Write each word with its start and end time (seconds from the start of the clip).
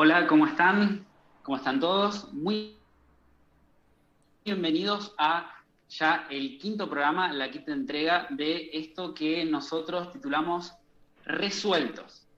Hola, 0.00 0.28
¿cómo 0.28 0.46
están? 0.46 1.04
¿Cómo 1.42 1.56
están 1.56 1.80
todos? 1.80 2.32
Muy 2.32 2.76
bienvenidos 4.44 5.12
a 5.18 5.52
ya 5.88 6.24
el 6.30 6.56
quinto 6.58 6.88
programa, 6.88 7.32
la 7.32 7.50
quinta 7.50 7.72
entrega 7.72 8.28
de 8.30 8.70
esto 8.74 9.12
que 9.12 9.44
nosotros 9.44 10.12
titulamos 10.12 10.72
Resueltos. 11.24 12.28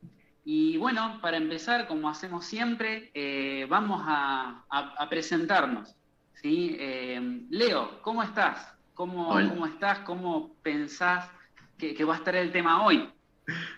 Y 0.43 0.79
bueno, 0.79 1.19
para 1.21 1.37
empezar, 1.37 1.87
como 1.87 2.09
hacemos 2.09 2.47
siempre, 2.47 3.11
eh, 3.13 3.67
vamos 3.69 4.05
a, 4.07 4.65
presentarnos. 5.11 5.95
¿sí? 6.37 6.79
Eh, 6.81 7.43
Leo, 7.51 8.01
¿cómo 8.01 8.23
estás? 8.23 8.73
¿Cómo, 8.95 9.29
¿Cómo, 9.29 9.67
estás? 9.67 9.99
¿Cómo 9.99 10.55
pensás 10.63 11.31
que, 11.77 12.05
va 12.07 12.15
a 12.15 12.17
estar 12.17 12.35
el 12.37 12.53
tema 12.53 12.87
hoy? 12.87 13.07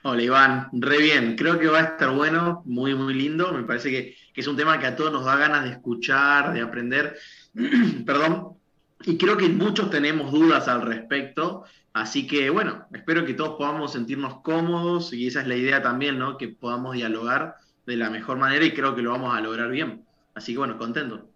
Hola 0.03 0.23
Iván, 0.23 0.69
re 0.73 0.99
bien, 0.99 1.37
creo 1.37 1.59
que 1.59 1.69
va 1.69 1.79
a 1.79 1.83
estar 1.83 2.11
bueno, 2.11 2.63
muy 2.67 2.95
muy 2.95 3.15
lindo, 3.15 3.53
me 3.53 3.63
parece 3.63 3.91
que, 3.91 4.17
que 4.33 4.41
es 4.41 4.47
un 4.47 4.57
tema 4.57 4.79
que 4.79 4.87
a 4.87 4.97
todos 4.97 5.13
nos 5.13 5.25
da 5.25 5.37
ganas 5.37 5.65
de 5.65 5.71
escuchar, 5.71 6.53
de 6.53 6.61
aprender, 6.61 7.17
perdón, 8.07 8.57
y 9.05 9.17
creo 9.17 9.37
que 9.37 9.49
muchos 9.49 9.91
tenemos 9.91 10.31
dudas 10.31 10.69
al 10.69 10.83
respecto, 10.83 11.65
así 11.93 12.27
que 12.27 12.51
bueno, 12.51 12.87
espero 12.93 13.25
que 13.25 13.35
todos 13.35 13.57
podamos 13.57 13.93
sentirnos 13.93 14.41
cómodos 14.43 15.13
y 15.13 15.27
esa 15.27 15.41
es 15.41 15.49
la 15.49 15.57
idea 15.57 15.83
también, 15.83 16.19
¿no? 16.19 16.39
Que 16.39 16.49
podamos 16.49 16.95
dialogar 16.95 17.57
de 17.87 17.97
la 17.97 18.11
mejor 18.11 18.39
manera 18.39 18.65
y 18.65 18.73
creo 18.73 18.95
que 18.95 19.03
lo 19.03 19.11
vamos 19.11 19.35
a 19.35 19.41
lograr 19.41 19.71
bien. 19.71 20.05
Así 20.35 20.53
que 20.53 20.59
bueno, 20.59 20.79
contento. 20.79 21.29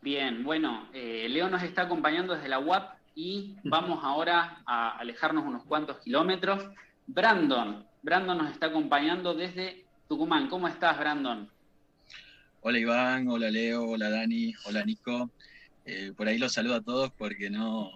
Bien, 0.00 0.44
bueno, 0.44 0.88
eh, 0.92 1.26
Leo 1.28 1.48
nos 1.48 1.62
está 1.62 1.82
acompañando 1.82 2.34
desde 2.34 2.48
la 2.48 2.58
UAP 2.58 2.94
y 3.14 3.56
vamos 3.64 4.00
ahora 4.02 4.62
a 4.66 4.96
alejarnos 4.98 5.44
unos 5.44 5.64
cuantos 5.64 5.98
kilómetros. 5.98 6.64
Brandon, 7.06 7.86
Brandon 8.02 8.38
nos 8.38 8.50
está 8.50 8.66
acompañando 8.66 9.34
desde 9.34 9.84
Tucumán. 10.08 10.48
¿Cómo 10.48 10.68
estás, 10.68 10.98
Brandon? 10.98 11.48
Hola 12.60 12.78
Iván, 12.78 13.28
hola 13.28 13.50
Leo, 13.50 13.84
hola 13.84 14.10
Dani, 14.10 14.52
hola 14.64 14.84
Nico. 14.84 15.30
Eh, 15.84 16.12
por 16.16 16.26
ahí 16.26 16.36
los 16.36 16.52
saludo 16.52 16.74
a 16.74 16.80
todos 16.80 17.12
porque 17.12 17.48
no, 17.48 17.92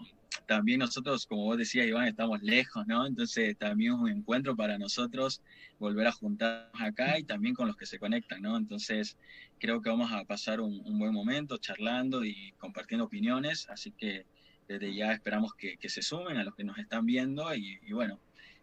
también 0.47 0.81
nosotros, 0.81 1.27
como 1.27 1.45
vos 1.45 1.59
decías, 1.59 1.87
Iván, 1.87 2.09
estamos 2.09 2.43
lejos, 2.43 2.87
¿no? 2.87 3.07
Entonces 3.07 3.57
también 3.57 3.93
es 3.95 3.99
un 3.99 4.09
encuentro 4.09 4.57
para 4.57 4.79
nosotros 4.79 5.43
volver 5.79 6.07
a 6.07 6.13
juntarnos 6.13 6.81
acá 6.81 7.19
y 7.19 7.25
también 7.25 7.55
con 7.55 7.67
los 7.67 7.77
que 7.77 7.87
se 7.87 7.99
conectan, 7.99 8.43
¿no? 8.43 8.57
Entonces 8.57 9.17
creo 9.59 9.81
que 9.81 9.91
vamos 9.91 10.13
a 10.13 10.25
pasar 10.25 10.61
un, 10.61 10.99
buen 10.99 11.13
momento 11.13 11.59
charlando 11.59 12.25
y 12.25 12.53
compartiendo 12.59 13.05
opiniones, 13.05 13.69
así 13.71 13.93
que 13.93 14.27
desde 14.69 14.95
ya 14.95 15.13
esperamos 15.13 15.55
que, 15.55 15.77
se 15.89 16.03
sumen 16.03 16.37
a 16.37 16.45
los 16.45 16.55
que 16.55 16.65
nos 16.65 16.79
están 16.79 17.07
viendo 17.07 17.53
y, 17.55 17.79
bueno, 17.93 18.21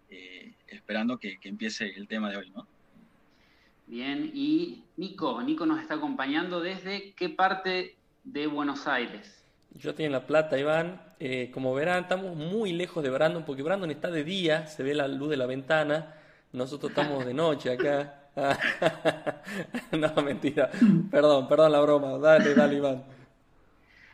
eh, 0.09 0.53
esperando 0.67 1.17
que, 1.17 1.39
que 1.39 1.49
empiece 1.49 1.93
el 1.95 2.07
tema 2.07 2.29
de 2.29 2.37
hoy, 2.37 2.49
¿no? 2.51 2.67
Bien, 3.87 4.31
y 4.33 4.83
Nico, 4.97 5.41
Nico 5.41 5.65
nos 5.65 5.79
está 5.79 5.95
acompañando 5.95 6.59
desde 6.59 7.13
qué 7.13 7.29
parte 7.29 7.95
de 8.25 8.47
Buenos 8.47 8.85
Aires. 8.85 9.45
Yo 9.71 9.91
estoy 9.91 10.05
en 10.05 10.11
La 10.11 10.25
Plata, 10.25 10.57
Iván. 10.57 11.01
Eh, 11.19 11.49
como 11.53 11.73
verán, 11.73 12.03
estamos 12.03 12.35
muy 12.35 12.73
lejos 12.73 13.03
de 13.03 13.09
Brandon, 13.09 13.43
porque 13.45 13.63
Brandon 13.63 13.89
está 13.89 14.11
de 14.11 14.23
día, 14.23 14.67
se 14.67 14.83
ve 14.83 14.93
la 14.93 15.07
luz 15.07 15.29
de 15.29 15.37
la 15.37 15.45
ventana. 15.45 16.15
Nosotros 16.51 16.91
estamos 16.91 17.25
de 17.25 17.33
noche 17.33 17.71
acá. 17.71 18.23
no, 19.91 20.21
mentira. 20.21 20.69
Perdón, 21.09 21.47
perdón 21.47 21.71
la 21.71 21.79
broma. 21.79 22.17
Dale, 22.17 22.53
dale, 22.53 22.75
Iván. 22.75 23.03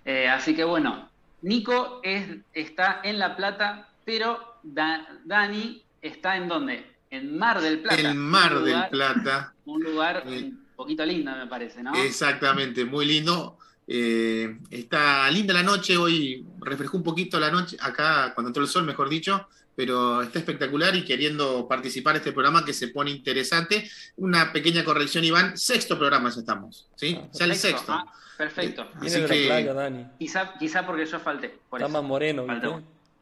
Eh, 0.06 0.28
así 0.28 0.56
que 0.56 0.64
bueno, 0.64 1.10
Nico 1.42 2.00
es, 2.04 2.28
está 2.54 3.02
en 3.04 3.20
La 3.20 3.36
Plata, 3.36 3.90
pero 4.06 4.40
Dani 4.64 5.83
está 6.04 6.38
en 6.38 6.48
dónde? 6.48 6.86
En 7.10 7.38
Mar 7.38 7.62
del 7.62 7.80
Plata. 7.80 8.00
En 8.00 8.18
Mar 8.18 8.60
del 8.62 8.90
Plata. 8.90 9.54
Un 9.66 9.82
lugar 9.82 10.24
un 10.28 10.66
poquito 10.76 11.06
lindo, 11.06 11.32
me 11.36 11.48
parece, 11.48 11.82
¿no? 11.82 11.96
Exactamente, 11.96 12.86
muy 12.86 13.06
lindo. 13.06 13.58
Eh, 13.88 14.60
está 14.70 15.30
linda 15.30 15.54
la 15.54 15.64
noche, 15.64 15.98
hoy 15.98 16.46
refrescó 16.60 16.98
un 16.98 17.04
poquito 17.04 17.40
la 17.40 17.52
noche, 17.52 17.78
acá 17.80 18.32
cuando 18.34 18.50
entró 18.50 18.64
el 18.64 18.70
sol, 18.70 18.86
mejor 18.86 19.10
dicho, 19.10 19.48
pero 19.76 20.22
está 20.22 20.40
espectacular 20.40 20.96
y 20.96 21.04
queriendo 21.04 21.68
participar 21.68 22.16
en 22.16 22.20
este 22.20 22.32
programa 22.32 22.64
que 22.64 22.74
se 22.74 22.90
pone 22.90 23.12
interesante. 23.12 23.90
Una 24.18 24.54
pequeña 24.54 24.84
corrección, 24.84 25.24
Iván, 25.24 25.58
sexto 25.58 25.98
programa 25.98 26.30
ya 26.30 26.40
estamos, 26.40 26.90
¿sí? 26.96 27.20
Ah, 27.20 27.28
ya 27.34 27.46
el 27.46 27.56
sexto. 27.56 27.92
Ah, 27.92 28.06
perfecto. 28.38 28.88
Eh, 29.04 30.08
Quizá, 30.18 30.86
porque 30.86 31.06
yo 31.06 31.20
falté. 31.20 31.60
está 31.72 31.88
más 31.88 32.04
moreno. 32.04 32.46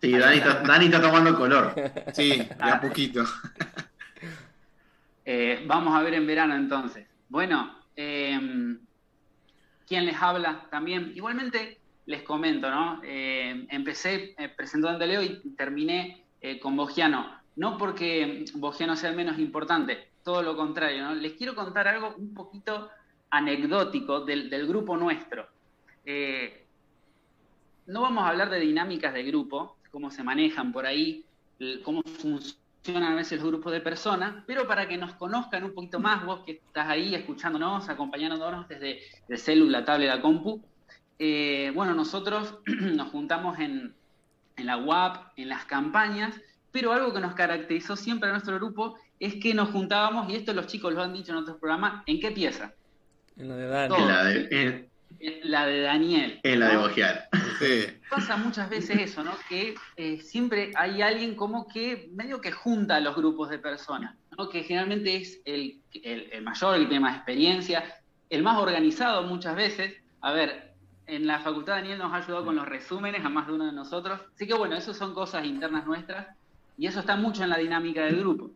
Sí, 0.01 0.11
Dani 0.17 0.85
está, 0.85 1.01
tomando 1.01 1.37
color. 1.37 1.75
Sí, 2.13 2.37
de 2.37 2.49
a 2.59 2.73
ah. 2.73 2.81
poquito. 2.81 3.23
Eh, 5.23 5.63
vamos 5.67 5.95
a 5.95 6.01
ver 6.01 6.15
en 6.15 6.25
verano 6.25 6.55
entonces. 6.55 7.05
Bueno, 7.29 7.75
eh, 7.95 8.77
quién 9.87 10.05
les 10.05 10.21
habla 10.21 10.67
también. 10.71 11.11
Igualmente 11.15 11.81
les 12.05 12.23
comento, 12.23 12.69
¿no? 12.69 13.01
Eh, 13.03 13.65
empecé 13.69 14.35
eh, 14.37 14.49
presentando 14.49 15.03
a 15.03 15.07
Leo 15.07 15.21
y 15.21 15.39
terminé 15.57 16.23
eh, 16.39 16.59
con 16.59 16.75
Bogiano. 16.75 17.39
No 17.55 17.77
porque 17.77 18.45
Bogiano 18.55 18.95
sea 18.95 19.09
el 19.09 19.15
menos 19.15 19.37
importante, 19.37 20.09
todo 20.23 20.41
lo 20.41 20.55
contrario, 20.55 21.03
¿no? 21.03 21.15
Les 21.15 21.33
quiero 21.33 21.55
contar 21.55 21.87
algo 21.87 22.15
un 22.17 22.33
poquito 22.33 22.89
anecdótico 23.29 24.21
del, 24.21 24.67
grupo 24.67 24.95
nuestro. 24.97 25.47
no 27.87 28.01
vamos 28.01 28.23
a 28.23 28.29
hablar 28.29 28.49
de 28.49 28.59
dinámicas 28.59 29.13
de 29.13 29.23
grupo, 29.23 29.77
cómo 29.91 30.09
se 30.09 30.23
manejan 30.23 30.71
por 30.71 30.85
ahí, 30.85 31.25
cómo 31.83 32.01
funciona 32.03 33.11
a 33.11 33.15
veces 33.15 33.39
los 33.39 33.49
grupos 33.49 33.71
de 33.71 33.81
personas, 33.81 34.43
pero 34.47 34.65
para 34.67 34.87
que 34.87 34.97
nos 34.97 35.13
conozcan 35.13 35.63
un 35.63 35.73
poquito 35.73 35.99
más, 35.99 36.25
vos 36.25 36.41
que 36.45 36.53
estás 36.53 36.87
ahí 36.87 37.13
escuchándonos, 37.13 37.89
acompañándonos 37.89 38.67
desde 38.67 38.99
el 39.27 39.37
célula, 39.37 39.85
tablet, 39.85 40.07
la 40.07 40.21
compu, 40.21 40.63
eh, 41.19 41.71
bueno, 41.75 41.93
nosotros 41.93 42.57
nos 42.65 43.09
juntamos 43.09 43.59
en, 43.59 43.93
en 44.55 44.65
la 44.65 44.77
UAP, 44.77 45.37
en 45.37 45.49
las 45.49 45.65
campañas, 45.65 46.39
pero 46.71 46.93
algo 46.93 47.13
que 47.13 47.19
nos 47.19 47.35
caracterizó 47.35 47.95
siempre 47.95 48.29
a 48.29 48.31
nuestro 48.31 48.55
grupo 48.55 48.97
es 49.19 49.35
que 49.35 49.53
nos 49.53 49.69
juntábamos, 49.69 50.29
y 50.29 50.35
esto 50.35 50.53
los 50.53 50.67
chicos 50.67 50.93
lo 50.93 51.03
han 51.03 51.13
dicho 51.13 51.31
en 51.33 51.39
otros 51.39 51.57
programas, 51.57 52.01
¿en 52.07 52.19
qué 52.19 52.31
pieza? 52.31 52.73
En 53.37 53.49
la 53.49 53.55
de 53.55 53.67
Dani. 53.67 53.95
La 54.07 54.23
de 54.23 54.90
Daniel. 55.49 56.39
En 56.43 56.59
la 56.59 56.69
de 56.69 56.77
Bojear. 56.77 57.29
Pasa 58.09 58.37
muchas 58.37 58.69
veces 58.69 58.99
eso, 58.99 59.23
¿no? 59.23 59.33
Que 59.47 59.75
eh, 59.95 60.19
siempre 60.21 60.71
hay 60.75 61.01
alguien 61.01 61.35
como 61.35 61.67
que 61.67 62.09
medio 62.13 62.41
que 62.41 62.51
junta 62.51 62.95
a 62.95 62.99
los 62.99 63.15
grupos 63.15 63.49
de 63.49 63.59
personas, 63.59 64.15
¿no? 64.37 64.49
Que 64.49 64.63
generalmente 64.63 65.15
es 65.15 65.39
el, 65.45 65.79
mayor, 66.41 66.75
el 66.75 66.81
que 66.81 66.87
tiene 66.87 67.01
más 67.01 67.17
experiencia, 67.17 68.01
el 68.29 68.43
más 68.43 68.57
organizado 68.57 69.23
muchas 69.23 69.55
veces. 69.55 69.95
A 70.21 70.31
ver, 70.31 70.73
en 71.07 71.27
la 71.27 71.39
facultad 71.39 71.75
Daniel 71.75 71.99
nos 71.99 72.13
ha 72.13 72.17
ayudado 72.17 72.45
con 72.45 72.55
los 72.55 72.67
resúmenes 72.67 73.23
a 73.23 73.29
más 73.29 73.47
de 73.47 73.53
uno 73.53 73.65
de 73.65 73.73
nosotros. 73.73 74.19
Así 74.33 74.47
que 74.47 74.53
bueno, 74.53 74.75
eso 74.75 74.93
son 74.93 75.13
cosas 75.13 75.45
internas 75.45 75.85
nuestras 75.85 76.27
y 76.77 76.87
eso 76.87 77.01
está 77.01 77.15
mucho 77.15 77.43
en 77.43 77.49
la 77.49 77.57
dinámica 77.57 78.03
del 78.05 78.17
grupo. 78.17 78.51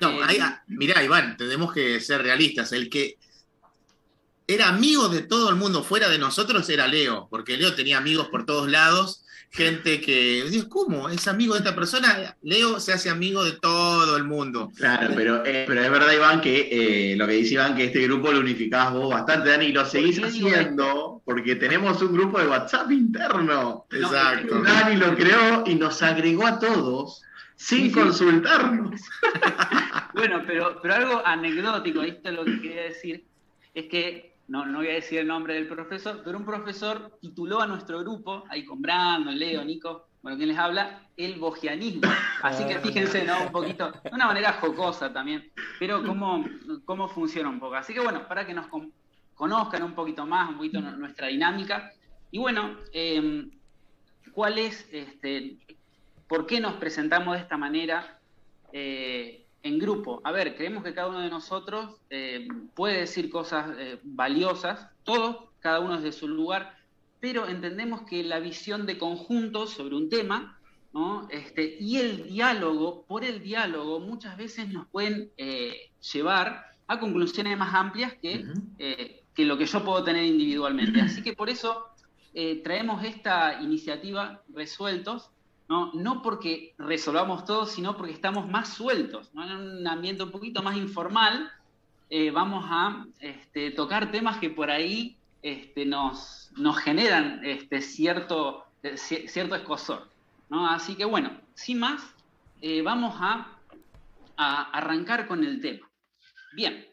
No, 0.00 0.10
eh, 0.10 0.40
mirá, 0.66 1.02
Iván, 1.02 1.36
tenemos 1.36 1.72
que 1.72 2.00
ser 2.00 2.22
realistas. 2.22 2.72
El 2.72 2.88
que 2.88 3.18
era 4.48 4.68
amigo 4.68 5.10
de 5.10 5.20
todo 5.20 5.50
el 5.50 5.56
mundo, 5.56 5.84
fuera 5.84 6.08
de 6.08 6.18
nosotros 6.18 6.68
era 6.70 6.88
Leo, 6.88 7.28
porque 7.30 7.58
Leo 7.58 7.74
tenía 7.74 7.98
amigos 7.98 8.28
por 8.28 8.46
todos 8.46 8.70
lados, 8.70 9.22
gente 9.50 10.00
que, 10.00 10.44
Dios, 10.50 10.64
¿cómo? 10.70 11.10
¿Es 11.10 11.28
amigo 11.28 11.52
de 11.52 11.60
esta 11.60 11.74
persona? 11.74 12.34
Leo 12.42 12.80
se 12.80 12.94
hace 12.94 13.10
amigo 13.10 13.44
de 13.44 13.52
todo 13.52 14.16
el 14.16 14.24
mundo. 14.24 14.72
Claro, 14.74 15.12
pero, 15.14 15.44
eh, 15.44 15.64
pero 15.68 15.82
es 15.82 15.90
verdad, 15.90 16.12
Iván, 16.12 16.40
que 16.40 16.68
eh, 17.12 17.16
lo 17.16 17.26
que 17.26 17.34
dice 17.34 17.54
Iván, 17.54 17.76
que 17.76 17.84
este 17.84 18.02
grupo 18.04 18.32
lo 18.32 18.40
unificás 18.40 18.90
vos 18.90 19.10
bastante, 19.10 19.50
Dani, 19.50 19.66
y 19.66 19.72
lo 19.72 19.84
seguís 19.84 20.18
haciendo 20.22 21.20
porque 21.26 21.56
tenemos 21.56 22.00
un 22.00 22.14
grupo 22.14 22.38
de 22.40 22.48
WhatsApp 22.48 22.90
interno. 22.90 23.86
Exacto. 23.90 24.62
Dani 24.62 24.96
lo 24.96 25.14
creó 25.14 25.64
y 25.66 25.74
nos 25.74 26.02
agregó 26.02 26.46
a 26.46 26.58
todos 26.58 27.22
sin 27.54 27.92
consultarnos. 27.92 28.98
bueno, 30.14 30.42
pero, 30.46 30.78
pero 30.80 30.94
algo 30.94 31.22
anecdótico, 31.26 32.02
esto 32.02 32.30
es 32.30 32.34
lo 32.34 32.44
que 32.46 32.60
quería 32.62 32.82
decir, 32.84 33.26
es 33.74 33.84
que 33.86 34.37
no, 34.48 34.64
no 34.64 34.78
voy 34.78 34.88
a 34.88 34.94
decir 34.94 35.18
el 35.18 35.26
nombre 35.26 35.54
del 35.54 35.68
profesor, 35.68 36.22
pero 36.24 36.38
un 36.38 36.44
profesor 36.44 37.18
tituló 37.20 37.60
a 37.60 37.66
nuestro 37.66 38.00
grupo, 38.00 38.44
ahí 38.48 38.64
con 38.64 38.80
Brandon, 38.80 39.38
Leo, 39.38 39.62
Nico, 39.62 40.08
bueno, 40.22 40.38
quien 40.38 40.48
les 40.48 40.58
habla, 40.58 41.02
el 41.16 41.38
bogianismo. 41.38 42.10
Así 42.42 42.66
que 42.66 42.78
fíjense, 42.78 43.24
¿no? 43.24 43.42
Un 43.42 43.52
poquito, 43.52 43.92
de 43.92 44.10
una 44.10 44.26
manera 44.26 44.54
jocosa 44.54 45.12
también, 45.12 45.52
pero 45.78 46.02
cómo, 46.02 46.44
cómo 46.84 47.08
funciona 47.08 47.48
un 47.48 47.60
poco. 47.60 47.74
Así 47.74 47.92
que 47.92 48.00
bueno, 48.00 48.26
para 48.26 48.46
que 48.46 48.54
nos 48.54 48.66
conozcan 49.34 49.82
un 49.82 49.94
poquito 49.94 50.26
más, 50.26 50.48
un 50.48 50.56
poquito 50.56 50.80
nuestra 50.80 51.28
dinámica. 51.28 51.92
Y 52.30 52.38
bueno, 52.38 52.78
em, 52.92 53.50
¿cuál 54.32 54.58
es, 54.58 54.88
este, 54.92 55.58
por 56.26 56.46
qué 56.46 56.60
nos 56.60 56.74
presentamos 56.74 57.34
de 57.34 57.42
esta 57.42 57.56
manera? 57.56 58.18
Eh, 58.72 59.46
en 59.62 59.78
grupo. 59.78 60.20
A 60.24 60.32
ver, 60.32 60.56
creemos 60.56 60.84
que 60.84 60.94
cada 60.94 61.08
uno 61.08 61.20
de 61.20 61.30
nosotros 61.30 61.96
eh, 62.10 62.48
puede 62.74 63.00
decir 63.00 63.30
cosas 63.30 63.74
eh, 63.78 63.98
valiosas, 64.02 64.88
todos, 65.02 65.48
cada 65.60 65.80
uno 65.80 65.96
desde 65.96 66.12
su 66.12 66.28
lugar, 66.28 66.76
pero 67.20 67.48
entendemos 67.48 68.02
que 68.02 68.22
la 68.22 68.38
visión 68.38 68.86
de 68.86 68.98
conjunto 68.98 69.66
sobre 69.66 69.96
un 69.96 70.08
tema 70.08 70.58
¿no? 70.92 71.28
este, 71.30 71.76
y 71.80 71.96
el 71.96 72.28
diálogo, 72.28 73.04
por 73.06 73.24
el 73.24 73.42
diálogo, 73.42 74.00
muchas 74.00 74.36
veces 74.36 74.68
nos 74.68 74.86
pueden 74.88 75.30
eh, 75.36 75.90
llevar 76.12 76.66
a 76.86 77.00
conclusiones 77.00 77.58
más 77.58 77.74
amplias 77.74 78.14
que, 78.14 78.46
que 79.34 79.44
lo 79.44 79.58
que 79.58 79.66
yo 79.66 79.84
puedo 79.84 80.02
tener 80.04 80.24
individualmente. 80.24 81.02
Así 81.02 81.22
que 81.22 81.34
por 81.34 81.50
eso 81.50 81.84
traemos 82.62 83.04
esta 83.04 83.60
iniciativa 83.60 84.42
Resueltos, 84.48 85.30
¿no? 85.68 85.92
no 85.94 86.22
porque 86.22 86.74
resolvamos 86.78 87.44
todo, 87.44 87.66
sino 87.66 87.96
porque 87.96 88.12
estamos 88.12 88.48
más 88.48 88.68
sueltos, 88.68 89.30
en 89.34 89.52
un 89.52 89.86
ambiente 89.86 90.22
un 90.22 90.30
poquito 90.30 90.62
más 90.62 90.76
informal. 90.76 91.50
Eh, 92.10 92.30
vamos 92.30 92.64
a 92.68 93.06
este, 93.20 93.70
tocar 93.70 94.10
temas 94.10 94.38
que 94.38 94.50
por 94.50 94.70
ahí 94.70 95.16
este, 95.42 95.84
nos, 95.84 96.50
nos 96.56 96.78
generan 96.78 97.44
este, 97.44 97.82
cierto, 97.82 98.64
cierto 98.96 99.54
escosor. 99.54 100.08
Así 100.50 100.94
que 100.94 101.04
bueno, 101.04 101.30
sin 101.54 101.78
más, 101.80 102.02
vamos 102.82 103.14
a, 103.20 103.58
a 104.38 104.62
arrancar 104.70 105.26
con 105.26 105.44
el 105.44 105.60
tema. 105.60 105.88
Bien, 106.54 106.86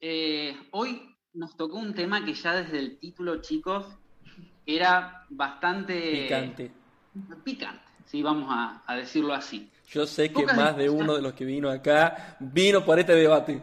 eh, 0.00 0.56
hoy 0.72 1.16
nos 1.32 1.56
tocó 1.56 1.78
un 1.78 1.94
tema 1.94 2.24
que 2.24 2.34
ya 2.34 2.54
desde 2.54 2.78
el 2.78 2.98
título, 2.98 3.40
chicos, 3.40 3.86
era 4.66 5.26
bastante... 5.30 6.22
Picante. 6.22 6.72
Picante, 7.44 7.89
sí, 8.10 8.22
vamos 8.22 8.48
a, 8.50 8.94
decirlo 8.96 9.34
así. 9.34 9.70
Yo 9.88 10.06
sé 10.06 10.32
que 10.32 10.44
más 10.46 10.76
de 10.76 10.88
uno 10.88 11.14
de 11.14 11.22
los 11.22 11.32
que 11.32 11.44
vino 11.44 11.70
acá 11.70 12.36
vino 12.40 12.84
por 12.84 12.98
este 12.98 13.14
debate. 13.14 13.60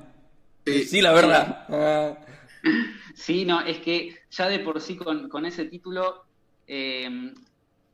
Sí, 0.66 1.02
la 1.02 1.14
verdad. 1.14 1.66
Ah. 1.70 2.18
Sí, 3.16 3.46
no, 3.46 3.62
es 3.62 3.80
que 3.80 4.16
ya 4.30 4.48
de 4.48 4.60
por 4.60 4.80
sí 4.80 4.96
con, 4.96 5.46
ese 5.48 5.66
título 5.66 6.26
eh, 6.68 7.34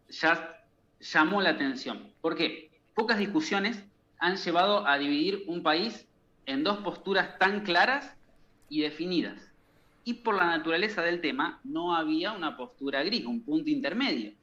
ya 0.09 0.65
llamó 0.99 1.41
la 1.41 1.51
atención. 1.51 2.11
¿Por 2.19 2.35
qué? 2.35 2.71
Pocas 2.93 3.17
discusiones 3.17 3.81
han 4.19 4.35
llevado 4.35 4.85
a 4.85 4.97
dividir 4.97 5.45
un 5.47 5.63
país 5.63 6.05
en 6.45 6.65
dos 6.65 6.79
posturas 6.79 7.37
tan 7.39 7.61
claras 7.61 8.13
y 8.67 8.81
definidas. 8.81 9.39
Y 10.03 10.15
por 10.15 10.35
la 10.35 10.47
naturaleza 10.47 11.01
del 11.01 11.21
tema, 11.21 11.61
no 11.63 11.95
había 11.95 12.33
una 12.33 12.57
postura 12.57 13.01
gris, 13.03 13.25
un 13.25 13.43
punto 13.43 13.69
intermedio. 13.69 14.33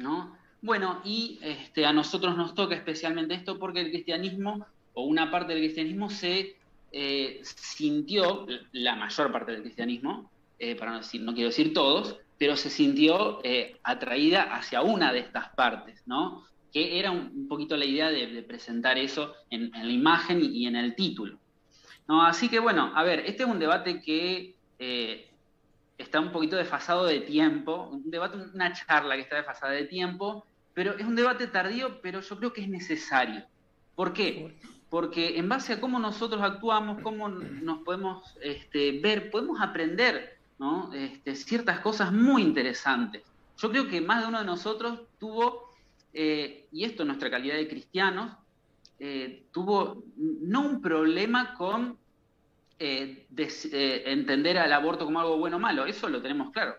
¿no? 0.00 0.34
Bueno, 0.62 1.00
y 1.04 1.38
este, 1.42 1.86
a 1.86 1.92
nosotros 1.92 2.36
nos 2.36 2.54
toca 2.54 2.74
especialmente 2.74 3.34
esto 3.34 3.58
porque 3.58 3.80
el 3.80 3.90
cristianismo, 3.90 4.66
o 4.92 5.04
una 5.04 5.30
parte 5.30 5.54
del 5.54 5.62
cristianismo, 5.62 6.10
se 6.10 6.56
eh, 6.92 7.40
sintió, 7.42 8.46
la 8.72 8.94
mayor 8.94 9.32
parte 9.32 9.52
del 9.52 9.62
cristianismo, 9.62 10.30
eh, 10.58 10.76
para 10.76 10.92
no, 10.92 10.98
decir, 10.98 11.22
no 11.22 11.32
quiero 11.32 11.48
decir 11.48 11.72
todos, 11.72 12.18
pero 12.36 12.56
se 12.56 12.68
sintió 12.68 13.40
eh, 13.42 13.78
atraída 13.82 14.54
hacia 14.54 14.82
una 14.82 15.12
de 15.12 15.20
estas 15.20 15.48
partes, 15.54 16.02
¿no? 16.06 16.44
que 16.72 16.98
era 16.98 17.10
un, 17.10 17.48
poquito 17.48 17.76
la 17.76 17.84
idea 17.84 18.10
de, 18.10 18.42
presentar 18.42 18.98
eso 18.98 19.34
en, 19.48 19.70
la 19.72 19.90
imagen 19.90 20.40
y, 20.42 20.66
en 20.66 20.76
el 20.76 20.94
título. 20.94 21.38
¿No? 22.06 22.22
Así 22.22 22.48
que 22.48 22.58
bueno, 22.60 22.92
a 22.94 23.02
ver, 23.02 23.20
este 23.20 23.44
es 23.44 23.48
un 23.48 23.58
debate 23.58 24.00
que 24.00 24.54
está 25.98 26.20
un 26.20 26.32
poquito 26.32 26.56
desfasado 26.56 27.06
de 27.06 27.20
tiempo, 27.20 27.88
un 27.90 28.10
debate, 28.10 28.38
una 28.54 28.72
charla 28.72 29.16
que 29.16 29.22
está 29.22 29.36
desfasada 29.36 29.72
de 29.72 29.84
tiempo, 29.84 30.44
pero 30.80 30.96
es 30.96 31.04
un 31.04 31.14
debate 31.14 31.46
tardío, 31.46 32.00
pero 32.00 32.22
yo 32.22 32.38
creo 32.38 32.54
que 32.54 32.62
es 32.62 32.68
necesario. 32.70 33.44
¿Por 33.94 34.14
qué? 34.14 34.56
Porque 34.88 35.36
en 35.36 35.46
base 35.46 35.74
a 35.74 35.80
cómo 35.82 35.98
nosotros 35.98 36.40
actuamos, 36.40 37.02
cómo 37.02 37.28
nos 37.28 37.82
podemos 37.82 38.34
este, 38.40 38.98
ver, 38.98 39.30
podemos 39.30 39.60
aprender 39.60 40.38
este, 40.94 41.36
ciertas 41.36 41.80
cosas 41.80 42.14
muy 42.14 42.40
interesantes. 42.40 43.22
Yo 43.58 43.70
creo 43.70 43.88
que 43.88 44.00
más 44.00 44.22
de 44.22 44.28
uno 44.28 44.38
de 44.38 44.46
nosotros 44.46 45.00
tuvo 45.18 45.68
eh, 46.14 46.66
y 46.72 46.84
esto 46.84 47.02
en 47.02 47.08
nuestra 47.08 47.30
calidad 47.30 47.56
de 47.56 47.68
cristianos, 47.68 48.34
eh, 48.98 49.48
tuvo 49.52 50.02
no 50.16 50.62
un 50.62 50.80
problema 50.80 51.56
con 51.58 51.98
eh, 52.78 53.26
entender 54.06 54.56
al 54.56 54.72
aborto 54.72 55.04
como 55.04 55.20
algo 55.20 55.36
bueno 55.36 55.58
o 55.58 55.60
malo, 55.60 55.84
eso 55.84 56.08
lo 56.08 56.22
tenemos 56.22 56.52
claro, 56.52 56.76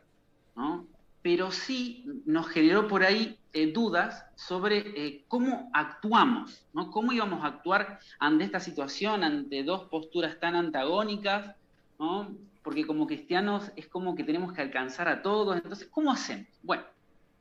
¿no? 0.56 0.88
Pero 1.22 1.52
sí 1.52 2.06
nos 2.26 2.48
generó 2.48 2.88
por 2.88 3.04
ahí 3.04 3.38
dudas 3.74 4.26
sobre 4.36 5.24
cómo 5.28 5.70
actuamos, 5.74 6.66
¿no? 6.74 6.90
cómo 6.90 7.12
íbamos 7.12 7.44
a 7.44 7.48
actuar 7.48 8.00
ante 8.18 8.46
esta 8.46 8.60
situación, 8.60 9.24
ante 9.24 9.64
dos 9.64 9.84
posturas 9.90 10.40
tan 10.40 10.56
antagónicas, 10.56 11.56
¿no? 12.00 12.36
porque 12.64 12.86
como 12.86 13.08
cristianos 13.08 13.72
es 13.76 13.88
como 13.88 14.16
que 14.16 14.24
tenemos 14.24 14.54
que 14.54 14.62
alcanzar 14.62 15.08
a 15.08 15.22
todos, 15.22 15.56
entonces, 15.56 15.88
¿cómo 15.92 16.12
hacemos? 16.12 16.48
Bueno, 16.62 16.84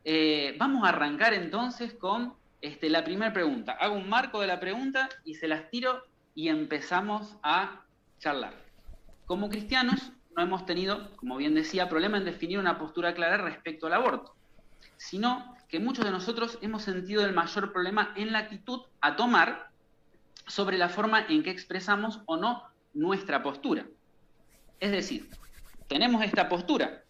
eh, 0.04 0.56
vamos 0.58 0.84
a 0.84 0.88
arrancar 0.88 1.34
entonces 1.34 1.92
con 1.94 2.34
este, 2.60 2.88
la 2.88 3.04
primera 3.04 3.32
pregunta. 3.32 3.72
Hago 3.72 3.96
un 3.96 4.08
marco 4.08 4.40
de 4.40 4.46
la 4.46 4.60
pregunta 4.60 5.08
y 5.24 5.34
se 5.34 5.48
las 5.48 5.70
tiro 5.70 6.02
y 6.34 6.48
empezamos 6.48 7.36
a 7.42 7.82
charlar. 8.18 8.54
Como 9.26 9.48
cristianos 9.48 10.12
no 10.40 10.46
hemos 10.46 10.64
tenido, 10.64 11.14
como 11.16 11.36
bien 11.36 11.54
decía, 11.54 11.90
problema 11.90 12.16
en 12.16 12.24
definir 12.24 12.58
una 12.58 12.78
postura 12.78 13.14
clara 13.14 13.36
respecto 13.36 13.86
al 13.86 13.92
aborto, 13.92 14.34
sino 14.96 15.54
que 15.68 15.80
muchos 15.80 16.04
de 16.04 16.10
nosotros 16.10 16.58
hemos 16.62 16.82
sentido 16.82 17.26
el 17.26 17.34
mayor 17.34 17.72
problema 17.72 18.14
en 18.16 18.32
la 18.32 18.38
actitud 18.38 18.80
a 19.02 19.16
tomar 19.16 19.68
sobre 20.46 20.78
la 20.78 20.88
forma 20.88 21.26
en 21.28 21.42
que 21.42 21.50
expresamos 21.50 22.22
o 22.24 22.38
no 22.38 22.62
nuestra 22.94 23.42
postura. 23.42 23.86
Es 24.80 24.92
decir, 24.92 25.28
tenemos 25.88 26.24
esta 26.24 26.48
postura, 26.48 27.04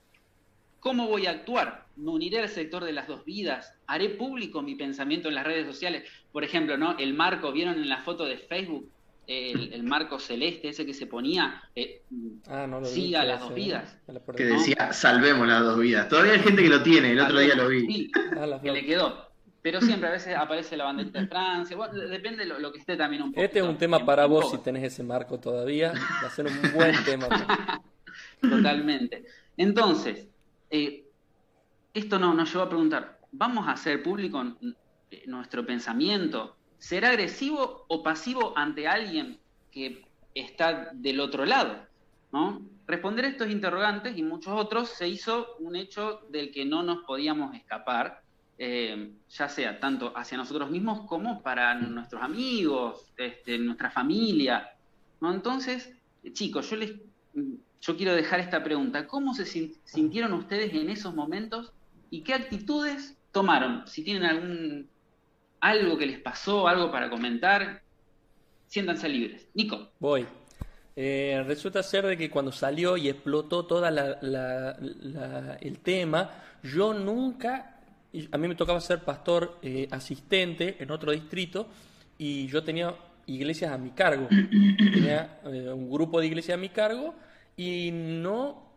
¿Cómo 0.80 1.08
voy 1.08 1.26
a 1.26 1.32
actuar? 1.32 1.84
¿Me 1.96 2.10
uniré 2.10 2.38
al 2.40 2.48
sector 2.48 2.82
de 2.84 2.92
las 2.92 3.06
dos 3.06 3.22
vidas? 3.26 3.74
¿Haré 3.86 4.08
público 4.08 4.62
mi 4.62 4.76
pensamiento 4.76 5.28
en 5.28 5.34
las 5.34 5.44
redes 5.44 5.66
sociales? 5.66 6.10
Por 6.32 6.42
ejemplo, 6.42 6.78
¿no? 6.78 6.96
El 6.96 7.12
marco, 7.12 7.52
¿vieron 7.52 7.74
en 7.74 7.90
la 7.90 7.98
foto 7.98 8.24
de 8.24 8.38
Facebook? 8.38 8.90
El, 9.32 9.84
marco 9.84 10.18
celeste, 10.18 10.70
ese 10.70 10.84
que 10.84 10.92
se 10.92 11.06
ponía, 11.06 11.62
eh, 11.76 12.02
ah, 12.48 12.66
siga 12.82 13.24
las 13.24 13.40
dos 13.40 13.54
vidas. 13.54 13.96
Que 14.36 14.44
decía, 14.44 14.92
salvemos 14.92 15.46
las 15.46 15.62
dos 15.62 15.78
vidas. 15.78 16.08
Todavía 16.08 16.32
hay 16.32 16.40
gente 16.40 16.64
que 16.64 16.68
lo 16.68 16.82
tiene, 16.82 17.12
el 17.12 17.20
otro 17.20 17.38
día 17.38 17.54
lo 17.54 17.68
vi. 17.68 17.86
Sí, 17.86 18.12
ah, 18.36 18.58
que 18.60 18.72
le 18.72 18.84
quedó. 18.84 19.30
Pero 19.62 19.80
siempre 19.80 20.08
a 20.08 20.12
veces 20.12 20.34
aparece 20.34 20.76
la 20.76 20.84
bandera 20.84 21.20
de 21.20 21.28
Francia, 21.28 21.76
depende 22.08 22.44
lo, 22.44 22.58
lo 22.58 22.72
que 22.72 22.78
esté 22.78 22.96
también 22.96 23.22
un 23.22 23.30
poco. 23.30 23.44
Este 23.44 23.60
es 23.60 23.64
un 23.64 23.78
tema 23.78 24.04
para 24.04 24.26
vos 24.26 24.50
si 24.50 24.58
tenés 24.58 24.82
ese 24.82 25.04
marco 25.04 25.38
todavía, 25.38 25.92
va 25.92 26.26
a 26.26 26.30
ser 26.30 26.46
un 26.46 26.72
buen 26.74 26.94
tema. 27.04 27.28
Totalmente. 28.40 29.26
Entonces, 29.56 30.26
eh, 30.70 31.04
esto 31.94 32.18
no, 32.18 32.34
nos 32.34 32.50
lleva 32.52 32.64
a 32.64 32.68
preguntar, 32.68 33.20
¿vamos 33.30 33.68
a 33.68 33.72
hacer 33.72 34.02
público 34.02 34.56
nuestro 35.26 35.64
pensamiento? 35.64 36.56
¿Será 36.80 37.10
agresivo 37.10 37.84
o 37.88 38.02
pasivo 38.02 38.52
ante 38.56 38.88
alguien 38.88 39.38
que 39.70 40.04
está 40.34 40.90
del 40.92 41.20
otro 41.20 41.44
lado? 41.44 41.86
¿no? 42.32 42.62
Responder 42.86 43.26
estos 43.26 43.50
interrogantes 43.50 44.16
y 44.16 44.22
muchos 44.22 44.52
otros 44.54 44.88
se 44.88 45.06
hizo 45.06 45.56
un 45.58 45.76
hecho 45.76 46.22
del 46.30 46.50
que 46.50 46.64
no 46.64 46.82
nos 46.82 47.04
podíamos 47.04 47.54
escapar, 47.54 48.22
eh, 48.58 49.12
ya 49.28 49.48
sea 49.48 49.78
tanto 49.78 50.12
hacia 50.16 50.38
nosotros 50.38 50.70
mismos 50.70 51.06
como 51.06 51.42
para 51.42 51.74
nuestros 51.74 52.22
amigos, 52.22 53.12
este, 53.16 53.58
nuestra 53.58 53.90
familia. 53.90 54.70
¿no? 55.20 55.32
Entonces, 55.32 55.94
chicos, 56.32 56.70
yo 56.70 56.76
les 56.76 56.94
yo 57.82 57.96
quiero 57.96 58.14
dejar 58.14 58.40
esta 58.40 58.64
pregunta. 58.64 59.06
¿Cómo 59.06 59.34
se 59.34 59.46
sintieron 59.84 60.32
ustedes 60.32 60.72
en 60.74 60.90
esos 60.90 61.14
momentos 61.14 61.72
y 62.10 62.22
qué 62.22 62.34
actitudes 62.34 63.16
tomaron? 63.32 63.86
Si 63.86 64.02
tienen 64.02 64.24
algún 64.24 64.88
algo 65.60 65.98
que 65.98 66.06
les 66.06 66.18
pasó, 66.18 66.66
algo 66.68 66.90
para 66.90 67.10
comentar, 67.10 67.82
siéntanse 68.66 69.08
libres. 69.08 69.48
Nico. 69.54 69.90
Voy. 69.98 70.26
Eh, 70.96 71.42
resulta 71.46 71.82
ser 71.82 72.06
de 72.06 72.16
que 72.16 72.30
cuando 72.30 72.52
salió 72.52 72.96
y 72.96 73.08
explotó 73.08 73.64
todo 73.64 73.86
el 73.86 75.78
tema, 75.78 76.30
yo 76.62 76.92
nunca, 76.92 77.80
a 78.32 78.38
mí 78.38 78.48
me 78.48 78.54
tocaba 78.54 78.80
ser 78.80 79.00
pastor 79.00 79.58
eh, 79.62 79.88
asistente 79.90 80.76
en 80.78 80.90
otro 80.90 81.12
distrito 81.12 81.68
y 82.18 82.48
yo 82.48 82.62
tenía 82.64 82.94
iglesias 83.26 83.72
a 83.72 83.78
mi 83.78 83.90
cargo. 83.90 84.28
Tenía 84.92 85.40
eh, 85.44 85.72
un 85.72 85.90
grupo 85.90 86.20
de 86.20 86.26
iglesias 86.26 86.58
a 86.58 86.60
mi 86.60 86.68
cargo 86.68 87.14
y 87.56 87.90
no, 87.92 88.70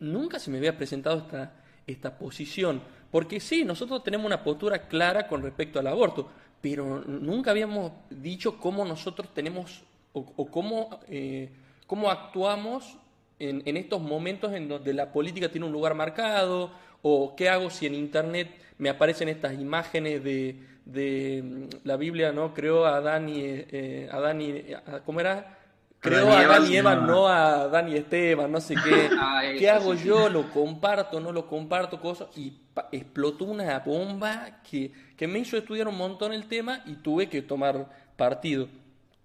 nunca 0.00 0.38
se 0.38 0.50
me 0.50 0.58
había 0.58 0.76
presentado 0.76 1.18
esta, 1.18 1.52
esta 1.86 2.18
posición. 2.18 2.82
Porque 3.12 3.38
sí, 3.38 3.64
nosotros 3.64 4.02
tenemos 4.02 4.26
una 4.26 4.42
postura 4.42 4.88
clara 4.88 5.28
con 5.28 5.42
respecto 5.42 5.78
al 5.78 5.86
aborto, 5.86 6.28
pero 6.60 7.04
nunca 7.06 7.52
habíamos 7.52 7.92
dicho 8.10 8.58
cómo 8.58 8.84
nosotros 8.84 9.28
tenemos 9.32 9.84
o, 10.14 10.46
cómo, 10.50 10.98
eh, 11.08 11.50
cómo 11.86 12.10
actuamos 12.10 12.96
en, 13.38 13.62
en, 13.64 13.76
estos 13.76 14.00
momentos 14.00 14.52
en 14.52 14.68
donde 14.68 14.92
la 14.92 15.12
política 15.12 15.48
tiene 15.50 15.66
un 15.66 15.72
lugar 15.72 15.94
marcado, 15.94 16.70
o 17.02 17.34
qué 17.36 17.48
hago 17.48 17.70
si 17.70 17.86
en 17.86 17.94
Internet 17.94 18.48
me 18.78 18.88
aparecen 18.88 19.28
estas 19.28 19.54
imágenes 19.54 20.24
de, 20.24 20.56
de 20.84 21.42
mm, 21.44 21.86
la 21.86 21.96
Biblia, 21.96 22.32
¿no? 22.32 22.54
Creó 22.54 22.86
a 22.86 22.98
eh, 22.98 24.08
Adán 24.10 24.40
y 24.40 24.64
¿cómo 25.04 25.20
era? 25.20 25.58
Creo 26.00 26.32
a 26.32 26.66
y 26.66 26.76
Eva, 26.76 26.96
no 26.96 27.28
a 27.28 27.68
Dani 27.68 27.94
Esteban, 27.94 28.50
no 28.50 28.60
sé 28.60 28.74
qué. 28.74 29.10
Ah, 29.20 29.42
¿Qué 29.56 29.70
hago 29.70 29.94
yo? 29.94 30.28
¿Lo 30.28 30.50
comparto? 30.50 31.20
¿No 31.20 31.30
lo 31.30 31.46
comparto? 31.46 32.00
Cosas. 32.00 32.36
Y 32.36 32.61
explotó 32.90 33.44
una 33.44 33.78
bomba 33.80 34.62
que, 34.62 34.92
que 35.16 35.26
me 35.26 35.38
hizo 35.38 35.56
estudiar 35.56 35.88
un 35.88 35.96
montón 35.96 36.32
el 36.32 36.46
tema 36.46 36.82
y 36.86 36.94
tuve 36.96 37.28
que 37.28 37.42
tomar 37.42 37.88
partido. 38.16 38.68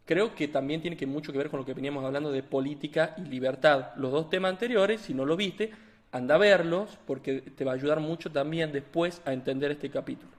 creo 0.05 0.33
que 0.33 0.47
también 0.47 0.81
tiene 0.81 0.97
mucho 1.05 1.31
que 1.31 1.37
ver 1.37 1.49
con 1.49 1.59
lo 1.59 1.65
que 1.65 1.73
veníamos 1.73 2.03
hablando 2.05 2.31
de 2.31 2.41
política 2.43 3.13
y 3.17 3.21
libertad. 3.21 3.89
Los 3.97 4.11
dos 4.11 4.29
temas 4.29 4.51
anteriores, 4.51 5.01
si 5.01 5.13
no 5.13 5.25
lo 5.25 5.35
viste, 5.35 5.71
anda 6.11 6.35
a 6.35 6.37
verlos 6.37 6.97
porque 7.05 7.41
te 7.41 7.65
va 7.65 7.71
a 7.71 7.75
ayudar 7.75 7.99
mucho 7.99 8.31
también 8.31 8.71
después 8.71 9.21
a 9.25 9.33
entender 9.33 9.71
este 9.71 9.89
capítulo. 9.89 10.31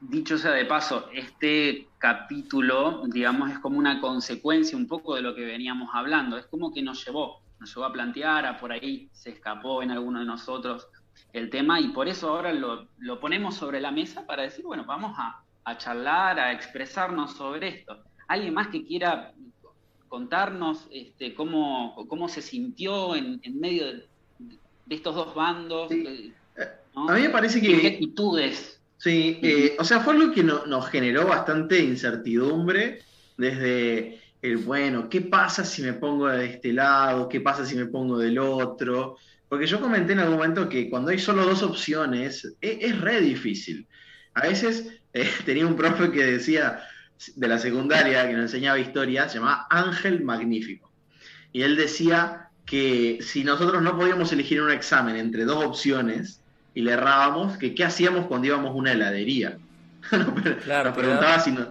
Dicho 0.00 0.36
sea 0.36 0.52
de 0.52 0.66
paso, 0.66 1.08
este 1.14 1.88
capítulo, 1.98 3.02
digamos, 3.06 3.50
es 3.50 3.58
como 3.58 3.78
una 3.78 4.00
consecuencia 4.00 4.76
un 4.76 4.86
poco 4.86 5.14
de 5.14 5.22
lo 5.22 5.34
que 5.34 5.44
veníamos 5.44 5.90
hablando. 5.92 6.36
Es 6.36 6.46
como 6.46 6.72
que 6.72 6.82
nos 6.82 7.04
llevó, 7.04 7.40
nos 7.58 7.74
llevó 7.74 7.86
a 7.86 7.92
plantear, 7.92 8.44
a 8.44 8.58
por 8.58 8.70
ahí 8.70 9.08
se 9.12 9.30
escapó 9.30 9.82
en 9.82 9.90
alguno 9.90 10.20
de 10.20 10.26
nosotros 10.26 10.86
el 11.32 11.50
tema 11.50 11.80
y 11.80 11.88
por 11.88 12.08
eso 12.08 12.28
ahora 12.28 12.52
lo, 12.52 12.88
ponemos 13.20 13.56
sobre 13.56 13.80
la 13.80 13.90
mesa 13.90 14.26
para 14.26 14.42
decir, 14.42 14.64
bueno, 14.64 14.84
vamos 14.86 15.16
a, 15.18 15.78
charlar, 15.78 16.38
a 16.38 16.52
expresarnos 16.52 17.32
sobre 17.32 17.68
esto. 17.68 18.02
¿Alguien 18.28 18.54
más 18.54 18.68
que 18.68 18.84
quiera 18.84 19.32
contarnos 20.08 20.86
este, 20.92 21.34
cómo, 21.34 22.06
cómo 22.08 22.28
se 22.28 22.42
sintió 22.42 23.16
en, 23.16 23.40
medio 23.58 23.86
de, 23.86 24.06
estos 24.88 25.14
dos 25.14 25.34
bandos? 25.34 25.90
A 25.90 27.14
mí 27.14 27.22
me 27.22 27.30
parece 27.30 27.60
que... 27.60 27.80
¿Qué 27.80 27.86
actitudes? 27.88 28.80
Sí, 28.98 29.38
eh, 29.42 29.76
o 29.78 29.84
sea, 29.84 30.00
fue 30.00 30.14
algo 30.14 30.32
que 30.32 30.42
nos 30.42 30.88
generó 30.88 31.26
bastante 31.26 31.78
incertidumbre 31.82 33.00
desde 33.36 34.20
el, 34.40 34.58
bueno, 34.58 35.08
¿qué 35.08 35.20
pasa 35.20 35.64
si 35.64 35.82
me 35.82 35.94
pongo 35.94 36.28
de 36.28 36.46
este 36.46 36.72
lado? 36.72 37.28
¿Qué 37.28 37.40
pasa 37.40 37.64
si 37.64 37.74
me 37.76 37.86
pongo 37.86 38.18
del 38.18 38.38
otro? 38.38 39.16
Porque 39.48 39.66
yo 39.66 39.80
comenté 39.80 40.12
en 40.12 40.20
algún 40.20 40.36
momento 40.36 40.68
que 40.68 40.88
cuando 40.90 41.10
hay 41.10 41.18
solo 41.18 41.44
dos 41.44 41.62
opciones, 41.62 42.56
e, 42.60 42.78
es, 42.80 43.00
re 43.00 43.20
difícil. 43.20 43.86
A 44.34 44.42
veces 44.42 44.88
eh, 45.12 45.30
tenía 45.44 45.66
un 45.66 45.76
profe 45.76 46.10
que 46.10 46.24
decía, 46.24 46.82
de 47.36 47.48
la 47.48 47.58
secundaria, 47.58 48.26
que 48.26 48.32
nos 48.34 48.42
enseñaba 48.42 48.78
historia, 48.78 49.28
se 49.28 49.38
llamaba 49.38 49.66
Ángel 49.70 50.22
Magnífico. 50.22 50.90
Y 51.52 51.62
él 51.62 51.76
decía 51.76 52.48
que 52.66 53.18
si 53.20 53.44
nosotros 53.44 53.82
no 53.82 53.96
podíamos 53.96 54.32
elegir 54.32 54.60
un 54.60 54.70
examen 54.70 55.16
entre 55.16 55.44
dos 55.44 55.64
opciones 55.64 56.40
y 56.74 56.82
le 56.82 56.92
errábamos, 56.92 57.56
que 57.56 57.74
qué 57.74 57.84
hacíamos 57.84 58.26
cuando 58.26 58.48
íbamos 58.48 58.70
a 58.70 58.74
una 58.74 58.92
heladería. 58.92 59.58
claro, 60.64 60.90
nos 60.90 60.98
preguntaba 60.98 61.38
si, 61.38 61.52
nos, 61.52 61.68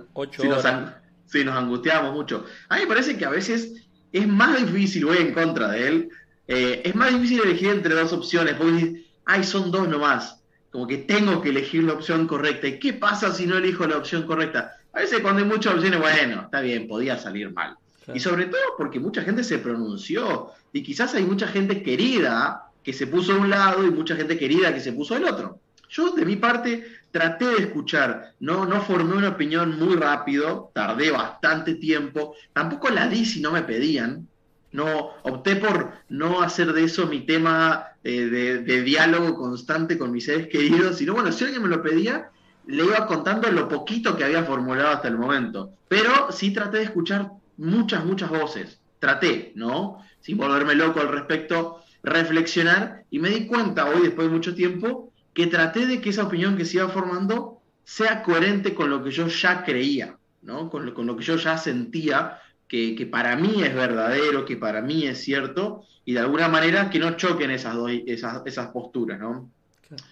si 1.25 1.43
nos 1.43 1.55
angustiábamos 1.55 2.13
mucho. 2.13 2.45
A 2.69 2.75
mí 2.75 2.81
me 2.81 2.87
parece 2.87 3.17
que 3.17 3.25
a 3.25 3.29
veces 3.29 3.83
es 4.11 4.27
más 4.27 4.57
difícil, 4.57 5.05
voy 5.05 5.17
en 5.17 5.33
contra 5.33 5.69
de 5.69 5.87
él, 5.87 6.09
eh, 6.47 6.81
es 6.83 6.95
más 6.95 7.13
difícil 7.13 7.41
elegir 7.41 7.69
entre 7.69 7.95
dos 7.95 8.13
opciones, 8.13 8.55
porque 8.55 8.73
dices, 8.73 9.01
ay, 9.25 9.43
son 9.43 9.71
dos 9.71 9.87
nomás. 9.87 10.39
Como 10.71 10.87
que 10.87 10.97
tengo 10.97 11.41
que 11.41 11.49
elegir 11.49 11.83
la 11.83 11.93
opción 11.93 12.27
correcta. 12.27 12.67
¿Y 12.67 12.79
qué 12.79 12.93
pasa 12.93 13.31
si 13.31 13.45
no 13.45 13.57
elijo 13.57 13.85
la 13.85 13.97
opción 13.97 14.23
correcta? 14.23 14.75
A 14.91 14.99
veces 14.99 15.19
cuando 15.21 15.41
hay 15.41 15.47
muchas 15.47 15.75
opciones, 15.75 15.99
bueno, 15.99 16.41
está 16.43 16.61
bien, 16.61 16.87
podía 16.87 17.17
salir 17.17 17.51
mal. 17.51 17.75
Y 18.13 18.19
sobre 18.19 18.47
todo 18.47 18.61
porque 18.77 18.99
mucha 18.99 19.21
gente 19.21 19.43
se 19.43 19.59
pronunció. 19.59 20.51
Y 20.73 20.83
quizás 20.83 21.13
hay 21.13 21.23
mucha 21.23 21.47
gente 21.47 21.83
querida 21.83 22.63
que 22.83 22.91
se 22.91 23.07
puso 23.07 23.33
de 23.33 23.39
un 23.39 23.49
lado 23.49 23.85
y 23.85 23.91
mucha 23.91 24.15
gente 24.15 24.37
querida 24.37 24.73
que 24.73 24.81
se 24.81 24.91
puso 24.91 25.13
del 25.13 25.25
otro. 25.25 25.59
Yo, 25.89 26.11
de 26.11 26.25
mi 26.25 26.35
parte, 26.35 26.85
traté 27.11 27.45
de 27.45 27.57
escuchar, 27.57 28.33
no, 28.39 28.65
no 28.65 28.81
formé 28.81 29.15
una 29.15 29.29
opinión 29.29 29.77
muy 29.77 29.95
rápido, 29.95 30.71
tardé 30.73 31.11
bastante 31.11 31.75
tiempo, 31.75 32.35
tampoco 32.51 32.89
la 32.89 33.07
di 33.07 33.25
si 33.25 33.41
no 33.41 33.51
me 33.51 33.61
pedían, 33.61 34.27
no, 34.73 35.11
opté 35.21 35.55
por 35.55 35.93
no 36.09 36.41
hacer 36.41 36.73
de 36.73 36.83
eso 36.83 37.05
mi 37.05 37.21
tema 37.21 37.87
eh, 38.03 38.61
de, 38.65 38.81
diálogo 38.81 39.35
constante 39.35 39.97
con 39.97 40.11
mis 40.11 40.25
seres 40.25 40.47
queridos, 40.47 40.97
sino 40.97 41.13
bueno, 41.13 41.31
si 41.31 41.45
alguien 41.45 41.61
me 41.61 41.69
lo 41.69 41.81
pedía, 41.81 42.31
le 42.65 42.83
iba 42.83 43.05
contando 43.05 43.49
lo 43.51 43.69
poquito 43.69 44.17
que 44.17 44.23
había 44.23 44.43
formulado 44.43 44.89
hasta 44.89 45.07
el 45.07 45.17
momento. 45.17 45.73
Pero 45.87 46.31
sí 46.31 46.51
traté 46.51 46.77
de 46.77 46.83
escuchar 46.85 47.31
muchas, 47.57 48.03
muchas 48.03 48.29
voces. 48.29 48.79
Traté, 48.99 49.51
¿no? 49.55 50.03
Sin 50.19 50.37
volverme 50.37 50.73
loco 50.73 50.99
al 51.01 51.09
respecto, 51.09 51.81
reflexionar 52.01 53.05
y 53.11 53.19
me 53.19 53.29
di 53.29 53.45
cuenta 53.45 53.85
hoy, 53.85 54.01
después 54.01 54.27
de 54.27 54.33
mucho 54.33 54.55
tiempo, 54.55 55.13
que 55.35 55.47
traté 55.47 55.85
de 55.85 56.01
que 56.01 56.09
esa 56.09 56.23
opinión 56.23 56.57
que 56.57 56.65
se 56.65 56.77
iba 56.77 56.89
formando 56.89 57.61
sea 57.83 58.23
coherente 58.23 58.73
con 58.73 58.89
lo 58.89 59.03
que 59.03 59.11
yo 59.11 59.27
ya 59.27 59.63
creía, 59.63 60.17
¿no? 60.41 60.71
Con 60.71 60.85
lo, 60.87 60.93
con 60.95 61.05
lo 61.05 61.15
que 61.15 61.23
yo 61.23 61.35
ya 61.35 61.57
sentía 61.57 62.39
que, 62.67 63.07
para 63.11 63.35
mí 63.35 63.61
es 63.63 63.73
verdadero, 63.73 64.45
que 64.45 64.57
para 64.57 64.81
mí 64.81 65.05
es 65.05 65.19
cierto, 65.19 65.85
y 66.05 66.13
de 66.13 66.19
alguna 66.19 66.47
manera 66.47 66.89
que 66.89 66.99
no 66.99 67.15
choquen 67.15 67.51
esas, 67.51 67.75
dos, 67.75 67.91
esas, 68.07 68.41
esas 68.45 68.67
posturas, 68.69 69.19
¿no? 69.19 69.49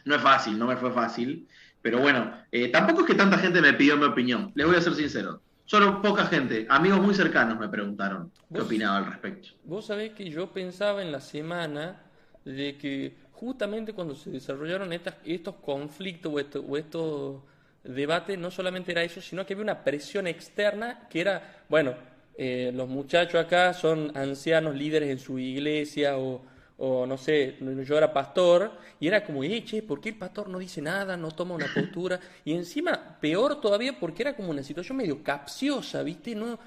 No 0.06 0.16
es 0.16 0.22
fácil, 0.22 0.60
no 0.60 0.68
me 0.68 0.78
fue 0.78 0.92
fácil, 0.92 1.48
pero 1.82 2.00
bueno, 2.00 2.32
eh, 2.52 2.68
tampoco 2.68 3.02
es 3.02 3.08
que 3.08 3.16
tanta 3.16 3.38
gente 3.38 3.62
me 3.62 3.74
pidió 3.74 3.98
mi 3.98 4.06
opinión, 4.06 4.52
les 4.56 4.68
voy 4.68 4.76
a 4.76 4.82
ser 4.82 4.94
sincero. 4.94 5.42
Solo 5.66 6.02
poca 6.02 6.26
gente, 6.26 6.68
amigos 6.70 7.02
muy 7.02 7.16
cercanos 7.16 7.58
me 7.58 7.70
preguntaron 7.70 8.32
qué 8.54 8.62
opinaba 8.62 8.98
al 8.98 9.06
respecto. 9.06 9.50
Vos 9.64 9.86
sabés 9.86 10.12
que 10.12 10.30
yo 10.30 10.52
pensaba 10.52 11.02
en 11.02 11.12
la 11.12 11.22
semana 11.22 12.02
de 12.44 12.78
que 12.78 13.16
justamente 13.32 13.94
cuando 13.94 14.14
se 14.14 14.30
desarrollaron 14.30 14.92
estas, 14.94 15.16
estos 15.24 15.56
conflictos 15.56 16.32
o, 16.32 16.60
o 16.60 16.78
estos 16.78 17.42
debates, 17.84 18.38
no 18.38 18.52
solamente 18.52 18.92
era 18.92 19.04
eso, 19.04 19.22
sino 19.22 19.46
que 19.46 19.54
había 19.54 19.64
una 19.64 19.84
presión 19.84 20.28
externa 20.28 21.08
que 21.10 21.22
era, 21.22 21.64
bueno, 21.70 21.96
eh, 22.38 22.72
los 22.74 22.88
muchachos 22.88 23.44
acá 23.44 23.74
son 23.74 24.16
ancianos 24.16 24.76
líderes 24.76 25.10
en 25.10 25.20
su 25.20 25.38
iglesia 25.38 26.18
o, 26.18 26.42
no 26.80 27.18
sé, 27.18 27.58
yo 27.86 27.98
era 27.98 28.12
pastor 28.12 28.72
y 29.00 29.08
era 29.08 29.24
como, 29.24 29.44
eh, 29.44 29.64
che, 29.64 29.84
¿por 29.84 30.02
qué 30.02 30.10
el 30.10 30.18
pastor 30.18 30.50
no 30.50 30.58
dice 30.58 30.82
nada, 30.82 31.16
no 31.16 31.32
toma 31.32 31.54
una 31.54 31.68
postura? 31.74 32.20
Y 32.44 32.54
encima, 32.54 33.18
peor 33.20 33.62
todavía 33.62 34.00
porque 34.00 34.24
era 34.24 34.36
como 34.36 34.50
una 34.50 34.64
situación 34.64 34.98
medio 34.98 35.24
capciosa, 35.24 36.02
¿viste? 36.02 36.34
No, 36.34 36.58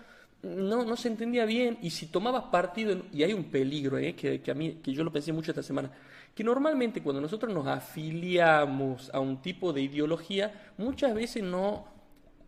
no, 0.43 0.85
no 0.85 0.97
se 0.97 1.09
entendía 1.09 1.45
bien 1.45 1.79
y 1.83 1.91
si 1.91 2.07
tomabas 2.07 2.45
partido, 2.45 3.03
y 3.13 3.23
hay 3.23 3.33
un 3.33 3.45
peligro, 3.45 3.99
eh, 3.99 4.15
que, 4.15 4.41
que, 4.41 4.51
a 4.51 4.55
mí, 4.55 4.79
que 4.83 4.93
yo 4.93 5.03
lo 5.03 5.13
pensé 5.13 5.33
mucho 5.33 5.51
esta 5.51 5.63
semana, 5.63 5.91
que 6.35 6.45
normalmente 6.45 7.03
cuando 7.03 7.21
nosotros 7.21 7.53
nos 7.53 7.67
afiliamos 7.67 9.11
a 9.13 9.21
un 9.21 9.41
tipo 9.41 9.73
de 9.73 9.83
ideología, 9.83 10.73
muchas 10.77 11.15
veces 11.15 11.43
no 11.43 11.94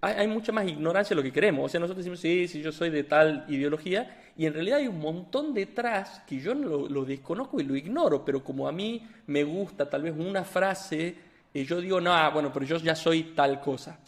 hay, 0.07 0.27
mucha 0.27 0.53
más 0.53 0.67
ignorancia 0.67 1.15
de 1.15 1.17
lo 1.17 1.23
que 1.23 1.33
queremos. 1.33 1.65
O 1.65 1.69
sea, 1.69 1.81
nosotros 1.81 2.05
decimos, 2.05 2.21
sí, 2.21 2.49
sí, 2.49 2.63
yo 2.63 2.73
soy 2.73 2.91
de 2.91 3.05
tal 3.05 3.45
ideología, 3.49 4.23
y 4.37 4.47
en 4.47 4.55
realidad 4.55 4.79
hay 4.79 4.89
un 4.89 5.01
montón 5.01 5.55
detrás 5.55 6.23
que 6.27 6.39
yo 6.39 6.55
lo, 6.55 7.05
desconozco 7.05 7.61
y 7.61 7.65
lo 7.65 7.75
ignoro, 7.75 8.25
pero 8.25 8.45
como 8.45 8.69
a 8.69 8.73
mí 8.73 9.03
me 9.27 9.45
gusta 9.45 9.89
tal 9.89 10.03
vez 10.03 10.15
una 10.17 10.45
frase, 10.45 11.15
eh, 11.53 11.65
yo 11.65 11.81
digo, 11.81 12.01
no, 12.01 12.13
ah, 12.13 12.29
bueno, 12.31 12.53
pero 12.53 12.67
yo 12.67 12.77
ya 12.79 12.95
soy 12.95 13.35
tal 13.35 13.61
cosa. 13.61 13.99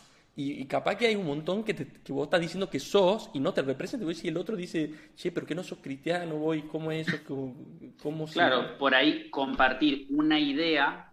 Y, 0.41 0.65
capaz 0.67 0.95
que 0.95 1.09
hay 1.09 1.17
un 1.17 1.27
montón 1.27 1.65
que, 1.65 1.75
que, 1.75 2.13
vos 2.13 2.27
estás 2.27 2.41
diciendo 2.41 2.71
que 2.71 2.79
sos 2.79 3.29
y 3.35 3.41
no 3.41 3.53
te 3.53 3.61
representa. 3.61 4.07
Y 4.23 4.29
el 4.29 4.37
otro 4.37 4.55
dice, 4.55 4.89
che, 5.17 5.33
pero 5.33 5.45
que 5.45 5.55
no 5.55 5.65
sos 5.65 5.79
cristiano, 5.83 6.37
voy, 6.37 6.63
¿cómo 6.63 6.93
es 6.93 7.09
eso? 7.09 7.17
¿Cómo, 7.27 7.57
cómo 8.01 8.25
claro, 8.27 8.79
por 8.79 8.95
ahí 8.95 9.29
compartir 9.31 10.07
una 10.11 10.39
idea 10.39 11.08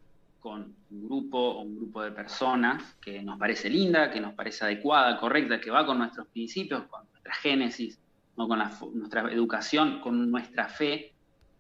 con 0.46 0.76
un 0.92 1.08
grupo 1.08 1.40
o 1.40 1.62
un 1.64 1.76
grupo 1.76 2.04
de 2.04 2.12
personas 2.12 3.00
que 3.02 3.24
nos 3.24 3.40
parece 3.40 3.68
linda, 3.68 4.12
que 4.12 4.22
nos 4.22 4.36
parece 4.36 4.64
adecuada, 4.64 5.18
correcta, 5.18 5.60
que 5.60 5.72
va 5.72 5.88
con 5.88 5.98
nuestros 5.98 6.28
principios, 6.28 6.84
con 6.84 7.02
nuestra 7.12 7.34
génesis, 7.34 8.00
¿no? 8.38 8.48
con 8.48 8.60
nuestra 8.94 9.22
educación, 9.32 10.02
con 10.02 10.30
nuestra 10.30 10.68
fe, 10.68 11.14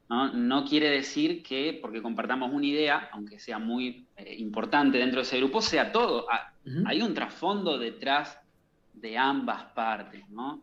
¿no? 0.07 0.65
quiere 0.65 0.91
decir 0.91 1.41
que 1.41 1.79
porque 1.81 1.99
compartamos 1.99 2.53
una 2.53 2.67
idea, 2.67 3.09
aunque 3.11 3.39
sea 3.39 3.57
muy 3.57 4.05
eh, 4.17 4.35
importante 4.37 4.99
dentro 4.99 5.21
de 5.21 5.23
ese 5.23 5.37
grupo, 5.37 5.63
sea 5.63 5.91
todo. 5.91 6.27
Ah, 6.31 6.53
hay 6.85 7.01
un 7.01 7.15
trasfondo 7.15 7.79
detrás 7.79 8.39
de 8.93 9.17
ambas 9.17 9.63
partes, 9.73 10.29
¿no? 10.29 10.61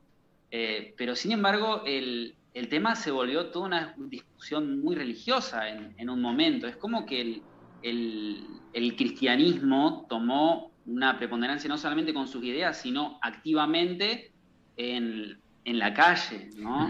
Eh, 0.53 0.95
pero 0.97 1.17
sin 1.17 1.33
embargo, 1.33 1.83
el, 1.87 2.37
tema 2.71 2.95
se 2.95 3.11
volvió 3.11 3.47
toda 3.47 3.67
una 3.67 3.95
discusión 3.97 4.81
muy 4.81 4.95
religiosa 4.95 5.69
en, 5.69 5.93
en 5.99 6.09
un 6.09 6.23
momento. 6.23 6.69
Es 6.69 6.77
como 6.77 7.05
que 7.05 7.21
el, 7.21 7.43
el, 7.83 8.95
cristianismo 8.97 10.07
tomó 10.09 10.73
una 10.87 11.19
preponderancia 11.19 11.69
no 11.69 11.79
solamente 11.79 12.13
con 12.13 12.29
sus 12.29 12.45
ideas, 12.45 12.81
sino 12.81 13.19
activamente 13.23 14.33
en, 14.77 15.39
la 15.65 15.95
calle, 15.95 16.51
¿no? 16.57 16.89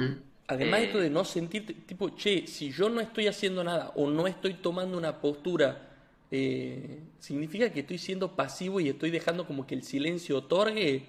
Además 0.48 0.80
de 0.80 0.86
esto 0.86 0.98
de 0.98 1.10
no 1.10 1.24
sentirte, 1.24 1.72
tipo, 1.74 2.10
che, 2.10 2.46
si 2.46 2.70
yo 2.70 2.88
no 2.88 3.00
estoy 3.00 3.26
haciendo 3.26 3.62
nada 3.62 3.92
o 3.94 4.10
no 4.10 4.26
estoy 4.26 4.54
tomando 4.54 4.98
una 4.98 5.20
postura, 5.20 5.88
eh, 6.30 7.00
significa 7.18 7.70
que 7.70 7.80
estoy 7.80 7.98
siendo 7.98 8.34
pasivo 8.34 8.80
y 8.80 8.88
estoy 8.88 9.10
dejando 9.10 9.46
como 9.46 9.66
que 9.66 9.74
el 9.74 9.82
silencio 9.82 10.38
otorgue. 10.38 11.06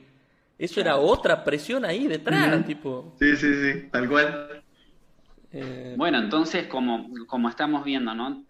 Eso 0.57 0.79
era 0.81 0.97
otra 0.97 1.43
presión 1.43 1.83
ahí 1.83 2.07
detrás, 2.07 2.65
tipo. 2.65 3.15
Sí, 3.19 3.35
sí, 3.35 3.53
sí, 3.53 3.87
tal 3.91 4.07
cual. 4.07 4.63
Eh, 5.51 5.95
bueno, 5.97 6.19
entonces, 6.19 6.67
como, 6.67 7.09
como 7.27 7.49
estamos 7.49 7.83
viendo, 7.83 8.13
¿no? 8.13 8.45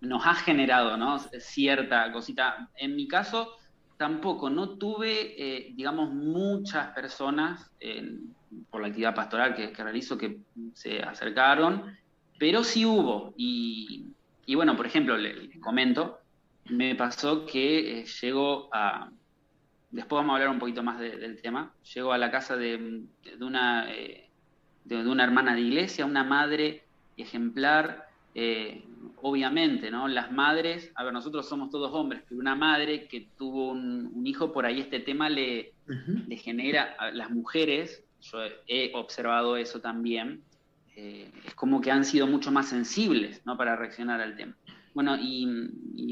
Eh, 0.00 0.06
nos 0.06 0.26
ha 0.26 0.34
generado 0.34 0.96
¿no? 0.96 1.18
cierta 1.18 2.10
cosita. 2.12 2.70
En 2.76 2.96
mi 2.96 3.06
caso, 3.06 3.56
tampoco, 3.96 4.50
no 4.50 4.70
tuve, 4.70 5.34
eh, 5.38 5.72
digamos, 5.74 6.12
muchas 6.12 6.88
personas 6.94 7.70
por 8.70 8.80
la 8.80 8.88
actividad 8.88 9.14
pastoral 9.14 9.54
que, 9.54 9.72
realizo 9.72 10.18
que 10.18 10.40
se 10.74 11.02
acercaron, 11.02 11.96
pero 12.38 12.64
sí 12.64 12.84
hubo. 12.84 13.34
Y, 13.36 14.06
bueno, 14.54 14.76
por 14.76 14.86
ejemplo, 14.86 15.16
le, 15.16 15.60
comento, 15.60 16.18
me 16.70 16.94
pasó 16.94 17.46
que 17.46 18.00
eh, 18.00 18.04
llego 18.20 18.68
a, 18.72 19.10
después 19.90 20.18
vamos 20.18 20.32
a 20.32 20.34
hablar 20.36 20.50
un 20.50 20.58
poquito 20.58 20.82
más 20.82 20.98
del 20.98 21.40
tema. 21.40 21.72
Llego 21.94 22.12
a 22.12 22.18
la 22.18 22.30
casa 22.30 22.56
de, 22.56 23.04
una, 23.40 23.86
de, 24.84 25.08
una 25.08 25.24
hermana 25.24 25.54
de 25.54 25.60
iglesia, 25.60 26.06
una 26.06 26.24
madre 26.24 26.84
ejemplar, 27.16 28.08
obviamente, 29.16 29.90
¿no? 29.90 30.08
Las 30.08 30.32
madres, 30.32 30.92
a 30.94 31.04
ver, 31.04 31.12
nosotros 31.12 31.48
somos 31.48 31.70
todos 31.70 31.92
hombres, 31.92 32.22
pero 32.28 32.40
una 32.40 32.54
madre 32.54 33.06
que 33.06 33.28
tuvo 33.36 33.72
un, 33.72 34.26
hijo, 34.26 34.52
por 34.52 34.66
ahí 34.66 34.80
este 34.80 35.00
tema 35.00 35.28
le, 35.28 35.72
le 35.86 36.36
genera 36.36 36.94
a 36.98 37.10
las 37.10 37.30
mujeres, 37.30 38.04
yo 38.20 38.38
he 38.66 38.92
observado 38.94 39.56
eso 39.56 39.80
también, 39.80 40.42
eh, 40.96 41.30
es 41.46 41.54
como 41.54 41.80
que 41.80 41.90
han 41.90 42.04
sido 42.04 42.26
mucho 42.26 42.50
más 42.52 42.68
sensibles 42.68 43.40
¿no? 43.46 43.56
para 43.56 43.76
reaccionar 43.76 44.20
al 44.20 44.36
tema. 44.36 44.54
Bueno, 44.92 45.16
y, 45.18 45.46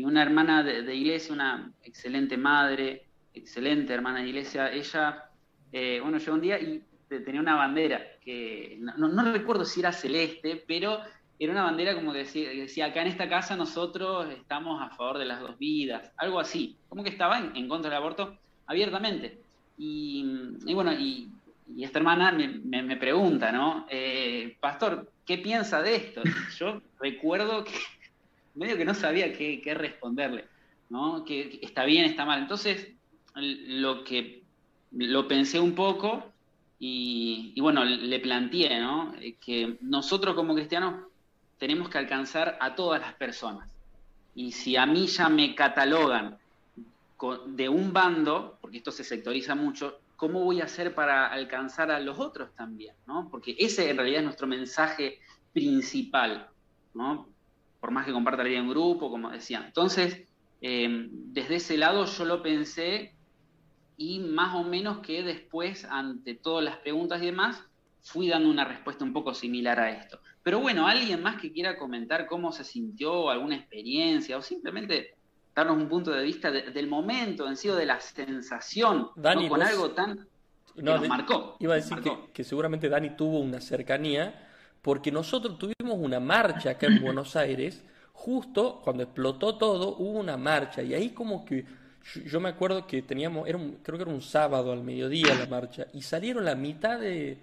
una 0.04 0.23
hermana 0.23 0.62
de, 0.62 0.95
iglesia, 0.95 1.35
una 1.35 1.71
excelente 1.83 2.38
madre, 2.38 3.04
excelente 3.35 3.92
hermana 3.92 4.21
de 4.21 4.28
iglesia, 4.28 4.73
ella, 4.73 5.25
eh, 5.73 5.99
bueno, 6.00 6.16
llegó 6.16 6.35
un 6.35 6.40
día 6.40 6.59
y 6.59 6.83
tenía 7.09 7.40
una 7.40 7.57
bandera 7.57 8.00
que 8.23 8.78
no, 8.80 9.09
no, 9.09 9.33
recuerdo 9.33 9.64
si 9.64 9.80
era 9.80 9.92
celeste, 9.92 10.64
pero 10.66 11.00
era 11.38 11.52
una 11.52 11.62
bandera 11.64 11.95
como 11.95 12.12
que 12.12 12.25
decía, 12.25 12.87
acá 12.87 13.02
en 13.02 13.09
esta 13.09 13.28
casa 13.28 13.57
nosotros 13.57 14.28
estamos 14.30 14.83
a 14.83 14.90
favor 14.90 15.18
de 15.18 15.25
las 15.25 15.40
dos 15.40 15.57
vidas, 15.59 16.11
algo 16.16 16.40
así, 16.40 16.76
como 16.88 17.04
que 17.04 17.11
estaba 17.11 17.38
en, 17.38 17.68
contra 17.68 17.90
del 17.90 17.99
aborto 17.99 18.37
abiertamente. 18.66 19.38
Y, 19.76 20.25
bueno, 20.75 20.92
y, 20.92 21.28
esta 21.78 21.99
hermana 21.99 22.33
me, 22.33 22.97
pregunta, 22.97 23.52
¿no? 23.52 23.87
Eh, 23.88 24.57
Pastor, 24.59 25.12
¿qué 25.25 25.38
piensa 25.38 25.80
de 25.80 25.97
esto? 25.97 26.23
yo 26.59 26.80
recuerdo 26.99 27.62
que 27.62 27.75
medio 28.54 28.76
que 28.76 28.85
no 28.85 28.95
sabía 28.95 29.33
qué, 29.33 29.75
responderle, 29.76 30.47
¿no? 30.90 31.25
Que, 31.25 31.61
está 31.62 31.85
bien, 31.85 32.04
está 32.04 32.25
mal. 32.25 32.40
Entonces, 32.40 32.88
lo 33.37 34.02
que 34.02 34.42
lo 34.90 35.28
pensé 35.28 35.61
un 35.61 35.76
poco 35.76 36.33
y, 36.80 37.52
y 37.54 37.61
bueno, 37.61 37.85
le 37.85 38.18
planteé, 38.18 38.80
¿no? 38.80 39.14
Que 39.40 39.76
nosotros 39.83 40.35
como 40.35 40.54
cristianos 40.57 41.09
tenemos 41.58 41.88
que 41.88 41.98
alcanzar 41.98 42.56
a 42.60 42.74
todas 42.74 43.00
las 43.00 43.14
personas. 43.14 43.70
Y 44.34 44.52
si 44.52 44.76
a 44.76 44.86
mí 44.86 45.06
ya 45.06 45.28
me 45.28 45.54
catalogan 45.54 46.38
de 47.46 47.68
un 47.68 47.92
bando, 47.92 48.58
porque 48.60 48.78
esto 48.78 48.92
se 48.92 49.04
sectoriza 49.04 49.54
mucho, 49.54 50.00
¿cómo 50.16 50.44
voy 50.44 50.60
a 50.60 50.64
hacer 50.64 50.94
para 50.94 51.26
alcanzar 51.26 51.90
a 51.90 51.98
los 51.98 52.18
otros 52.18 52.54
también? 52.54 52.94
¿no? 53.06 53.28
Porque 53.30 53.56
ese 53.58 53.90
en 53.90 53.96
realidad 53.96 54.20
es 54.20 54.24
nuestro 54.24 54.46
mensaje 54.46 55.18
principal, 55.52 56.48
¿no? 56.94 57.28
por 57.80 57.90
más 57.90 58.06
que 58.06 58.12
comparta 58.12 58.42
la 58.42 58.48
vida 58.48 58.58
en 58.58 58.68
grupo, 58.68 59.10
como 59.10 59.30
decía. 59.30 59.62
Entonces, 59.64 60.26
em, 60.60 61.08
desde 61.12 61.56
ese 61.56 61.76
lado 61.76 62.04
yo 62.06 62.24
lo 62.24 62.42
pensé 62.42 63.14
y 63.96 64.20
más 64.20 64.54
o 64.54 64.64
menos 64.64 64.98
que 64.98 65.22
después, 65.22 65.84
ante 65.84 66.34
todas 66.34 66.64
las 66.64 66.76
preguntas 66.78 67.22
y 67.22 67.26
demás, 67.26 67.64
fui 68.00 68.28
dando 68.28 68.48
una 68.48 68.64
respuesta 68.64 69.04
un 69.04 69.12
poco 69.12 69.34
similar 69.34 69.78
a 69.80 69.90
esto. 69.90 70.20
Pero 70.48 70.60
bueno, 70.60 70.88
alguien 70.88 71.22
más 71.22 71.38
que 71.38 71.52
quiera 71.52 71.76
comentar 71.76 72.26
cómo 72.26 72.52
se 72.52 72.64
sintió, 72.64 73.28
alguna 73.28 73.54
experiencia 73.54 74.38
o 74.38 74.40
simplemente 74.40 75.14
darnos 75.54 75.76
un 75.76 75.90
punto 75.90 76.11
de 76.11 76.22
vista 76.22 76.50
del 76.50 76.87
momento 76.87 77.46
en 77.46 77.54
sí 77.54 77.68
o 77.68 77.76
de 77.76 77.84
la 77.84 78.00
sensación 78.00 79.11
con 79.14 79.62
algo 79.62 79.90
tan 79.90 80.26
que 80.74 80.80
nos 80.82 81.06
marcó. 81.06 81.56
Iba 81.61 81.74
a 81.74 81.76
decir 81.76 81.98
que, 82.32 82.44
seguramente 82.44 82.88
Dani 82.88 83.11
tuvo 83.11 83.40
una 83.40 83.61
cercanía 83.61 84.48
porque 84.80 85.12
nosotros 85.12 85.58
tuvimos 85.58 85.98
una 85.98 86.18
marcha 86.18 86.70
acá 86.70 86.87
en 86.87 87.02
Buenos 87.02 87.37
Aires, 87.37 87.84
justo 88.14 88.80
cuando 88.82 89.02
explotó 89.02 89.58
todo, 89.58 89.98
hubo 89.98 90.18
una 90.18 90.38
marcha 90.38 90.82
y 90.82 90.94
ahí 90.94 91.11
como 91.11 91.44
que 91.44 91.66
yo, 92.24 92.40
me 92.40 92.48
acuerdo 92.48 92.87
que 92.87 93.02
teníamos, 93.02 93.46
era 93.46 93.58
creo 93.82 93.98
que 93.98 94.04
era 94.04 94.11
un 94.11 94.22
sábado 94.22 94.72
al 94.72 94.82
mediodía 94.82 95.34
la 95.34 95.44
marcha 95.44 95.88
y 95.92 96.00
salieron 96.00 96.46
la 96.46 96.54
mitad 96.54 96.98
de, 96.98 97.37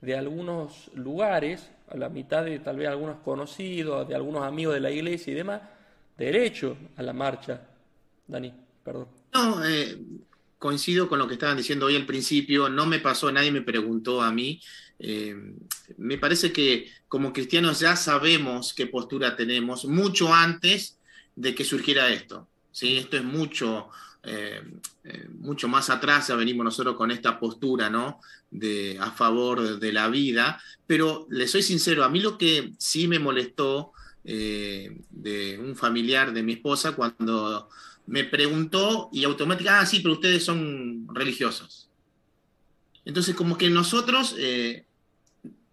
de 0.00 0.16
algunos 0.16 0.90
lugares, 0.94 1.70
a 1.88 1.96
la 1.96 2.08
mitad 2.08 2.44
de 2.44 2.58
tal 2.58 2.76
vez 2.76 2.88
algunos 2.88 3.18
conocidos, 3.20 4.08
de 4.08 4.14
algunos 4.14 4.44
amigos 4.44 4.74
de 4.74 4.80
la 4.80 4.90
iglesia 4.90 5.32
y 5.32 5.36
demás, 5.36 5.62
derecho 6.16 6.76
a 6.96 7.02
la 7.02 7.12
marcha. 7.12 7.62
Dani, 8.26 8.52
perdón. 8.84 9.08
No, 9.32 9.64
eh, 9.64 9.98
coincido 10.58 11.08
con 11.08 11.18
lo 11.18 11.26
que 11.26 11.34
estaban 11.34 11.56
diciendo 11.56 11.86
hoy 11.86 11.96
al 11.96 12.06
principio, 12.06 12.68
no 12.68 12.86
me 12.86 12.98
pasó, 12.98 13.30
nadie 13.32 13.52
me 13.52 13.62
preguntó 13.62 14.20
a 14.22 14.30
mí. 14.30 14.60
Eh, 14.98 15.34
me 15.96 16.18
parece 16.18 16.52
que 16.52 16.90
como 17.06 17.32
cristianos 17.32 17.80
ya 17.80 17.96
sabemos 17.96 18.74
qué 18.74 18.86
postura 18.86 19.36
tenemos 19.36 19.84
mucho 19.84 20.34
antes 20.34 20.98
de 21.36 21.54
que 21.54 21.64
surgiera 21.64 22.08
esto. 22.08 22.48
¿sí? 22.72 22.96
Esto 22.98 23.16
es 23.16 23.24
mucho, 23.24 23.88
eh, 24.28 25.28
mucho 25.38 25.68
más 25.68 25.90
atrás, 25.90 26.28
ya 26.28 26.36
venimos 26.36 26.64
nosotros 26.64 26.96
con 26.96 27.10
esta 27.10 27.38
postura, 27.38 27.88
¿no? 27.88 28.20
de, 28.50 28.98
a 29.00 29.10
favor 29.10 29.78
de 29.78 29.92
la 29.92 30.08
vida, 30.08 30.60
pero 30.86 31.26
le 31.30 31.48
soy 31.48 31.62
sincero, 31.62 32.04
a 32.04 32.08
mí 32.08 32.20
lo 32.20 32.38
que 32.38 32.72
sí 32.78 33.08
me 33.08 33.18
molestó 33.18 33.92
eh, 34.24 35.00
de 35.10 35.58
un 35.58 35.76
familiar 35.76 36.32
de 36.32 36.42
mi 36.42 36.54
esposa 36.54 36.92
cuando 36.92 37.68
me 38.06 38.24
preguntó 38.24 39.10
y 39.12 39.24
automáticamente, 39.24 39.82
ah, 39.82 39.86
sí, 39.86 40.00
pero 40.00 40.14
ustedes 40.14 40.44
son 40.44 41.06
religiosos. 41.12 41.88
Entonces, 43.04 43.34
como 43.34 43.56
que 43.56 43.70
nosotros 43.70 44.34
eh, 44.38 44.84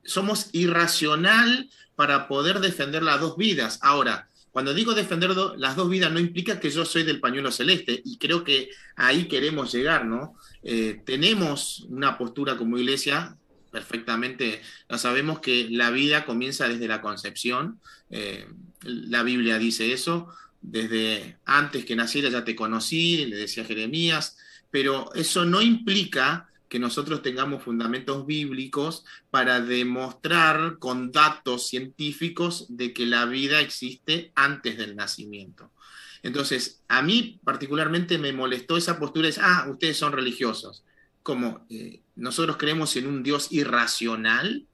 somos 0.04 0.50
irracional 0.54 1.70
para 1.96 2.28
poder 2.28 2.60
defender 2.60 3.04
las 3.04 3.20
dos 3.20 3.38
vidas. 3.38 3.80
Ahora, 3.82 4.30
cuando 4.56 4.74
digo 4.74 4.94
defender 4.94 5.32
las 5.58 5.76
dos 5.76 5.90
vidas 5.90 6.14
no 6.14 6.18
implica 6.18 6.62
que 6.62 6.70
yo 6.70 6.86
soy 6.86 7.04
del 7.04 7.20
pañuelo 7.20 7.52
celeste 7.52 8.02
y 8.06 8.18
creo 8.18 8.46
que 8.46 8.70
ahí 8.96 9.28
queremos 9.28 9.74
llegar, 9.74 10.06
¿no? 10.06 10.38
Eh, 10.64 11.02
tenemos 11.06 11.82
una 11.90 12.18
postura 12.18 12.56
como 12.56 12.78
iglesia, 12.78 13.36
perfectamente, 13.70 14.62
sabemos 14.96 15.42
que 15.42 15.68
la 15.70 15.92
vida 15.92 16.26
comienza 16.26 16.70
desde 16.70 16.88
la 16.88 17.02
concepción, 17.02 17.82
eh, 18.10 18.48
la 18.84 19.24
Biblia 19.24 19.58
dice 19.58 19.92
eso, 19.92 20.30
desde 20.62 21.38
antes 21.44 21.84
que 21.84 21.98
naciera 21.98 22.30
ya 22.30 22.46
te 22.46 22.56
conocí, 22.56 23.26
le 23.26 23.36
decía 23.36 23.66
Jeremías, 23.66 24.38
pero 24.72 25.14
eso 25.16 25.44
no 25.44 25.62
implica 25.62 26.48
que 26.70 26.80
nosotros 26.80 27.22
tengamos 27.22 27.64
fundamentos 27.64 28.26
bíblicos 28.26 29.06
para 29.30 29.62
demostrar 29.62 30.78
con 30.80 31.12
datos 31.12 31.68
científicos 31.68 32.66
de 32.70 32.94
que 32.94 33.06
la 33.06 33.26
vida 33.26 33.62
existe 33.62 34.32
antes 34.36 34.78
del 34.78 34.96
nacimiento. 34.96 35.72
Entonces, 36.24 36.82
a 36.88 37.02
mí 37.02 37.40
particularmente 37.44 38.18
me 38.18 38.34
molestó 38.34 38.78
esa 38.78 38.98
postura 38.98 39.30
de, 39.30 39.36
ah, 39.42 39.68
ustedes 39.70 39.98
son 39.98 40.12
religiosos. 40.12 40.84
Como 41.22 41.66
eh, 41.70 42.02
nosotros 42.16 42.58
creemos 42.58 42.96
en 42.96 43.08
un 43.08 43.22
Dios 43.22 43.52
irracional, 43.52 44.66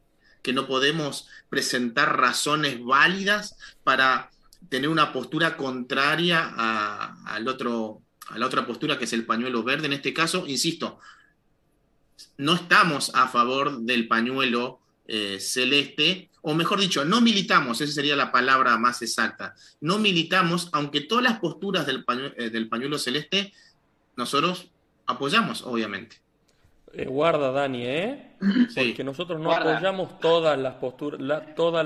que 0.42 0.54
no 0.54 0.68
podemos 0.68 1.28
presentar 1.50 2.18
razones 2.18 2.84
válidas 2.84 3.58
para 3.84 4.32
tener 4.70 4.90
una 4.90 5.14
postura 5.14 5.58
contraria 5.58 6.54
a, 6.56 7.22
al 7.26 7.48
otro, 7.48 8.02
a 8.28 8.38
la 8.38 8.46
otra 8.46 8.66
postura 8.66 8.98
que 8.98 9.04
es 9.06 9.14
el 9.14 9.26
pañuelo 9.26 9.64
verde. 9.64 9.88
En 9.88 9.94
este 9.94 10.14
caso, 10.14 10.48
insisto, 10.48 11.00
no 12.38 12.56
estamos 12.56 13.12
a 13.16 13.28
favor 13.28 13.80
del 13.82 14.08
pañuelo 14.08 14.80
eh, 15.08 15.40
celeste, 15.40 16.30
o 16.42 16.54
mejor 16.54 16.80
dicho, 16.80 17.04
no 17.04 17.22
militamos, 17.22 17.82
esa 17.82 17.92
sería 17.92 18.16
la 18.16 18.32
palabra 18.32 18.78
más 18.78 19.02
exacta, 19.02 19.54
no 19.82 20.00
militamos, 20.00 20.70
aunque 20.72 21.02
todas 21.02 21.24
las 21.24 21.40
posturas 21.40 21.86
del, 21.86 22.06
eh, 22.38 22.66
pañuelo, 22.70 22.98
celeste, 22.98 23.52
nosotros 24.16 24.70
apoyamos, 25.06 25.64
obviamente. 25.64 26.18
Eh, 26.94 27.06
guarda, 27.06 27.52
Dani, 27.52 27.86
¿eh? 27.86 28.38
Porque 28.40 29.04
nosotros 29.04 29.40
no 29.40 29.52
apoyamos 29.52 30.20
todas 30.20 30.58
las 30.58 30.76
posturas, 30.76 31.20
la, 31.22 31.56
todas 31.56 31.86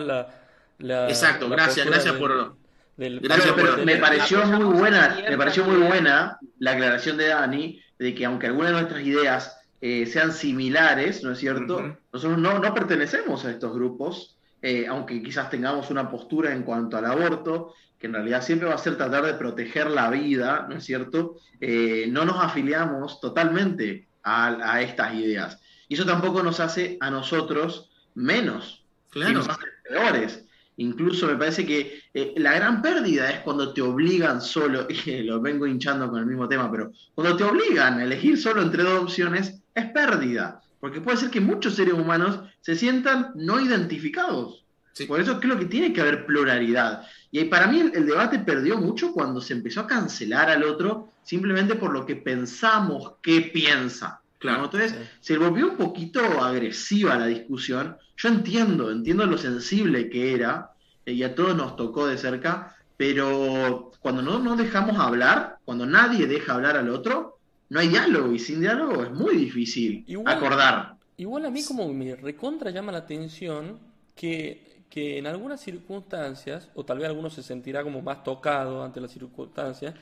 la, 0.78 1.10
Exacto, 1.10 1.50
gracias, 1.50 1.86
gracias 1.86 2.14
por... 2.16 2.56
gracias 2.98 3.54
pero 3.56 3.78
me 3.86 3.98
pareció 3.98 4.46
muy 4.46 4.78
buena, 4.78 5.18
me 5.30 5.38
pareció 5.38 5.64
muy 5.64 5.78
buena 5.78 6.38
la 6.60 6.72
aclaración 6.72 7.18
de 7.18 7.28
Dani 7.28 7.82
de 7.98 8.14
que 8.14 8.26
aunque 8.26 8.48
algunas 8.48 8.72
de 8.72 8.78
nuestras 8.82 9.04
ideas 9.04 9.65
eh, 9.88 10.08
sean 10.08 10.34
similares, 10.34 11.24
¿no 11.24 11.34
es 11.34 11.38
cierto? 11.38 11.96
Nosotros 12.12 12.40
no, 12.40 12.58
no, 12.58 12.74
pertenecemos 12.74 13.46
a 13.46 13.52
estos 13.52 13.72
grupos, 13.72 14.36
eh, 14.60 14.88
aunque 14.88 15.22
quizás 15.22 15.52
tengamos 15.52 15.92
una 15.92 16.10
postura 16.10 16.52
en 16.54 16.64
cuanto 16.64 16.98
al 16.98 17.06
aborto, 17.06 17.76
que 18.00 18.08
en 18.08 18.14
realidad 18.14 18.42
siempre 18.42 18.68
va 18.68 18.74
a 18.74 18.80
ser 18.80 18.98
tratar 18.98 19.24
de 19.24 19.36
proteger 19.36 19.92
la 19.92 20.10
vida, 20.10 20.66
¿no 20.68 20.78
es 20.78 20.86
cierto? 20.86 21.36
Eh, 21.62 22.08
no 22.10 22.26
nos 22.26 22.44
afiliamos 22.44 23.22
totalmente 23.22 24.08
a, 24.24 24.82
estas 24.82 25.14
ideas. 25.14 25.62
Y 25.88 25.94
eso 25.94 26.04
tampoco 26.04 26.42
nos 26.42 26.60
hace 26.60 26.98
a 27.00 27.12
nosotros 27.12 27.92
menos, 28.16 28.84
claro. 29.12 29.34
nos 29.34 29.50
hace 29.50 29.66
peores. 29.88 30.46
Incluso 30.78 31.28
me 31.28 31.36
parece 31.36 31.64
que 31.64 32.02
la 32.38 32.56
gran 32.56 32.82
pérdida 32.82 33.30
es 33.30 33.42
cuando 33.42 33.72
te 33.72 33.84
obligan 33.84 34.42
solo, 34.42 34.88
y 35.06 35.22
lo 35.22 35.40
vengo 35.42 35.68
hinchando 35.68 36.10
con 36.10 36.22
el 36.22 36.26
mismo 36.26 36.48
tema, 36.48 36.72
pero 36.72 36.92
cuando 37.14 37.38
te 37.38 37.44
obligan 37.44 38.00
a 38.00 38.04
elegir 38.04 38.36
solo 38.40 38.64
entre 38.64 38.82
dos 38.82 39.04
opciones, 39.04 39.62
es 39.76 39.86
pérdida, 39.92 40.62
porque 40.80 41.02
puede 41.02 41.18
ser 41.18 41.30
que 41.30 41.42
muchos 41.42 41.76
seres 41.76 41.94
humanos 41.94 42.40
se 42.62 42.76
sientan 42.76 43.34
no 43.36 43.60
identificados. 43.60 44.66
Por 45.08 45.20
eso 45.20 45.42
creo 45.42 45.60
que 45.60 45.66
tiene 45.66 45.92
que 45.92 46.00
haber 46.00 46.26
pluralidad. 46.26 47.06
Y 47.30 47.44
para 47.46 47.68
mí 47.68 47.92
el, 47.94 48.06
debate 48.06 48.40
perdió 48.40 48.78
mucho 48.78 49.12
cuando 49.12 49.42
se 49.42 49.54
empezó 49.54 49.82
a 49.82 49.88
cancelar 49.88 50.50
al 50.50 50.64
otro 50.64 51.12
simplemente 51.22 51.76
por 51.76 51.92
lo 51.92 52.06
que 52.06 52.16
pensamos 52.16 53.16
que 53.22 53.42
piensa. 53.42 54.22
Claro. 54.40 54.66
Entonces 54.66 54.96
se 55.20 55.38
volvió 55.38 55.68
un 55.68 55.76
poquito 55.76 56.22
agresiva 56.42 57.18
la 57.18 57.26
discusión. 57.26 57.98
Yo 58.16 58.30
entiendo, 58.30 58.90
entiendo 58.90 59.26
lo 59.26 59.38
sensible 59.38 60.10
que 60.10 60.34
era, 60.34 60.72
eh, 61.06 61.12
y 61.12 61.24
a 61.24 61.36
todos 61.36 61.58
nos 61.58 61.76
tocó 61.76 62.08
de 62.08 62.18
cerca, 62.18 62.78
pero 62.96 63.92
cuando 64.00 64.22
no 64.22 64.40
nos 64.40 64.58
dejamos 64.58 64.98
hablar, 64.98 65.58
cuando 65.66 65.86
nadie 65.86 66.28
deja 66.28 66.54
hablar 66.54 66.78
al 66.78 66.90
otro, 66.90 67.35
no 67.70 67.80
hay 67.80 67.88
diálogo, 67.88 68.32
y 68.34 68.40
sin 68.40 68.62
diálogo 68.62 69.04
es 69.04 69.12
muy 69.12 69.36
difícil 69.38 70.06
acordar. 70.26 70.98
Igual 71.18 71.46
a 71.46 71.50
mí 71.50 71.64
como 71.64 71.92
me 71.94 72.16
recontra 72.16 72.72
llama 72.72 72.92
la 72.92 73.00
atención 73.00 73.80
que, 74.16 74.84
que 74.90 75.18
en 75.18 75.28
algunas 75.28 75.62
circunstancias, 75.62 76.70
o 76.76 76.84
tal 76.84 77.00
vez 77.00 77.08
alguno 77.08 77.30
se 77.30 77.42
sentirá 77.42 77.84
como 77.84 78.02
más 78.02 78.24
tocado 78.24 78.84
ante 78.84 79.02
las 79.02 79.12
circunstancias, 79.12 79.96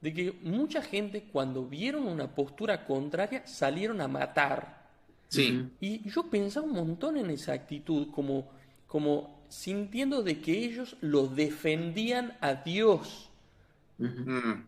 de 0.00 0.12
que 0.12 0.34
mucha 0.42 0.82
gente 0.82 1.24
cuando 1.32 1.64
vieron 1.64 2.06
una 2.06 2.26
postura 2.34 2.84
contraria 2.84 3.46
salieron 3.46 4.00
a 4.00 4.08
matar. 4.08 4.84
Sí. 5.28 5.66
Y 5.80 6.08
yo 6.08 6.24
pensaba 6.24 6.66
un 6.66 6.72
montón 6.72 7.16
en 7.16 7.30
esa 7.30 7.52
actitud, 7.52 8.08
como, 8.10 8.50
como 8.86 9.42
sintiendo 9.48 10.22
de 10.22 10.40
que 10.40 10.52
ellos 10.52 10.96
lo 11.00 11.26
defendían 11.26 12.36
a 12.40 12.54
Dios 12.54 13.30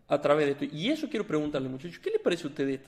a 0.07 0.21
través 0.21 0.45
de 0.45 0.51
esto. 0.51 0.75
Y 0.75 0.89
eso 0.89 1.09
quiero 1.09 1.27
preguntarle, 1.27 1.69
muchachos, 1.69 1.99
¿qué 1.99 2.11
les 2.11 2.21
parece 2.21 2.45
a 2.45 2.47
ustedes 2.47 2.81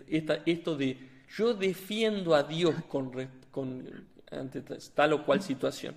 esto 0.46 0.76
de 0.76 0.98
yo 1.38 1.54
defiendo 1.54 2.34
a 2.34 2.44
Dios 2.44 2.76
con, 2.88 3.12
con, 3.52 3.86
ante 4.32 4.62
tal 4.62 5.14
o 5.14 5.26
cual 5.26 5.42
situación? 5.42 5.96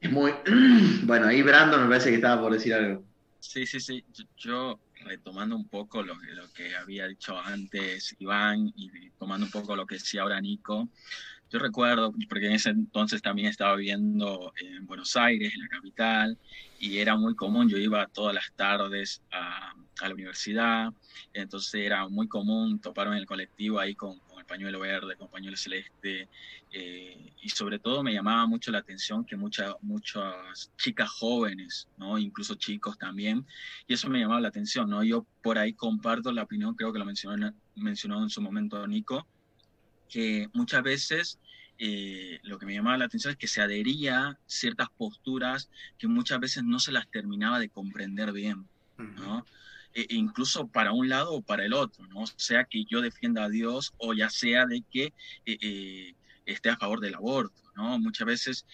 Es 0.00 0.10
muy... 0.10 0.32
Bueno, 1.04 1.26
ahí 1.26 1.42
Brandon 1.42 1.82
me 1.82 1.88
parece 1.88 2.10
que 2.10 2.16
estaba 2.16 2.40
por 2.40 2.52
decir 2.52 2.74
algo. 2.74 3.04
Sí, 3.40 3.66
sí, 3.66 3.80
sí. 3.80 4.04
Yo, 4.36 4.78
retomando 5.04 5.56
un 5.56 5.68
poco 5.68 6.02
lo, 6.02 6.14
lo, 6.14 6.52
que 6.52 6.76
había 6.76 7.08
dicho 7.08 7.36
antes 7.36 8.14
Iván 8.20 8.72
y 8.76 9.10
tomando 9.18 9.46
un 9.46 9.52
poco 9.52 9.74
lo 9.74 9.86
que 9.86 9.96
decía 9.96 10.22
ahora 10.22 10.40
Nico, 10.40 10.88
yo 11.52 11.58
recuerdo, 11.58 12.14
porque 12.28 12.46
en 12.46 12.52
ese 12.52 12.70
entonces 12.70 13.20
también 13.20 13.48
estaba 13.48 13.76
viviendo 13.76 14.52
en 14.58 14.86
Buenos 14.86 15.16
Aires, 15.16 15.52
en 15.54 15.60
la 15.60 15.68
capital, 15.68 16.38
y 16.80 16.98
era 16.98 17.14
muy 17.16 17.34
común, 17.34 17.68
yo 17.68 17.76
iba 17.76 18.06
todas 18.06 18.34
las 18.34 18.50
tardes 18.56 19.22
a, 19.30 19.74
a 20.00 20.08
la 20.08 20.14
universidad, 20.14 20.92
entonces 21.34 21.74
era 21.74 22.08
muy 22.08 22.26
común 22.26 22.80
toparme 22.80 23.16
en 23.16 23.20
el 23.20 23.26
colectivo 23.26 23.78
ahí 23.78 23.94
con, 23.94 24.18
con 24.20 24.38
el 24.38 24.46
pañuelo 24.46 24.80
verde, 24.80 25.14
con 25.16 25.26
el 25.26 25.30
pañuelo 25.30 25.56
celeste, 25.58 26.28
eh, 26.72 27.32
y 27.42 27.48
sobre 27.50 27.78
todo 27.78 28.02
me 28.02 28.14
llamaba 28.14 28.46
mucho 28.46 28.70
la 28.70 28.78
atención 28.78 29.26
que 29.26 29.36
muchas 29.36 29.74
muchas 29.82 30.72
chicas 30.78 31.10
jóvenes, 31.10 31.86
¿no? 31.98 32.16
incluso 32.16 32.54
chicos 32.54 32.96
también, 32.96 33.46
y 33.86 33.92
eso 33.92 34.08
me 34.08 34.20
llamaba 34.20 34.40
la 34.40 34.48
atención. 34.48 34.88
¿no? 34.88 35.04
Yo 35.04 35.26
por 35.42 35.58
ahí 35.58 35.74
comparto 35.74 36.32
la 36.32 36.44
opinión, 36.44 36.74
creo 36.74 36.94
que 36.94 36.98
lo 36.98 37.04
mencionó, 37.04 37.52
mencionó 37.74 38.22
en 38.22 38.30
su 38.30 38.40
momento 38.40 38.86
Nico, 38.86 39.26
que 40.08 40.48
muchas 40.52 40.82
veces 40.82 41.38
eh, 41.78 42.38
lo 42.42 42.58
que 42.58 42.66
me 42.66 42.74
llamaba 42.74 42.98
la 42.98 43.06
atención 43.06 43.32
es 43.32 43.38
que 43.38 43.48
se 43.48 43.60
adhería 43.60 44.28
a 44.28 44.38
ciertas 44.46 44.88
posturas 44.90 45.70
que 45.98 46.08
muchas 46.08 46.40
veces 46.40 46.64
no 46.64 46.78
se 46.78 46.92
las 46.92 47.08
terminaba 47.10 47.58
de 47.58 47.68
comprender 47.68 48.32
bien, 48.32 48.66
¿no? 48.98 49.44
E, 49.94 50.02
e 50.08 50.14
incluso 50.14 50.68
para 50.68 50.92
un 50.92 51.08
lado 51.08 51.32
o 51.32 51.42
para 51.42 51.64
el 51.64 51.74
otro, 51.74 52.06
¿no? 52.06 52.24
Sea 52.36 52.64
que 52.64 52.84
yo 52.84 53.00
defienda 53.00 53.44
a 53.44 53.48
Dios 53.48 53.92
o 53.98 54.14
ya 54.14 54.30
sea 54.30 54.66
de 54.66 54.82
que 54.90 55.12
eh, 55.44 55.58
eh, 55.60 56.14
esté 56.46 56.70
a 56.70 56.76
favor 56.76 57.00
del 57.00 57.14
aborto, 57.14 57.60
¿no? 57.76 57.98
Muchas 57.98 58.26
veces 58.26 58.66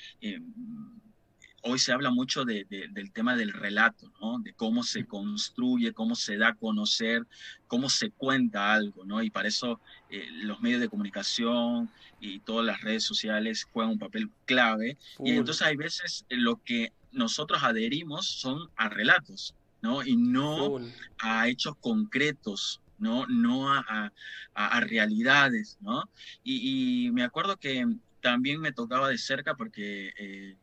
hoy 1.63 1.79
se 1.79 1.93
habla 1.93 2.11
mucho 2.11 2.45
de, 2.45 2.65
del 2.69 3.13
tema 3.13 3.37
del 3.37 3.53
relato, 3.53 4.13
¿no? 4.21 4.39
De 4.39 4.53
cómo 4.53 4.83
se 4.83 5.07
construye, 5.07 5.93
cómo 5.93 6.15
se 6.15 6.37
da 6.37 6.49
a 6.49 6.55
conocer, 6.55 7.27
cómo 7.67 7.89
se 7.89 8.11
cuenta 8.11 8.73
algo, 8.73 9.05
¿no? 9.05 9.23
Y 9.23 9.31
para 9.31 9.49
eso 9.49 9.81
eh, 10.11 10.29
los 10.43 10.61
medios 10.61 10.81
de 10.81 10.89
comunicación 10.89 11.91
y 12.21 12.41
todas 12.41 12.65
las 12.65 12.81
redes 12.81 13.05
sociales 13.05 13.65
juegan 13.73 13.93
un 13.93 13.99
papel 13.99 14.31
clave. 14.45 14.97
Y 15.19 15.33
entonces 15.33 15.67
hay 15.67 15.77
veces 15.77 16.25
lo 16.29 16.63
que 16.63 16.93
nosotros 17.13 17.63
adherimos 17.63 18.27
son 18.27 18.71
a 18.77 18.89
relatos, 18.89 19.55
¿no? 19.83 20.05
Y 20.05 20.17
no 20.17 20.79
a 21.19 21.49
hechos 21.49 21.75
concretos, 21.81 22.81
¿no? 22.99 23.27
No 23.27 23.73
a, 23.73 24.13
a, 24.55 24.81
realidades, 24.81 25.79
¿no? 25.81 26.09
Y, 26.45 27.11
me 27.13 27.25
acuerdo 27.25 27.57
que 27.57 27.87
también 28.21 28.61
me 28.61 28.73
tocaba 28.73 29.09
de 29.09 29.19
cerca 29.19 29.55
porque... 29.55 30.13
Eh, 30.19 30.57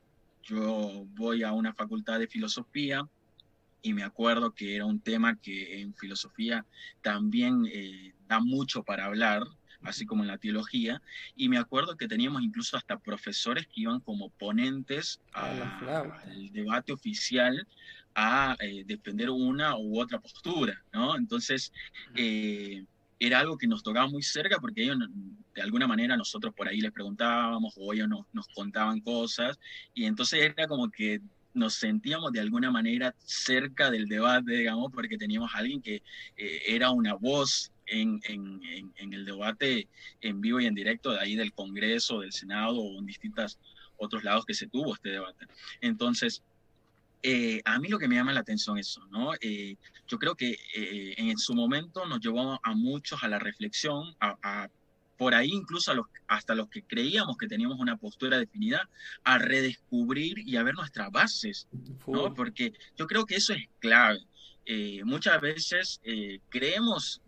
yo 0.46 1.06
voy 1.16 1.44
a 1.44 1.52
una 1.52 1.74
facultad 1.74 2.20
de 2.20 2.28
filosofía 2.28 3.08
y 3.82 3.94
me 3.94 4.04
acuerdo 4.04 4.54
que 4.54 4.76
era 4.76 4.86
un 4.86 5.00
tema 5.00 5.36
que 5.40 5.82
en 5.82 5.94
filosofía 5.94 6.66
también 7.02 7.68
eh, 7.72 8.14
da 8.28 8.40
mucho 8.40 8.84
para 8.84 9.06
hablar, 9.06 9.44
así 9.84 10.06
como 10.06 10.24
en 10.24 10.28
la 10.28 10.38
teología, 10.38 11.02
y 11.36 11.50
me 11.50 11.58
acuerdo 11.58 11.96
que 11.96 12.08
teníamos 12.08 12.42
incluso 12.42 12.78
hasta 12.78 12.98
profesores 12.98 13.68
que 13.68 13.82
iban 13.82 14.00
como 14.00 14.30
ponentes 14.30 15.20
al 15.34 16.52
debate 16.52 16.94
oficial 16.94 17.68
a 18.16 18.56
eh, 18.60 18.84
defender 18.86 19.30
una 19.30 19.78
u 19.78 20.00
otra 20.00 20.20
postura, 20.20 20.82
¿no? 20.94 21.16
Entonces, 21.18 21.72
eh, 22.16 22.86
era 23.26 23.40
algo 23.40 23.58
que 23.58 23.68
nos 23.68 23.84
tocaba 23.84 24.08
muy 24.08 24.24
cerca 24.24 24.60
porque 24.60 24.84
ellos, 24.84 24.98
de 25.54 25.62
alguna 25.62 25.88
manera, 25.88 26.18
nosotros 26.18 26.54
por 26.54 26.68
ahí 26.68 26.82
les 26.82 26.92
preguntábamos 26.92 27.74
o 27.78 27.94
ellos 27.94 28.08
nos, 28.10 28.48
contaban 28.54 29.00
cosas 29.02 29.60
y 29.94 30.06
entonces 30.06 30.42
era 30.42 30.68
como 30.68 30.90
que 30.90 31.22
nos 31.54 31.76
sentíamos 31.76 32.32
de 32.34 32.42
alguna 32.42 32.70
manera 32.70 33.16
cerca 33.20 33.90
del 33.90 34.08
debate, 34.08 34.52
digamos, 34.52 34.92
porque 34.92 35.18
teníamos 35.18 35.54
a 35.56 35.60
alguien 35.60 35.82
que 35.82 36.04
eh, 36.36 36.62
era 36.68 36.92
una 36.92 37.14
voz 37.14 37.72
en, 37.86 38.20
en, 38.28 39.14
el 39.14 39.26
debate 39.26 39.88
en 40.22 40.42
vivo 40.42 40.60
y 40.60 40.66
en 40.66 40.76
directo 40.76 41.12
de 41.12 41.20
ahí 41.20 41.36
del 41.36 41.54
Congreso, 41.54 42.20
del 42.20 42.34
Senado 42.34 42.78
o 42.78 43.00
en 43.00 43.06
distintos 43.06 43.58
otros 43.98 44.24
lados 44.24 44.46
que 44.46 44.54
se 44.54 44.68
tuvo 44.68 44.94
este 44.94 45.10
debate. 45.10 45.46
Entonces, 45.82 46.44
eh, 47.28 47.60
a 47.66 47.80
mí 47.80 47.88
lo 47.88 47.98
que 47.98 48.08
me 48.08 48.14
llama 48.14 48.34
la 48.34 48.42
atención 48.42 48.78
es 48.78 48.90
eso, 48.90 49.08
¿no? 49.08 49.32
Eh, 49.42 49.78
yo 50.08 50.20
creo 50.20 50.36
que 50.36 50.60
eh, 50.76 51.16
en 51.18 51.36
su 51.40 51.56
momento 51.56 52.06
nos 52.06 52.20
llevó 52.20 52.60
a 52.62 52.76
muchos 52.76 53.24
a 53.24 53.28
la 53.28 53.40
reflexión, 53.40 54.16
a, 54.20 54.70
por 55.18 55.34
ahí 55.34 55.50
incluso 55.52 55.92
a 55.92 55.96
los, 55.96 56.06
hasta 56.28 56.54
los 56.54 56.70
que 56.70 56.84
creíamos 56.84 57.36
que 57.38 57.48
teníamos 57.48 57.80
una 57.80 57.98
postura 57.98 58.38
definida, 58.38 58.88
a 59.24 59.40
redescubrir 59.40 60.38
y 60.38 60.56
a 60.58 60.62
ver 60.62 60.76
nuestras 60.76 61.10
bases, 61.12 61.68
¿no? 62.06 62.32
Porque 62.36 62.74
yo 62.96 63.08
creo 63.08 63.26
que 63.26 63.38
eso 63.38 63.54
es 63.54 63.64
clave. 63.80 64.20
muchas 65.04 65.42
veces 65.42 66.02
creemos 66.50 67.22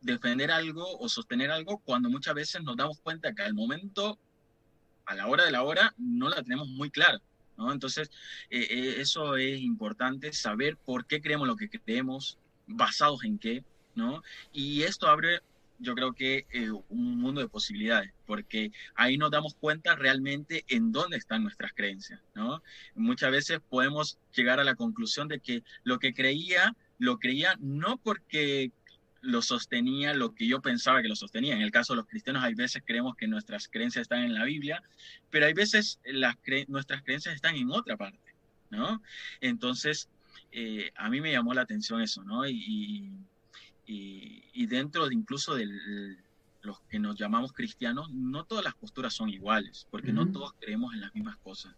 defender 0.00 0.50
algo 0.50 0.98
o 0.98 1.08
sostener 1.08 1.52
algo 1.52 1.78
cuando 1.78 2.10
muchas 2.10 2.34
veces 2.34 2.60
nos 2.64 2.76
damos 2.76 2.98
cuenta 2.98 3.32
que 3.32 3.42
al 3.42 3.54
momento, 3.54 4.18
a 5.06 5.14
la 5.14 5.28
hora 5.28 5.44
de 5.44 5.52
la 5.52 5.62
hora, 5.62 5.94
no 5.96 6.28
la 6.28 6.42
tenemos 6.42 6.66
muy 6.66 6.90
clara. 6.90 7.20
Entonces, 7.58 8.10
eh, 8.50 8.66
eh, 8.70 8.94
eso 8.98 9.36
es 9.36 9.60
importante, 9.60 10.32
saber 10.32 10.76
por 10.76 11.06
qué 11.06 11.20
creemos 11.20 11.46
lo 11.46 11.56
que 11.56 11.68
creemos, 11.68 12.38
basados 12.66 13.24
en 13.24 13.38
qué, 13.38 13.64
¿no? 13.94 14.22
Y 14.52 14.82
esto 14.82 15.08
abre, 15.08 15.40
yo 15.78 15.94
creo 15.94 16.12
que, 16.12 16.46
eh, 16.50 16.70
un 16.88 17.18
mundo 17.18 17.40
de 17.40 17.48
posibilidades, 17.48 18.12
porque 18.26 18.72
ahí 18.94 19.18
nos 19.18 19.30
damos 19.30 19.54
cuenta 19.54 19.94
realmente 19.94 20.64
en 20.68 20.92
dónde 20.92 21.16
están 21.16 21.42
nuestras 21.42 21.72
creencias, 21.74 22.20
¿no? 22.34 22.62
Muchas 22.94 23.30
veces 23.30 23.60
podemos 23.68 24.18
llegar 24.34 24.60
a 24.60 24.64
la 24.64 24.74
conclusión 24.74 25.28
de 25.28 25.40
que 25.40 25.62
lo 25.84 25.98
que 25.98 26.14
creía, 26.14 26.74
lo 26.98 27.18
creía 27.18 27.56
no 27.60 27.98
porque 27.98 28.72
lo 29.22 29.40
sostenía 29.40 30.14
lo 30.14 30.34
que 30.34 30.46
yo 30.46 30.60
pensaba 30.60 31.00
que 31.00 31.08
lo 31.08 31.16
sostenía. 31.16 31.54
En 31.54 31.62
el 31.62 31.70
caso 31.70 31.92
de 31.92 31.98
los 31.98 32.06
cristianos, 32.06 32.42
hay 32.42 32.54
veces 32.54 32.82
creemos 32.84 33.14
que 33.16 33.28
nuestras 33.28 33.68
creencias 33.68 34.02
están 34.02 34.24
en 34.24 34.34
la 34.34 34.44
Biblia, 34.44 34.82
pero 35.30 35.46
hay 35.46 35.54
veces 35.54 36.00
las 36.04 36.36
nuestras 36.66 37.02
creencias 37.02 37.34
están 37.34 37.54
en 37.54 37.70
otra 37.70 37.96
parte, 37.96 38.34
¿no? 38.70 39.00
Entonces, 39.40 40.08
eh, 40.50 40.90
a 40.96 41.08
mí 41.08 41.20
me 41.20 41.32
llamó 41.32 41.54
la 41.54 41.62
atención 41.62 42.02
eso, 42.02 42.24
¿no? 42.24 42.46
Y, 42.46 43.12
y, 43.86 44.66
dentro 44.66 45.08
de 45.08 45.14
incluso 45.14 45.54
de 45.54 45.68
los 46.62 46.80
que 46.88 46.98
nos 46.98 47.16
llamamos 47.16 47.52
cristianos, 47.52 48.10
no 48.10 48.44
todas 48.44 48.64
las 48.64 48.74
posturas 48.74 49.12
son 49.12 49.28
iguales, 49.28 49.86
porque 49.90 50.12
no 50.12 50.30
todos 50.30 50.54
creemos 50.58 50.94
en 50.94 51.00
las 51.00 51.14
mismas 51.14 51.36
cosas. 51.38 51.74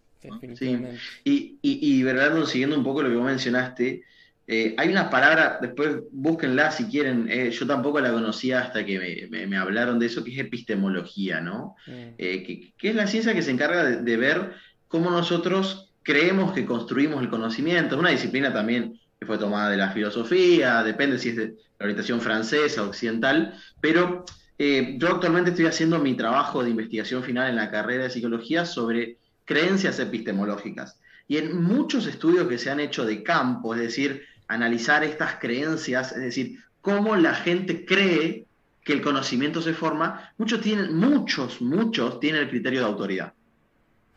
Sí, 0.54 0.78
y, 1.24 1.58
y, 1.60 2.02
verdad, 2.02 2.44
siguiendo 2.46 2.78
un 2.78 2.84
poco 2.84 3.02
lo 3.02 3.10
que 3.10 3.16
vos 3.16 3.26
mencionaste, 3.26 4.04
eh, 4.46 4.74
hay 4.76 4.90
una 4.90 5.08
palabra, 5.08 5.58
después 5.60 5.96
búsquenla 6.12 6.70
si 6.70 6.84
quieren, 6.84 7.28
eh, 7.30 7.50
yo 7.50 7.66
tampoco 7.66 7.98
la 8.00 8.12
conocía 8.12 8.60
hasta 8.60 8.84
que 8.84 9.26
me, 9.30 9.56
hablaron 9.56 9.98
de 9.98 10.06
eso, 10.06 10.22
que 10.22 10.32
es 10.32 10.38
epistemología, 10.38 11.40
¿no? 11.40 11.76
Mm. 11.86 12.14
Eh, 12.18 12.72
que, 12.76 12.88
es 12.88 12.94
la 12.94 13.06
ciencia 13.06 13.32
que 13.32 13.42
se 13.42 13.50
encarga 13.50 13.84
de, 13.84 14.16
ver 14.16 14.52
cómo 14.88 15.10
nosotros 15.10 15.92
creemos 16.02 16.52
que 16.52 16.66
construimos 16.66 17.22
el 17.22 17.30
conocimiento, 17.30 17.94
es 17.94 18.00
una 18.00 18.10
disciplina 18.10 18.52
también 18.52 19.00
que 19.18 19.24
fue 19.24 19.38
tomada 19.38 19.70
de 19.70 19.78
la 19.78 19.92
filosofía, 19.92 20.82
depende 20.82 21.18
si 21.18 21.30
es 21.30 21.36
de 21.36 21.54
la 21.78 21.86
orientación 21.86 22.20
francesa, 22.20 22.82
occidental, 22.82 23.54
pero 23.80 24.24
yo 24.58 25.08
actualmente 25.08 25.50
estoy 25.50 25.66
haciendo 25.66 25.98
mi 25.98 26.14
trabajo 26.14 26.62
de 26.62 26.70
investigación 26.70 27.24
final 27.24 27.48
en 27.48 27.56
la 27.56 27.70
carrera 27.70 28.04
de 28.04 28.10
psicología 28.10 28.64
sobre 28.66 29.18
creencias 29.44 29.98
epistemológicas. 29.98 31.00
Y 31.26 31.38
en 31.38 31.62
muchos 31.62 32.06
estudios 32.06 32.46
que 32.48 32.58
se 32.58 32.70
han 32.70 32.80
hecho 32.80 33.04
de 33.04 33.22
campo, 33.22 33.74
es 33.74 33.80
decir, 33.80 34.22
analizar 34.48 35.04
estas 35.04 35.36
creencias, 35.36 36.12
es 36.12 36.22
decir, 36.22 36.58
cómo 36.80 37.16
la 37.16 37.34
gente 37.34 37.84
cree 37.84 38.46
que 38.82 38.92
el 38.92 39.00
conocimiento 39.00 39.62
se 39.62 39.72
forma, 39.72 40.32
muchos 40.36 40.60
tienen, 40.60 40.94
muchos, 40.94 41.62
muchos 41.62 42.20
tienen 42.20 42.42
el 42.42 42.50
criterio 42.50 42.80
de 42.80 42.86
autoridad. 42.86 43.32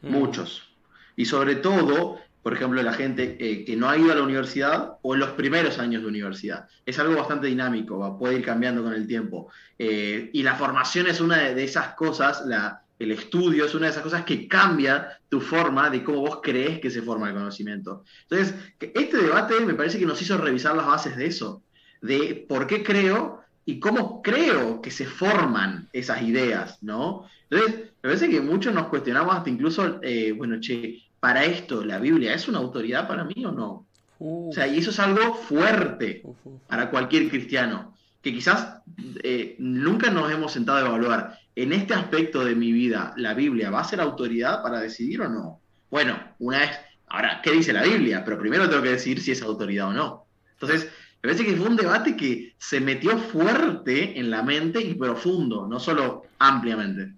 Mm. 0.01 0.11
Muchos. 0.11 0.75
Y 1.15 1.25
sobre 1.25 1.55
todo, 1.55 2.19
por 2.43 2.53
ejemplo, 2.53 2.83
la 2.83 2.93
gente 2.93 3.37
eh, 3.39 3.63
que 3.65 3.75
no 3.75 3.89
ha 3.89 3.97
ido 3.97 4.11
a 4.11 4.15
la 4.15 4.23
universidad 4.23 4.97
o 5.01 5.13
en 5.13 5.21
los 5.21 5.31
primeros 5.31 5.79
años 5.79 6.01
de 6.01 6.09
universidad. 6.09 6.67
Es 6.85 6.99
algo 6.99 7.15
bastante 7.15 7.47
dinámico, 7.47 8.17
puede 8.19 8.35
ir 8.35 8.45
cambiando 8.45 8.83
con 8.83 8.93
el 8.93 9.07
tiempo. 9.07 9.49
Eh, 9.79 10.29
y 10.33 10.43
la 10.43 10.55
formación 10.55 11.07
es 11.07 11.21
una 11.21 11.37
de, 11.37 11.63
esas 11.63 11.95
cosas, 11.95 12.45
la, 12.45 12.83
el 12.99 13.11
estudio 13.11 13.65
es 13.65 13.75
una 13.75 13.85
de 13.85 13.91
esas 13.91 14.03
cosas 14.03 14.25
que 14.25 14.47
cambia 14.47 15.19
tu 15.29 15.39
forma 15.39 15.89
de 15.89 16.03
cómo 16.03 16.21
vos 16.21 16.39
crees 16.41 16.79
que 16.79 16.89
se 16.89 17.01
forma 17.01 17.29
el 17.29 17.35
conocimiento. 17.35 18.03
Entonces, 18.23 18.55
este 18.79 19.17
debate 19.17 19.59
me 19.61 19.75
parece 19.75 19.99
que 19.99 20.05
nos 20.05 20.21
hizo 20.21 20.37
revisar 20.37 20.75
las 20.75 20.87
bases 20.87 21.15
de 21.15 21.27
eso, 21.27 21.61
de 22.01 22.45
por 22.47 22.65
qué 22.65 22.83
creo 22.83 23.41
y 23.65 23.79
cómo 23.79 24.21
creo 24.21 24.81
que 24.81 24.91
se 24.91 25.05
forman 25.05 25.89
esas 25.93 26.21
ideas, 26.21 26.81
¿no? 26.81 27.25
Entonces, 27.49 27.91
me 28.01 28.09
parece 28.09 28.29
que 28.29 28.41
muchos 28.41 28.73
nos 28.73 28.87
cuestionamos 28.87 29.35
hasta 29.35 29.49
incluso, 29.49 29.99
eh, 30.01 30.31
bueno, 30.31 30.59
che, 30.59 31.03
para 31.19 31.43
esto, 31.43 31.83
¿la 31.83 31.99
Biblia 31.99 32.33
es 32.33 32.47
una 32.47 32.59
autoridad 32.59 33.07
para 33.07 33.23
mí 33.23 33.45
o 33.45 33.51
no? 33.51 33.85
O 34.19 34.51
sea, 34.51 34.67
y 34.67 34.79
eso 34.79 34.89
es 34.89 34.99
algo 34.99 35.35
fuerte 35.35 36.23
para 36.67 36.89
cualquier 36.89 37.29
cristiano, 37.29 37.96
que 38.27 38.33
quizás 38.33 38.81
eh, 39.23 39.55
nunca 39.59 40.11
nos 40.11 40.29
hemos 40.31 40.51
sentado 40.51 40.79
a 40.79 40.89
evaluar. 40.89 41.39
En 41.55 41.71
este 41.71 41.93
aspecto 41.93 42.43
de 42.43 42.55
mi 42.55 42.71
vida, 42.73 43.13
¿la 43.15 43.33
Biblia 43.33 43.69
va 43.69 43.79
a 43.79 43.85
ser 43.85 44.01
autoridad 44.01 44.61
para 44.61 44.81
decidir 44.81 45.21
o 45.21 45.29
no? 45.29 45.61
Bueno, 45.89 46.19
una 46.39 46.59
vez, 46.59 46.71
ahora, 47.07 47.39
¿qué 47.41 47.51
dice 47.51 47.71
la 47.71 47.83
Biblia? 47.83 48.23
Pero 48.25 48.37
primero 48.37 48.69
tengo 48.69 48.83
que 48.83 48.91
decir 48.91 49.21
si 49.21 49.31
es 49.31 49.41
autoridad 49.41 49.87
o 49.87 49.93
no. 49.93 50.25
Entonces, 50.51 50.85
me 51.21 51.29
parece 51.29 51.45
que 51.45 51.55
fue 51.55 51.69
un 51.69 51.77
debate 51.77 52.17
que 52.17 52.53
se 52.57 52.81
metió 52.81 53.17
fuerte 53.17 54.19
en 54.19 54.29
la 54.29 54.43
mente 54.43 54.81
y 54.81 54.93
profundo, 54.93 55.67
no 55.67 55.79
solo 55.79 56.25
ampliamente. 56.37 57.13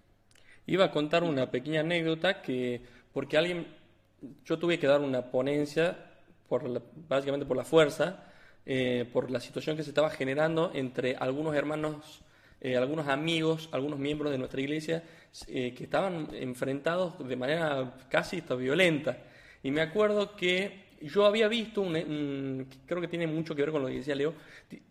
Iba 0.67 0.85
a 0.85 0.91
contar 0.91 1.23
una 1.23 1.49
pequeña 1.49 1.81
anécdota 1.81 2.43
que, 2.43 2.81
porque 3.13 3.37
alguien, 3.37 3.65
yo 4.45 4.59
tuve 4.59 4.77
que 4.77 4.85
dar 4.85 5.01
una 5.01 5.31
ponencia, 5.31 5.97
por 6.47 6.83
básicamente 7.07 7.47
por 7.47 7.57
la 7.57 7.65
fuerza, 7.65 8.28
eh, 8.65 9.09
por 9.11 9.31
la 9.31 9.39
situación 9.39 9.75
que 9.75 9.83
se 9.83 9.89
estaba 9.89 10.09
generando 10.09 10.71
entre 10.73 11.15
algunos 11.15 11.55
hermanos, 11.55 12.21
eh, 12.61 12.77
algunos 12.77 13.07
amigos, 13.07 13.69
algunos 13.71 13.99
miembros 13.99 14.31
de 14.31 14.37
nuestra 14.37 14.61
iglesia, 14.61 15.03
eh, 15.47 15.73
que 15.75 15.83
estaban 15.83 16.27
enfrentados 16.33 17.27
de 17.27 17.35
manera 17.35 17.97
casi 18.09 18.41
violenta. 18.41 19.17
Y 19.63 19.71
me 19.71 19.81
acuerdo 19.81 20.35
que 20.35 20.89
yo 21.01 21.25
había 21.25 21.47
visto, 21.47 21.81
un, 21.81 22.67
creo 22.85 23.01
que 23.01 23.07
tiene 23.07 23.27
mucho 23.27 23.55
que 23.55 23.61
ver 23.61 23.71
con 23.71 23.81
lo 23.81 23.87
que 23.87 23.95
decía 23.95 24.15
Leo, 24.15 24.33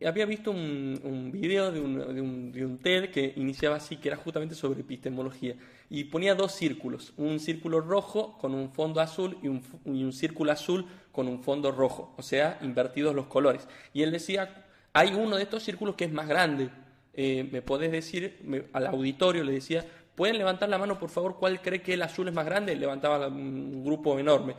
había 0.07 0.26
visto 0.26 0.50
un, 0.50 0.98
un 1.02 1.31
video 1.31 1.70
de 1.70 1.81
un, 1.81 2.52
de, 2.52 2.64
un, 2.64 2.78
TED 2.78 3.11
que 3.11 3.33
iniciaba 3.37 3.76
así, 3.76 3.96
que 3.96 4.09
era 4.09 4.16
justamente 4.16 4.54
sobre 4.54 4.81
epistemología, 4.81 5.54
y 5.90 6.04
ponía 6.04 6.35
dos 6.35 6.52
círculos, 6.52 7.12
un 7.16 7.38
círculo 7.38 7.81
rojo 7.81 8.38
con 8.38 8.54
un 8.54 8.70
fondo 8.70 9.00
azul 9.00 9.38
y 9.42 9.48
un, 9.48 9.62
y 9.85 10.04
un 10.04 10.12
círculo 10.12 10.52
azul 10.52 10.87
con 11.18 11.26
un 11.26 11.42
fondo 11.42 11.72
rojo, 11.72 12.14
o 12.16 12.22
sea, 12.22 12.61
invertidos 12.62 13.12
los 13.12 13.26
colores. 13.26 13.66
Y 13.92 14.04
él 14.04 14.12
decía, 14.12 14.64
hay 14.92 15.14
uno 15.14 15.35
de 15.35 15.42
estos 15.42 15.64
círculos 15.64 15.96
que 15.96 16.04
es 16.04 16.12
más 16.12 16.28
grande, 16.28 16.70
eh, 17.12 17.48
me 17.50 17.61
podés 17.61 17.90
decir, 17.90 18.38
al 18.72 18.87
auditorio 18.87 19.42
le 19.42 19.50
decía, 19.50 19.85
¿Pueden 20.14 20.38
levantar 20.38 20.68
la 20.68 20.78
mano, 20.78 20.96
por 20.96 21.11
favor, 21.11 21.37
cuál 21.37 21.61
cree 21.61 21.83
que 21.83 21.94
el 21.94 22.02
azul 22.02 22.28
es 22.28 22.35
más 22.35 22.44
grande? 22.44 22.76
Levantaba 22.76 23.26
un 23.26 23.85
grupo 23.85 24.16
enorme. 24.16 24.54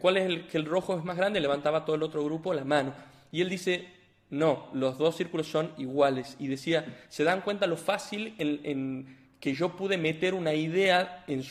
¿Cuál 0.00 0.16
es 0.16 0.26
el 0.26 0.46
que 0.48 0.58
el 0.58 0.64
rojo 0.64 0.98
es 0.98 1.04
más 1.04 1.16
grande? 1.16 1.40
Levantaba 1.40 1.84
todo 1.84 1.94
el 1.94 2.02
otro 2.02 2.24
grupo 2.24 2.52
la 2.52 2.64
mano. 2.64 2.92
Y 3.30 3.40
él 3.40 3.48
dice, 3.48 3.88
no, 4.30 4.68
los 4.72 4.98
dos 4.98 5.16
círculos 5.16 5.46
son 5.46 5.72
iguales. 5.78 6.36
Y 6.40 6.48
decía, 6.48 7.04
¿se 7.08 7.22
dan 7.22 7.42
cuenta 7.42 7.68
lo 7.68 7.76
fácil 7.76 8.34
en, 8.38 9.19
que 9.40 9.54
yo 9.54 9.74
pude 9.74 9.96
meter 9.96 10.34
una 10.34 10.52
idea 10.52 11.24
en, 11.26 11.42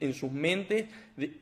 en 0.00 0.14
sus 0.14 0.32
mentes 0.32 0.86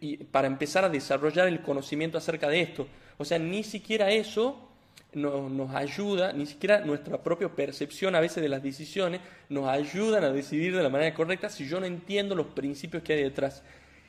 y, 0.01 0.17
para 0.19 0.49
empezar 0.49 0.85
a 0.85 0.89
desarrollar 0.89 1.47
el 1.47 1.63
conocimiento 1.63 2.19
acerca 2.19 2.49
de 2.49 2.61
esto? 2.61 2.89
O 3.19 3.25
sea, 3.25 3.39
ni 3.39 3.63
siquiera 3.63 4.11
eso 4.11 4.67
nos 5.15 5.75
ayuda, 5.75 6.33
ni 6.35 6.45
siquiera 6.45 6.81
nuestra 6.81 7.23
propia 7.23 7.49
percepción 7.49 8.15
a 8.15 8.21
veces 8.21 8.43
de 8.43 8.51
las 8.51 8.63
decisiones 8.63 9.21
nos 9.49 9.67
ayudan 9.67 10.25
a 10.25 10.31
decidir 10.31 10.77
de 10.77 10.83
la 10.83 10.91
manera 10.91 11.15
correcta 11.15 11.49
si 11.49 11.67
yo 11.67 11.81
no 11.81 11.87
entiendo 11.87 12.35
los 12.35 12.49
principios 12.49 13.03
que 13.03 13.15
hay 13.15 13.23
detrás. 13.23 13.63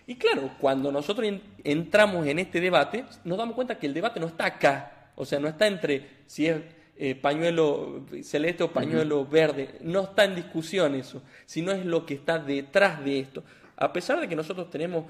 Y 0.05 0.15
claro, 0.15 0.51
cuando 0.59 0.91
nosotros 0.91 1.29
entramos 1.63 2.27
en 2.27 2.39
este 2.39 2.59
debate, 2.59 3.05
nos 3.23 3.37
damos 3.37 3.55
cuenta 3.55 3.77
que 3.77 3.87
el 3.87 3.93
debate 3.93 4.19
no 4.19 4.27
está 4.27 4.45
acá, 4.45 5.11
o 5.15 5.25
sea, 5.25 5.39
no 5.39 5.47
está 5.47 5.67
entre 5.67 6.07
si 6.25 6.47
es 6.47 6.57
eh, 6.99 7.15
pañuelo 7.15 8.05
celeste 8.23 8.63
o 8.63 8.71
pañuelo 8.71 9.25
verde, 9.25 9.77
no 9.81 10.03
está 10.03 10.25
en 10.25 10.35
discusión 10.35 10.95
eso, 10.95 11.21
sino 11.45 11.71
es 11.71 11.85
lo 11.85 12.05
que 12.05 12.15
está 12.15 12.39
detrás 12.39 13.03
de 13.03 13.19
esto. 13.19 13.43
A 13.75 13.93
pesar 13.93 14.19
de 14.19 14.27
que 14.27 14.35
nosotros 14.35 14.69
tenemos 14.69 15.05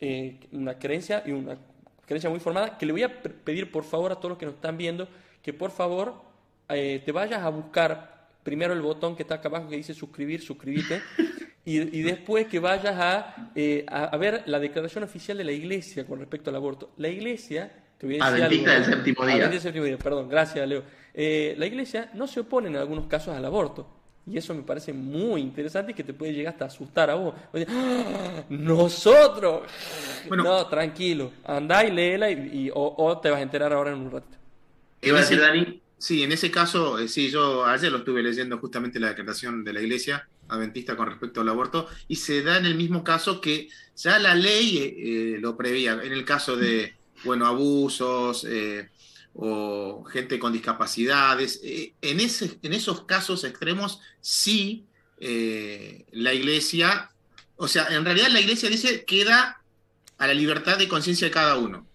eh, 0.00 0.38
una 0.52 0.78
creencia 0.78 1.22
y 1.26 1.32
una 1.32 1.58
creencia 2.06 2.30
muy 2.30 2.40
formada, 2.40 2.78
que 2.78 2.86
le 2.86 2.92
voy 2.92 3.02
a 3.02 3.22
pedir 3.22 3.70
por 3.70 3.84
favor 3.84 4.12
a 4.12 4.16
todos 4.16 4.30
los 4.30 4.38
que 4.38 4.46
nos 4.46 4.54
están 4.54 4.78
viendo 4.78 5.08
que 5.46 5.52
por 5.52 5.70
favor 5.70 6.14
eh, 6.68 7.00
te 7.04 7.12
vayas 7.12 7.40
a 7.42 7.48
buscar 7.50 8.26
primero 8.42 8.72
el 8.72 8.80
botón 8.80 9.14
que 9.14 9.22
está 9.22 9.36
acá 9.36 9.48
abajo 9.48 9.68
que 9.68 9.76
dice 9.76 9.94
suscribir, 9.94 10.40
suscribirte, 10.42 11.00
y, 11.64 12.02
después 12.02 12.46
que 12.48 12.58
vayas 12.58 13.24
eh, 13.54 13.84
a, 13.88 14.04
a, 14.04 14.16
ver 14.16 14.42
la 14.46 14.58
declaración 14.58 15.04
oficial 15.04 15.38
de 15.38 15.44
la 15.44 15.52
iglesia 15.52 16.04
con 16.04 16.18
respecto 16.18 16.50
al 16.50 16.56
aborto. 16.56 16.90
La 16.96 17.08
iglesia, 17.08 17.72
te 17.98 18.06
voy 18.06 18.18
a 18.20 18.30
decir 18.30 18.64
del 18.64 18.84
séptimo 18.84 19.26
día. 19.26 19.48
del 19.48 19.60
séptimo 19.60 19.84
día, 19.84 19.98
perdón, 19.98 20.28
gracias 20.28 20.68
Leo. 20.68 20.82
Eh, 21.14 21.54
la 21.56 21.66
iglesia 21.66 22.10
no 22.14 22.26
se 22.26 22.40
opone 22.40 22.68
en 22.68 22.76
algunos 22.76 23.06
casos 23.06 23.34
al 23.34 23.44
aborto. 23.44 23.96
Y 24.28 24.36
eso 24.36 24.52
me 24.54 24.62
parece 24.62 24.92
muy 24.92 25.40
interesante 25.40 25.92
y 25.92 25.94
que 25.94 26.02
te 26.02 26.12
puede 26.12 26.32
llegar 26.32 26.54
hasta 26.54 26.64
asustar 26.64 27.08
a 27.10 27.14
vos. 27.14 27.34
¡Ah! 27.68 28.44
¡Nosotros! 28.48 29.62
no, 30.28 30.66
tranquilo. 30.66 31.30
Andá 31.44 31.84
y 31.84 31.92
léela 31.92 32.28
y, 32.28 32.68
o, 32.74 33.18
te 33.22 33.30
vas 33.30 33.38
a 33.38 33.42
enterar 33.42 33.72
ahora 33.72 33.92
en 33.92 33.98
un 33.98 34.10
ratito. 34.10 34.36
¿Qué 35.00 35.12
decir, 35.12 35.40
Dani? 35.40 35.80
Sí, 35.96 36.24
en 36.24 36.32
ese 36.32 36.50
caso, 36.50 36.98
eh, 36.98 37.08
sí, 37.08 37.30
yo 37.30 37.64
ayer 37.64 37.90
lo 37.90 37.98
estuve 37.98 38.22
leyendo 38.22 38.58
justamente 38.58 38.98
la 38.98 39.08
declaración 39.08 39.64
de 39.64 39.72
la 39.72 39.80
Iglesia 39.80 40.28
Adventista 40.48 40.96
con 40.96 41.06
respecto 41.06 41.40
al 41.40 41.48
aborto, 41.48 41.88
y 42.06 42.16
se 42.16 42.42
da 42.42 42.58
en 42.58 42.66
el 42.66 42.74
mismo 42.74 43.02
caso 43.02 43.40
que 43.40 43.68
ya 43.96 44.18
la 44.18 44.34
ley 44.34 44.78
eh, 44.78 45.38
lo 45.40 45.56
prevía, 45.56 45.94
en 46.02 46.12
el 46.12 46.24
caso 46.24 46.56
de, 46.56 46.94
bueno, 47.26 47.46
abusos 47.46 48.46
o 49.34 50.04
gente 50.04 50.38
con 50.38 50.52
discapacidades, 50.52 51.60
en, 51.62 52.20
ese, 52.20 52.58
en 52.62 52.72
esos 52.72 53.02
casos 53.02 53.44
extremos 53.44 54.00
sí 54.20 54.86
la 55.18 56.32
Iglesia, 56.32 57.10
o 57.56 57.68
sea, 57.68 57.88
en 57.90 58.04
realidad 58.04 58.28
la 58.28 58.40
Iglesia 58.40 58.70
dice 58.70 59.04
queda 59.04 59.60
a 60.18 60.26
la 60.26 60.34
libertad 60.34 60.78
de 60.78 60.88
conciencia 60.88 61.26
de 61.26 61.32
cada 61.32 61.56
uno. 61.58 61.86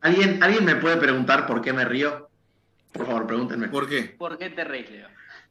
¿Alguien, 0.00 0.42
¿Alguien 0.42 0.64
me 0.64 0.76
puede 0.76 0.96
preguntar 0.96 1.46
por 1.46 1.60
qué 1.60 1.72
me 1.72 1.84
río? 1.84 2.28
Por 2.92 3.06
favor, 3.06 3.26
pregúntenme. 3.26 3.68
¿Por 3.68 3.88
qué? 3.88 4.14
¿Por 4.16 4.38
qué 4.38 4.50
te 4.50 4.64
reís, 4.64 4.90
Leo? 4.90 5.08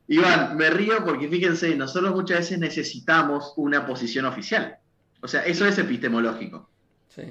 Iván, 0.08 0.56
me 0.56 0.70
río 0.70 1.04
porque 1.04 1.28
fíjense, 1.28 1.76
nosotros 1.76 2.14
muchas 2.14 2.40
veces 2.40 2.60
necesitamos 2.60 3.54
una 3.58 3.86
posición 3.86 4.26
oficial. 4.26 4.78
O 5.22 5.28
sea, 5.28 5.46
eso 5.46 5.66
es 5.66 5.78
epistemológico. 5.78 6.70
Sí. 7.10 7.24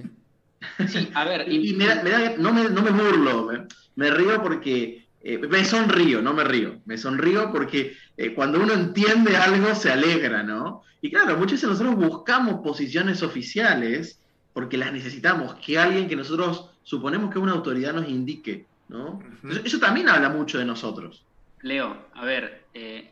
Sí, 0.88 1.10
a 1.14 1.24
ver. 1.24 1.50
y, 1.50 1.72
no, 1.72 2.52
me, 2.52 2.68
no, 2.68 2.82
me, 2.82 2.90
burlo, 2.90 3.50
me, 3.96 4.10
río 4.10 4.42
porque. 4.42 5.04
Eh, 5.26 5.38
me 5.38 5.64
sonrío, 5.64 6.20
no 6.20 6.34
me 6.34 6.44
río. 6.44 6.80
Me 6.84 6.98
sonrío 6.98 7.50
porque 7.50 7.96
eh, 8.16 8.34
cuando 8.34 8.60
uno 8.60 8.74
entiende 8.74 9.36
algo 9.36 9.74
se 9.74 9.90
alegra, 9.90 10.42
¿no? 10.42 10.82
Y 11.00 11.10
claro, 11.10 11.38
muchas 11.38 11.52
veces 11.52 11.70
nosotros 11.70 11.96
buscamos 11.96 12.60
posiciones 12.62 13.22
oficiales 13.22 14.20
porque 14.52 14.78
las 14.78 14.92
necesitamos, 14.92 15.54
que 15.56 15.78
alguien 15.78 16.08
que 16.08 16.16
nosotros 16.16 16.70
suponemos 16.82 17.30
que 17.32 17.38
una 17.38 17.52
autoridad 17.52 17.92
nos 17.92 18.08
indique. 18.08 18.66
¿no? 18.88 19.20
Eso 19.64 19.78
también 19.78 20.08
habla 20.08 20.28
mucho 20.28 20.58
de 20.58 20.64
nosotros. 20.64 21.24
Leo, 21.62 22.06
a 22.14 22.24
ver, 22.24 22.64
eh, 22.72 23.10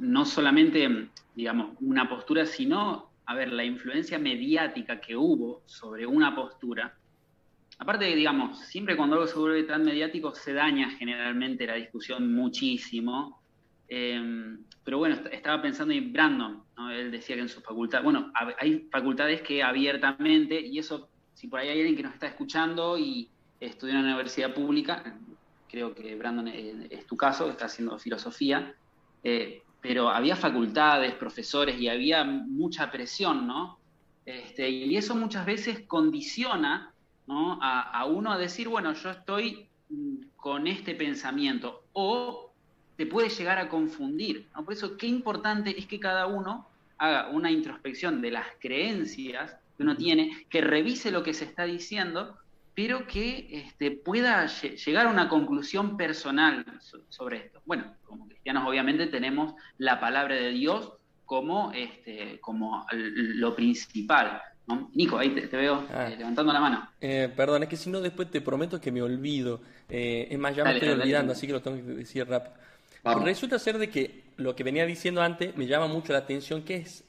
no 0.00 0.24
solamente, 0.24 1.08
digamos, 1.34 1.76
una 1.80 2.08
postura, 2.08 2.46
sino, 2.46 3.10
a 3.26 3.34
ver, 3.34 3.52
la 3.52 3.64
influencia 3.64 4.18
mediática 4.18 5.00
que 5.00 5.16
hubo 5.16 5.62
sobre 5.66 6.06
una 6.06 6.34
postura. 6.34 6.94
Aparte, 7.78 8.04
digamos, 8.04 8.58
siempre 8.60 8.96
cuando 8.96 9.16
algo 9.16 9.26
se 9.26 9.38
vuelve 9.38 9.64
tan 9.64 9.84
mediático 9.84 10.34
se 10.34 10.52
daña 10.52 10.90
generalmente 10.90 11.66
la 11.66 11.74
discusión 11.74 12.32
muchísimo. 12.32 13.40
Em, 13.88 14.58
pero 14.84 14.98
bueno, 14.98 15.16
estaba 15.30 15.60
pensando 15.62 15.94
en 15.94 16.12
Brandon, 16.12 16.62
él 16.92 17.10
decía 17.10 17.36
que 17.36 17.42
en 17.42 17.48
su 17.48 17.60
facultad, 17.60 18.02
bueno, 18.02 18.32
hay 18.58 18.88
facultades 18.90 19.42
que 19.42 19.62
abiertamente, 19.62 20.60
y 20.60 20.78
eso, 20.78 21.08
si 21.34 21.48
por 21.48 21.60
ahí 21.60 21.68
hay 21.68 21.78
alguien 21.80 21.96
que 21.96 22.02
nos 22.02 22.14
está 22.14 22.26
escuchando 22.26 22.98
y, 22.98 23.28
estudió 23.60 23.94
en 23.94 24.00
una 24.00 24.08
universidad 24.08 24.52
pública, 24.52 25.16
creo 25.70 25.94
que 25.94 26.14
Brandon 26.16 26.48
eh, 26.48 26.86
es 26.90 27.06
tu 27.06 27.16
caso, 27.16 27.48
está 27.48 27.64
haciendo 27.64 27.98
filosofía, 27.98 28.74
eh, 29.22 29.62
pero 29.84 30.08
había 30.08 30.34
facultades, 30.34 31.12
profesores 31.12 31.78
y 31.78 31.88
había 31.88 32.24
mucha 32.24 32.90
presión, 32.90 33.46
¿no? 33.46 33.78
Este, 34.24 34.70
y 34.70 34.96
eso 34.96 35.14
muchas 35.14 35.44
veces 35.44 35.82
condiciona 35.86 36.90
a, 37.28 38.06
uno 38.06 38.32
a 38.32 38.38
decir, 38.38 38.66
bueno, 38.66 38.94
yo 38.94 39.10
estoy 39.10 39.68
mm, 39.90 40.14
con 40.36 40.66
este 40.68 40.94
pensamiento, 40.94 41.84
o 41.92 42.50
te 42.96 43.04
puede 43.04 43.28
llegar 43.28 43.58
a 43.58 43.68
confundir. 43.68 44.48
Por 44.54 44.72
eso, 44.72 44.96
qué 44.96 45.06
importante 45.06 45.78
es 45.78 45.84
que 45.84 46.00
cada 46.00 46.28
uno 46.28 46.66
haga 46.96 47.28
una 47.28 47.50
introspección 47.50 48.22
de 48.22 48.30
las 48.30 48.46
creencias 48.60 49.54
que 49.76 49.82
uno 49.82 49.98
tiene, 49.98 50.46
que 50.48 50.62
revise 50.62 51.10
lo 51.10 51.22
que 51.22 51.34
se 51.34 51.44
está 51.44 51.64
diciendo, 51.64 52.38
pero 52.74 53.06
que 53.06 53.48
este, 53.50 53.90
pueda 53.92 54.46
llegar 54.46 55.06
a 55.06 55.10
una 55.10 55.28
conclusión 55.28 55.96
personal 55.96 56.64
sobre 57.08 57.38
esto. 57.38 57.62
Bueno, 57.64 57.94
como 58.04 58.26
cristianos 58.26 58.66
obviamente 58.66 59.06
tenemos 59.06 59.54
la 59.78 60.00
palabra 60.00 60.34
de 60.34 60.50
Dios 60.50 60.92
como, 61.24 61.72
este, 61.72 62.40
como 62.40 62.86
lo 62.92 63.54
principal. 63.54 64.42
Nico, 64.94 65.18
ahí 65.18 65.30
te, 65.30 65.56
veo 65.56 65.86
ah. 65.92 66.08
eh, 66.10 66.16
levantando 66.16 66.52
la 66.52 66.60
mano. 66.60 66.90
Eh, 67.00 67.30
perdón, 67.34 67.64
es 67.64 67.68
que 67.68 67.76
si 67.76 67.90
no 67.90 68.00
después 68.00 68.30
te 68.30 68.40
prometo 68.40 68.80
que 68.80 68.90
me 68.90 69.02
olvido. 69.02 69.60
Eh, 69.88 70.28
es 70.30 70.38
más, 70.38 70.56
ya 70.56 70.64
me 70.64 70.74
estoy 70.74 70.90
olvidando, 70.90 71.32
así 71.32 71.46
que 71.46 71.52
lo 71.52 71.62
tengo 71.62 71.76
que 71.76 71.82
decir 71.82 72.26
rápido. 72.26 72.54
Resulta 73.22 73.58
ser 73.58 73.78
de 73.78 73.90
que 73.90 74.24
lo 74.36 74.56
que 74.56 74.64
venía 74.64 74.86
diciendo 74.86 75.22
antes 75.22 75.54
me 75.56 75.66
llama 75.66 75.86
mucho 75.86 76.12
la 76.12 76.20
atención, 76.20 76.62
que 76.62 76.76
es, 76.76 77.04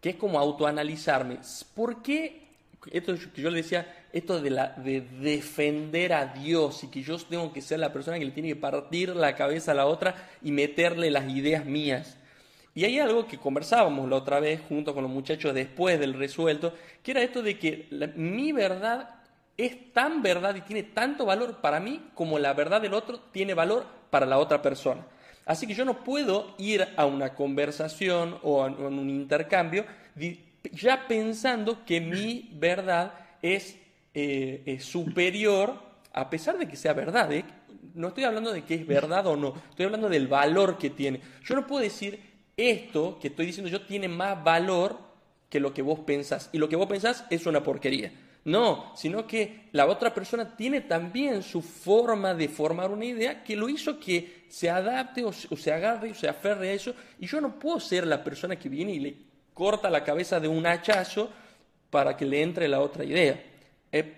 que 0.00 0.10
es 0.10 0.16
como 0.16 0.38
autoanalizarme. 0.38 1.38
¿Por 1.74 2.02
qué, 2.02 2.48
esto 2.92 3.14
que 3.34 3.42
yo 3.42 3.50
le 3.50 3.58
decía, 3.58 4.01
esto 4.12 4.40
de, 4.40 4.50
la, 4.50 4.68
de 4.68 5.00
defender 5.00 6.12
a 6.12 6.26
Dios 6.26 6.84
y 6.84 6.88
que 6.88 7.02
yo 7.02 7.16
tengo 7.18 7.52
que 7.52 7.62
ser 7.62 7.80
la 7.80 7.92
persona 7.92 8.18
que 8.18 8.24
le 8.24 8.30
tiene 8.30 8.50
que 8.50 8.56
partir 8.56 9.16
la 9.16 9.34
cabeza 9.34 9.72
a 9.72 9.74
la 9.74 9.86
otra 9.86 10.14
y 10.42 10.52
meterle 10.52 11.10
las 11.10 11.28
ideas 11.30 11.64
mías? 11.64 12.16
Y 12.74 12.84
hay 12.84 12.98
algo 12.98 13.26
que 13.26 13.38
conversábamos 13.38 14.08
la 14.08 14.16
otra 14.16 14.40
vez 14.40 14.60
junto 14.68 14.94
con 14.94 15.02
los 15.02 15.12
muchachos 15.12 15.54
después 15.54 16.00
del 16.00 16.14
resuelto, 16.14 16.72
que 17.02 17.10
era 17.10 17.22
esto 17.22 17.42
de 17.42 17.58
que 17.58 17.88
mi 18.16 18.52
verdad 18.52 19.22
es 19.56 19.92
tan 19.92 20.22
verdad 20.22 20.54
y 20.54 20.62
tiene 20.62 20.82
tanto 20.82 21.26
valor 21.26 21.60
para 21.60 21.80
mí 21.80 22.10
como 22.14 22.38
la 22.38 22.54
verdad 22.54 22.80
del 22.80 22.94
otro 22.94 23.20
tiene 23.32 23.54
valor 23.54 23.84
para 24.10 24.26
la 24.26 24.38
otra 24.38 24.62
persona. 24.62 25.06
Así 25.44 25.66
que 25.66 25.74
yo 25.74 25.84
no 25.84 26.04
puedo 26.04 26.54
ir 26.58 26.86
a 26.96 27.04
una 27.04 27.34
conversación 27.34 28.38
o 28.42 28.62
a, 28.62 28.66
un 28.68 29.10
intercambio 29.10 29.84
ya 30.72 31.08
pensando 31.08 31.84
que 31.84 32.00
mi 32.00 32.50
verdad 32.54 33.12
es, 33.42 33.76
eh, 34.14 34.78
superior, 34.80 35.74
a 36.12 36.28
pesar 36.28 36.58
de 36.58 36.68
que 36.68 36.76
sea 36.76 36.92
verdad. 36.92 37.32
¿eh? 37.32 37.44
No 37.94 38.08
estoy 38.08 38.24
hablando 38.24 38.52
de 38.52 38.62
que 38.62 38.74
es 38.74 38.86
verdad 38.86 39.26
o 39.26 39.36
no, 39.36 39.54
estoy 39.70 39.86
hablando 39.86 40.08
del 40.08 40.28
valor 40.28 40.78
que 40.78 40.90
tiene. 40.90 41.20
Yo 41.44 41.54
no 41.54 41.66
puedo 41.66 41.82
decir 41.82 42.18
esto 42.56 43.18
que 43.20 43.28
estoy 43.28 43.46
diciendo 43.46 43.70
yo 43.70 43.86
tiene 43.86 44.08
más 44.08 44.42
valor 44.42 44.98
que 45.48 45.60
lo 45.60 45.74
que 45.74 45.82
vos 45.82 46.00
pensás. 46.00 46.48
Y 46.52 46.58
lo 46.58 46.68
que 46.68 46.76
vos 46.76 46.86
pensás 46.86 47.24
es 47.30 47.46
una 47.46 47.62
porquería. 47.62 48.12
No, 48.44 48.92
sino 48.96 49.26
que 49.26 49.68
la 49.70 49.86
otra 49.86 50.12
persona 50.12 50.56
tiene 50.56 50.80
también 50.80 51.42
su 51.42 51.62
forma 51.62 52.34
de 52.34 52.48
formar 52.48 52.90
una 52.90 53.04
idea 53.04 53.44
que 53.44 53.54
lo 53.54 53.68
hizo 53.68 54.00
que 54.00 54.46
se 54.48 54.68
adapte 54.68 55.24
o 55.24 55.32
se, 55.32 55.72
agarre 55.72 56.10
o 56.10 56.14
se 56.14 56.28
aferre 56.28 56.70
a 56.70 56.72
eso. 56.72 56.94
Y 57.20 57.26
yo 57.26 57.40
no 57.40 57.58
puedo 57.58 57.78
ser 57.78 58.06
la 58.06 58.24
persona 58.24 58.56
que 58.56 58.68
viene 58.68 58.94
y 58.94 58.98
le 58.98 59.16
corta 59.54 59.90
la 59.90 60.02
cabeza 60.02 60.40
de 60.40 60.48
un 60.48 60.66
hachazo 60.66 61.30
para 61.90 62.16
que 62.16 62.24
le 62.24 62.42
entre 62.42 62.66
la 62.66 62.80
otra 62.80 63.04
idea. 63.04 63.40
Eh, 63.92 64.14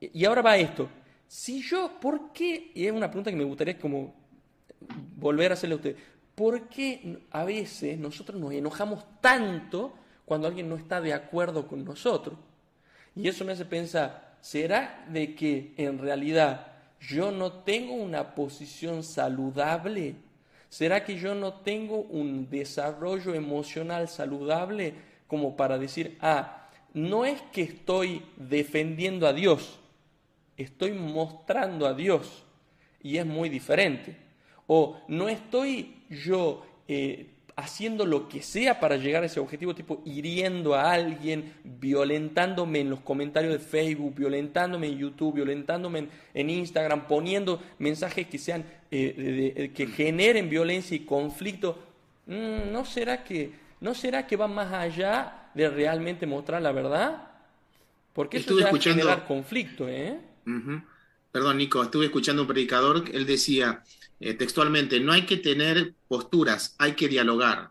y 0.00 0.24
ahora 0.24 0.42
va 0.42 0.56
esto. 0.56 0.88
Si 1.26 1.60
yo, 1.62 1.98
¿por 2.00 2.32
qué? 2.32 2.70
Y 2.74 2.86
es 2.86 2.92
una 2.92 3.08
pregunta 3.08 3.30
que 3.30 3.36
me 3.36 3.44
gustaría 3.44 3.78
como 3.78 4.14
volver 5.16 5.50
a 5.50 5.54
hacerle 5.54 5.74
a 5.74 5.76
usted. 5.76 5.96
¿Por 6.34 6.68
qué 6.68 7.18
a 7.30 7.44
veces 7.44 7.98
nosotros 7.98 8.40
nos 8.40 8.52
enojamos 8.52 9.04
tanto 9.20 9.92
cuando 10.24 10.46
alguien 10.46 10.68
no 10.68 10.76
está 10.76 11.00
de 11.00 11.12
acuerdo 11.12 11.66
con 11.66 11.84
nosotros? 11.84 12.38
Y 13.14 13.26
eso 13.28 13.44
me 13.44 13.52
hace 13.52 13.64
pensar, 13.64 14.36
¿será 14.40 15.04
de 15.10 15.34
que 15.34 15.74
en 15.76 15.98
realidad 15.98 16.68
yo 17.00 17.32
no 17.32 17.52
tengo 17.52 17.94
una 17.94 18.34
posición 18.34 19.02
saludable? 19.02 20.14
¿Será 20.68 21.04
que 21.04 21.18
yo 21.18 21.34
no 21.34 21.54
tengo 21.54 22.02
un 22.02 22.48
desarrollo 22.48 23.34
emocional 23.34 24.08
saludable 24.08 24.94
como 25.26 25.56
para 25.56 25.78
decir, 25.78 26.16
ah, 26.20 26.57
no 26.98 27.24
es 27.24 27.40
que 27.52 27.62
estoy 27.62 28.22
defendiendo 28.36 29.26
a 29.26 29.32
Dios, 29.32 29.78
estoy 30.56 30.92
mostrando 30.92 31.86
a 31.86 31.94
Dios 31.94 32.44
y 33.02 33.18
es 33.18 33.26
muy 33.26 33.48
diferente? 33.48 34.16
O 34.66 35.00
no 35.08 35.28
estoy 35.28 36.02
yo 36.10 36.66
eh, 36.88 37.30
haciendo 37.56 38.04
lo 38.04 38.28
que 38.28 38.42
sea 38.42 38.80
para 38.80 38.96
llegar 38.96 39.22
a 39.22 39.26
ese 39.26 39.40
objetivo, 39.40 39.74
tipo 39.74 40.02
hiriendo 40.04 40.74
a 40.74 40.92
alguien, 40.92 41.54
violentándome 41.62 42.80
en 42.80 42.90
los 42.90 43.00
comentarios 43.00 43.52
de 43.52 43.60
Facebook, 43.60 44.14
violentándome 44.16 44.88
en 44.88 44.98
YouTube, 44.98 45.36
violentándome 45.36 46.08
en, 46.34 46.50
Instagram, 46.50 47.06
poniendo 47.06 47.62
mensajes 47.78 48.26
que 48.26 48.38
sean 48.38 48.64
eh, 48.90 49.70
que 49.74 49.86
generen 49.86 50.50
violencia 50.50 50.96
y 50.96 51.00
conflicto. 51.00 51.78
Mm, 52.26 52.72
¿No 52.72 52.84
será 52.84 53.22
que 53.22 53.68
no 53.80 53.94
será 53.94 54.26
que 54.26 54.36
va 54.36 54.48
más 54.48 54.72
allá 54.72 55.47
de 55.58 55.68
realmente 55.68 56.24
mostrar 56.26 56.62
la 56.62 56.72
verdad? 56.72 57.30
Porque 58.14 58.38
eso 58.38 58.50
Estuve 58.50 58.62
escuchando... 58.62 59.02
generar 59.02 59.26
conflicto, 59.26 59.88
¿eh? 59.88 60.18
Perdón, 61.32 61.58
Nico, 61.58 61.82
estuve 61.82 62.06
escuchando 62.06 62.42
un 62.42 62.48
predicador, 62.48 63.04
él 63.12 63.26
decía, 63.26 63.82
eh, 64.20 64.34
textualmente, 64.34 65.00
no 65.00 65.12
hay 65.12 65.22
que 65.22 65.36
tener 65.36 65.94
posturas, 66.06 66.74
hay 66.78 66.92
que 66.92 67.08
dialogar. 67.08 67.70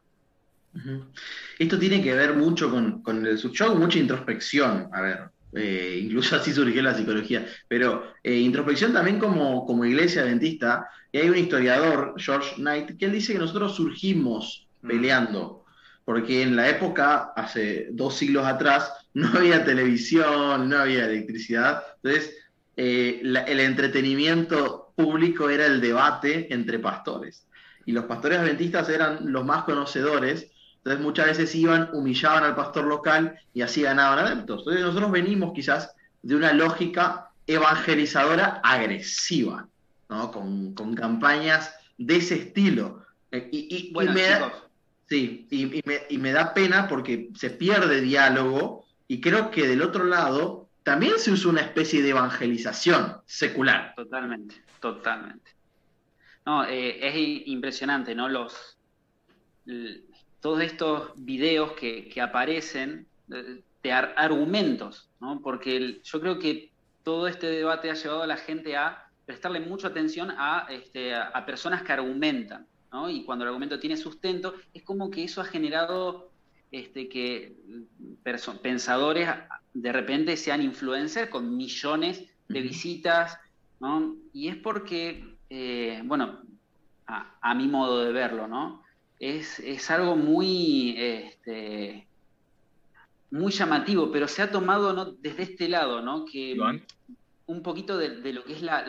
Esto 1.57 1.79
tiene 1.79 2.03
que 2.03 2.13
ver 2.13 2.35
mucho 2.35 2.69
con, 2.69 3.01
con 3.01 3.25
el 3.25 3.37
yo 3.37 3.75
mucha 3.75 3.97
introspección, 3.97 4.89
a 4.93 5.01
ver, 5.01 5.19
eh, 5.53 6.01
incluso 6.03 6.35
así 6.35 6.53
surgió 6.53 6.83
la 6.83 6.93
psicología, 6.93 7.47
pero 7.67 8.13
eh, 8.21 8.35
introspección 8.35 8.93
también 8.93 9.17
como, 9.17 9.65
como 9.65 9.85
iglesia 9.85 10.21
adventista, 10.21 10.87
y 11.11 11.19
hay 11.19 11.29
un 11.29 11.37
historiador, 11.37 12.13
George 12.17 12.55
Knight, 12.57 12.97
que 12.97 13.05
él 13.05 13.13
dice 13.13 13.33
que 13.33 13.39
nosotros 13.39 13.75
surgimos 13.75 14.67
mm. 14.81 14.87
peleando, 14.87 15.65
porque 16.07 16.41
en 16.41 16.55
la 16.55 16.69
época, 16.69 17.33
hace 17.35 17.89
dos 17.91 18.15
siglos 18.15 18.45
atrás, 18.45 18.93
no 19.13 19.27
había 19.37 19.65
televisión, 19.65 20.69
no 20.69 20.77
había 20.77 21.03
electricidad, 21.03 21.83
entonces 21.97 22.33
el 22.77 23.59
entretenimiento 23.59 24.93
público 24.95 25.49
era 25.49 25.65
el 25.65 25.81
debate 25.81 26.53
entre 26.53 26.79
pastores. 26.79 27.45
Y 27.85 27.91
los 27.91 28.05
pastores 28.05 28.39
adventistas 28.39 28.87
eran 28.87 29.33
los 29.33 29.43
más 29.43 29.65
conocedores, 29.65 30.49
entonces 30.77 31.03
muchas 31.03 31.25
veces 31.25 31.53
iban, 31.55 31.89
humillaban 31.91 32.45
al 32.45 32.55
pastor 32.55 32.85
local 32.85 33.37
y 33.53 33.61
así 33.61 33.81
ganaban 33.81 34.19
adeptos. 34.19 34.59
Entonces 34.59 34.83
nosotros 34.83 35.11
venimos 35.11 35.51
quizás 35.53 35.93
de 36.21 36.37
una 36.37 36.53
lógica 36.53 37.31
evangelizadora 37.47 38.61
agresiva, 38.63 39.67
¿no? 40.07 40.31
con, 40.31 40.73
campañas 40.95 41.75
de 41.97 42.15
ese 42.15 42.35
estilo. 42.35 43.03
Eh, 43.29 43.49
y, 43.51 43.93
me 43.93 44.21
da, 44.21 44.53
sí, 45.07 45.47
y 45.49 46.17
me 46.17 46.31
da 46.31 46.53
pena 46.53 46.87
porque 46.87 47.29
se 47.35 47.49
pierde 47.49 48.01
diálogo 48.01 48.85
y 49.07 49.21
creo 49.21 49.51
que 49.51 49.67
del 49.67 49.81
otro 49.81 50.03
lado 50.03 50.67
también 50.83 51.19
se 51.19 51.31
usa 51.31 51.51
una 51.51 51.61
especie 51.61 52.01
de 52.01 52.09
evangelización 52.11 53.17
secular. 53.25 53.93
Totalmente. 53.95 54.55
Totalmente. 54.79 55.51
No, 56.45 56.63
eh, 56.63 57.05
es 57.05 57.47
impresionante, 57.47 58.15
¿no? 58.15 58.29
Los, 58.29 58.77
todos 60.39 60.61
estos 60.61 61.11
videos 61.17 61.73
que, 61.73 62.09
aparecen 62.21 63.05
de, 63.27 63.91
argumentos, 63.91 65.09
¿no? 65.19 65.41
Porque 65.41 65.99
yo 66.01 66.21
creo 66.21 66.39
que 66.39 66.71
todo 67.03 67.27
este 67.27 67.47
debate 67.47 67.91
ha 67.91 67.93
llevado 67.93 68.23
a 68.23 68.27
la 68.27 68.37
gente 68.37 68.77
a 68.77 69.09
prestarle 69.25 69.59
mucha 69.59 69.89
atención 69.89 70.31
a, 70.31 70.67
este, 70.69 71.13
a, 71.13 71.45
personas 71.45 71.83
que 71.83 71.91
argumentan, 71.91 72.65
¿no? 72.91 73.09
Y 73.09 73.23
cuando 73.23 73.43
el 73.43 73.49
argumento 73.49 73.79
tiene 73.79 73.97
sustento, 73.97 74.53
es 74.73 74.83
como 74.83 75.09
que 75.09 75.23
eso 75.23 75.41
ha 75.41 75.45
generado 75.45 76.29
este, 76.71 77.07
que 77.07 77.55
pensadores 78.61 79.29
de 79.73 79.91
repente 79.91 80.35
sean 80.37 80.61
influencers 80.61 81.29
con 81.29 81.55
millones 81.55 82.23
de 82.47 82.61
visitas, 82.61 83.37
y 84.33 84.47
es 84.47 84.55
porque, 84.57 85.37
eh, 85.49 86.01
bueno, 86.03 86.41
a, 87.05 87.53
mi 87.55 87.67
modo 87.67 88.03
de 88.03 88.11
verlo, 88.11 88.47
¿no? 88.47 88.83
Es, 89.19 89.89
algo 89.89 90.15
muy, 90.15 90.95
este, 90.97 92.07
muy 93.31 93.51
llamativo, 93.51 94.11
pero 94.11 94.27
se 94.27 94.41
ha 94.41 94.51
tomado 94.51 94.93
¿no? 94.93 95.05
desde 95.05 95.43
este 95.43 95.69
lado, 95.69 96.01
¿no? 96.01 96.25
Que 96.25 96.57
un 97.45 97.63
poquito 97.63 97.97
de, 97.97 98.33
lo 98.33 98.43
que 98.43 98.53
es 98.53 98.61
la, 98.61 98.85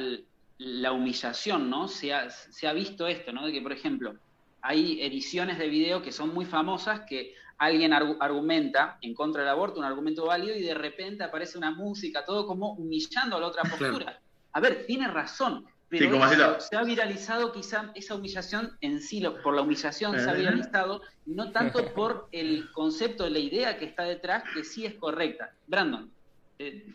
humillación, 0.58 1.70
¿no? 1.70 1.88
Se 1.88 2.12
ha, 2.12 2.30
se 2.30 2.66
ha, 2.66 2.72
visto 2.72 3.06
esto, 3.06 3.32
¿no? 3.32 3.46
De 3.46 3.52
que, 3.52 3.62
por 3.62 3.72
ejemplo, 3.72 4.14
hay 4.60 5.02
ediciones 5.02 5.58
de 5.58 5.68
video 5.68 6.02
que 6.02 6.12
son 6.12 6.34
muy 6.34 6.44
famosas 6.44 7.00
que 7.08 7.34
alguien 7.58 7.92
argumenta 7.92 8.98
en 9.02 9.14
contra 9.14 9.42
del 9.42 9.50
aborto, 9.50 9.80
un 9.80 9.86
argumento 9.86 10.26
válido, 10.26 10.56
y 10.56 10.62
de 10.62 10.74
repente 10.74 11.24
aparece 11.24 11.58
una 11.58 11.70
música, 11.70 12.24
todo 12.24 12.46
como 12.46 12.72
humillando 12.72 13.36
a 13.36 13.40
la 13.40 13.46
otra 13.46 13.62
postura 13.62 14.20
a 14.52 14.60
ver, 14.60 14.86
tiene 14.86 15.08
razón, 15.08 15.66
pero 15.88 16.60
se 16.60 16.76
ha 16.76 16.82
viralizado 16.82 17.52
quizá 17.52 17.92
esa 17.94 18.14
humillación 18.14 18.76
en 18.80 19.00
sí, 19.00 19.22
por 19.42 19.54
la 19.54 19.62
humillación 19.62 20.18
se 20.18 20.28
ha 20.28 20.34
viralizado, 20.34 21.02
no 21.26 21.52
tanto 21.52 21.94
por 21.94 22.28
el 22.32 22.70
concepto 22.72 23.24
de 23.24 23.30
la 23.30 23.38
idea 23.38 23.78
que 23.78 23.84
está 23.84 24.02
detrás, 24.02 24.42
que 24.52 24.64
sí 24.64 24.84
es 24.84 24.94
correcta. 24.94 25.52
Brandon, 25.66 26.10
eh, 26.58 26.92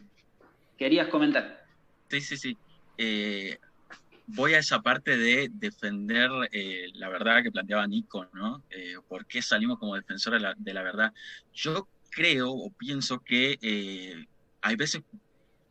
querías 0.78 1.08
comentar. 1.08 1.66
Sí, 2.10 2.22
sí, 2.22 2.38
sí. 2.38 2.58
Eh, 2.98 3.60
voy 4.28 4.54
a 4.54 4.60
esa 4.60 4.82
parte 4.82 5.18
de 5.18 5.50
defender 5.54 6.30
eh, 6.52 6.90
la 6.94 7.10
verdad 7.10 7.44
que 7.44 7.52
planteaba 7.52 7.88
Nico, 7.88 8.28
¿no? 8.34 8.64
¿Por 9.08 9.26
qué 9.26 9.42
salimos 9.42 9.80
como 9.80 9.96
defensores 9.96 10.42
de 10.42 10.48
la, 10.48 10.56
de 10.58 10.74
la 10.74 10.84
verdad? 10.84 11.14
Yo 11.54 11.88
creo 12.10 12.52
o 12.52 12.70
pienso 12.72 13.20
que 13.20 14.26
hay 14.62 14.76
veces 14.76 15.04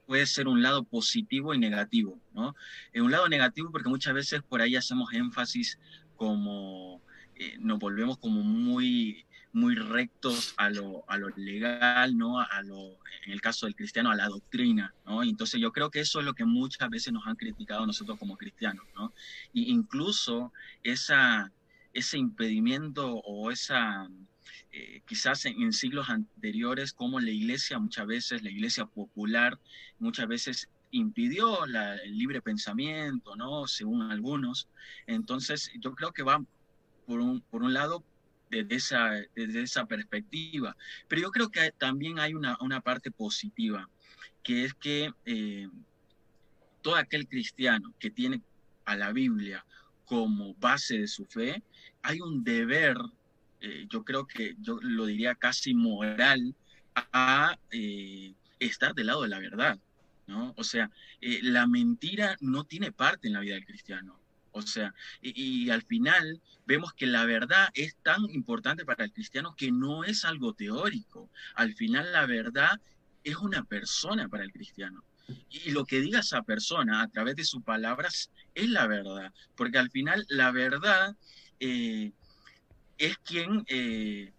puede 0.06 0.26
ser 0.26 0.48
un 0.48 0.62
lado 0.62 0.84
positivo 0.84 1.54
y 1.54 1.58
negativo, 1.58 2.18
¿no? 2.34 2.54
En 2.92 3.02
un 3.02 3.10
lado 3.10 3.28
negativo 3.28 3.70
porque 3.70 3.88
muchas 3.88 4.12
veces 4.12 4.42
por 4.42 4.60
ahí 4.60 4.76
hacemos 4.76 5.12
énfasis 5.14 5.78
como 6.16 7.00
eh, 7.34 7.56
nos 7.58 7.78
volvemos 7.78 8.18
como 8.18 8.42
muy 8.42 9.24
muy 9.52 9.74
rectos 9.74 10.54
a 10.56 10.70
lo, 10.70 11.04
a 11.08 11.18
lo 11.18 11.28
legal, 11.36 12.16
¿no? 12.16 12.40
A 12.40 12.62
lo, 12.62 12.98
en 13.26 13.32
el 13.32 13.40
caso 13.40 13.66
del 13.66 13.76
cristiano, 13.76 14.10
a 14.10 14.16
la 14.16 14.28
doctrina, 14.28 14.94
¿no? 15.06 15.22
entonces 15.22 15.60
yo 15.60 15.72
creo 15.72 15.90
que 15.90 16.00
eso 16.00 16.20
es 16.20 16.24
lo 16.24 16.34
que 16.34 16.44
muchas 16.44 16.88
veces 16.88 17.12
nos 17.12 17.26
han 17.26 17.36
criticado 17.36 17.86
nosotros 17.86 18.18
como 18.18 18.36
cristianos, 18.36 18.86
¿no? 18.96 19.12
Y 19.52 19.70
incluso 19.70 20.52
esa, 20.82 21.52
ese 21.92 22.18
impedimento 22.18 23.14
o 23.14 23.50
esa, 23.50 24.08
eh, 24.72 25.02
quizás 25.06 25.44
en, 25.44 25.72
siglos 25.72 26.08
anteriores, 26.08 26.92
como 26.92 27.20
la 27.20 27.30
iglesia 27.30 27.78
muchas 27.78 28.06
veces, 28.06 28.42
la 28.42 28.50
iglesia 28.50 28.86
popular, 28.86 29.58
muchas 29.98 30.26
veces 30.26 30.68
impidió 30.90 31.64
el 31.64 32.18
libre 32.18 32.42
pensamiento, 32.42 33.36
¿no? 33.36 33.66
Según 33.66 34.10
algunos. 34.10 34.68
Entonces, 35.06 35.70
yo 35.80 35.94
creo 35.94 36.12
que 36.12 36.22
va 36.22 36.42
por 37.06 37.20
un, 37.20 37.40
por 37.40 37.62
un 37.62 37.72
lado 37.72 38.04
desde 38.52 38.74
esa, 38.74 39.10
desde 39.34 39.62
esa 39.62 39.86
perspectiva. 39.86 40.76
Pero 41.08 41.22
yo 41.22 41.30
creo 41.30 41.50
que 41.50 41.72
también 41.72 42.18
hay 42.18 42.34
una, 42.34 42.58
una 42.60 42.80
parte 42.82 43.10
positiva, 43.10 43.88
que 44.42 44.64
es 44.64 44.74
que 44.74 45.12
eh, 45.24 45.68
todo 46.82 46.96
aquel 46.96 47.26
cristiano 47.26 47.94
que 47.98 48.10
tiene 48.10 48.42
a 48.84 48.96
la 48.96 49.12
Biblia 49.12 49.64
como 50.04 50.54
base 50.54 50.98
de 50.98 51.08
su 51.08 51.24
fe, 51.24 51.62
hay 52.02 52.20
un 52.20 52.44
deber 52.44 52.96
eh, 53.60 53.86
yo 53.88 54.04
creo 54.04 54.26
que 54.26 54.56
yo 54.60 54.78
lo 54.82 55.06
diría 55.06 55.36
casi 55.36 55.72
moral, 55.72 56.54
a 56.94 57.56
eh, 57.70 58.34
estar 58.58 58.92
del 58.92 59.06
lado 59.06 59.22
de 59.22 59.28
la 59.28 59.38
verdad, 59.38 59.78
¿no? 60.26 60.52
O 60.58 60.64
sea, 60.64 60.90
la 61.20 61.66
mentira 61.66 62.36
no 62.40 62.64
tiene 62.64 62.92
parte 62.92 63.28
en 63.28 63.34
la 63.34 63.40
vida 63.40 63.54
del 63.54 63.64
cristiano. 63.64 64.18
O 64.52 64.62
sea, 64.62 64.94
y, 65.20 65.70
al 65.70 65.82
final 65.82 66.40
vemos 66.66 66.92
que 66.92 67.06
la 67.06 67.24
verdad 67.24 67.68
es 67.74 67.96
tan 68.02 68.24
importante 68.30 68.84
para 68.84 69.04
el 69.04 69.12
cristiano 69.12 69.54
que 69.56 69.72
no 69.72 70.04
es 70.04 70.24
algo 70.24 70.52
teórico. 70.52 71.30
Al 71.54 71.74
final 71.74 72.12
la 72.12 72.26
verdad 72.26 72.80
es 73.24 73.36
una 73.36 73.64
persona 73.64 74.28
para 74.28 74.44
el 74.44 74.52
cristiano. 74.52 75.02
Y 75.48 75.70
lo 75.70 75.86
que 75.86 76.00
diga 76.00 76.20
esa 76.20 76.42
persona 76.42 77.02
a 77.02 77.08
través 77.08 77.36
de 77.36 77.44
sus 77.44 77.62
palabras 77.62 78.30
es 78.54 78.68
la 78.68 78.86
verdad. 78.86 79.32
Porque 79.56 79.78
al 79.78 79.90
final 79.90 80.24
la 80.28 80.50
verdad 80.50 81.16
es 81.58 83.18
quien, 83.24 83.64
eh, 83.68 84.32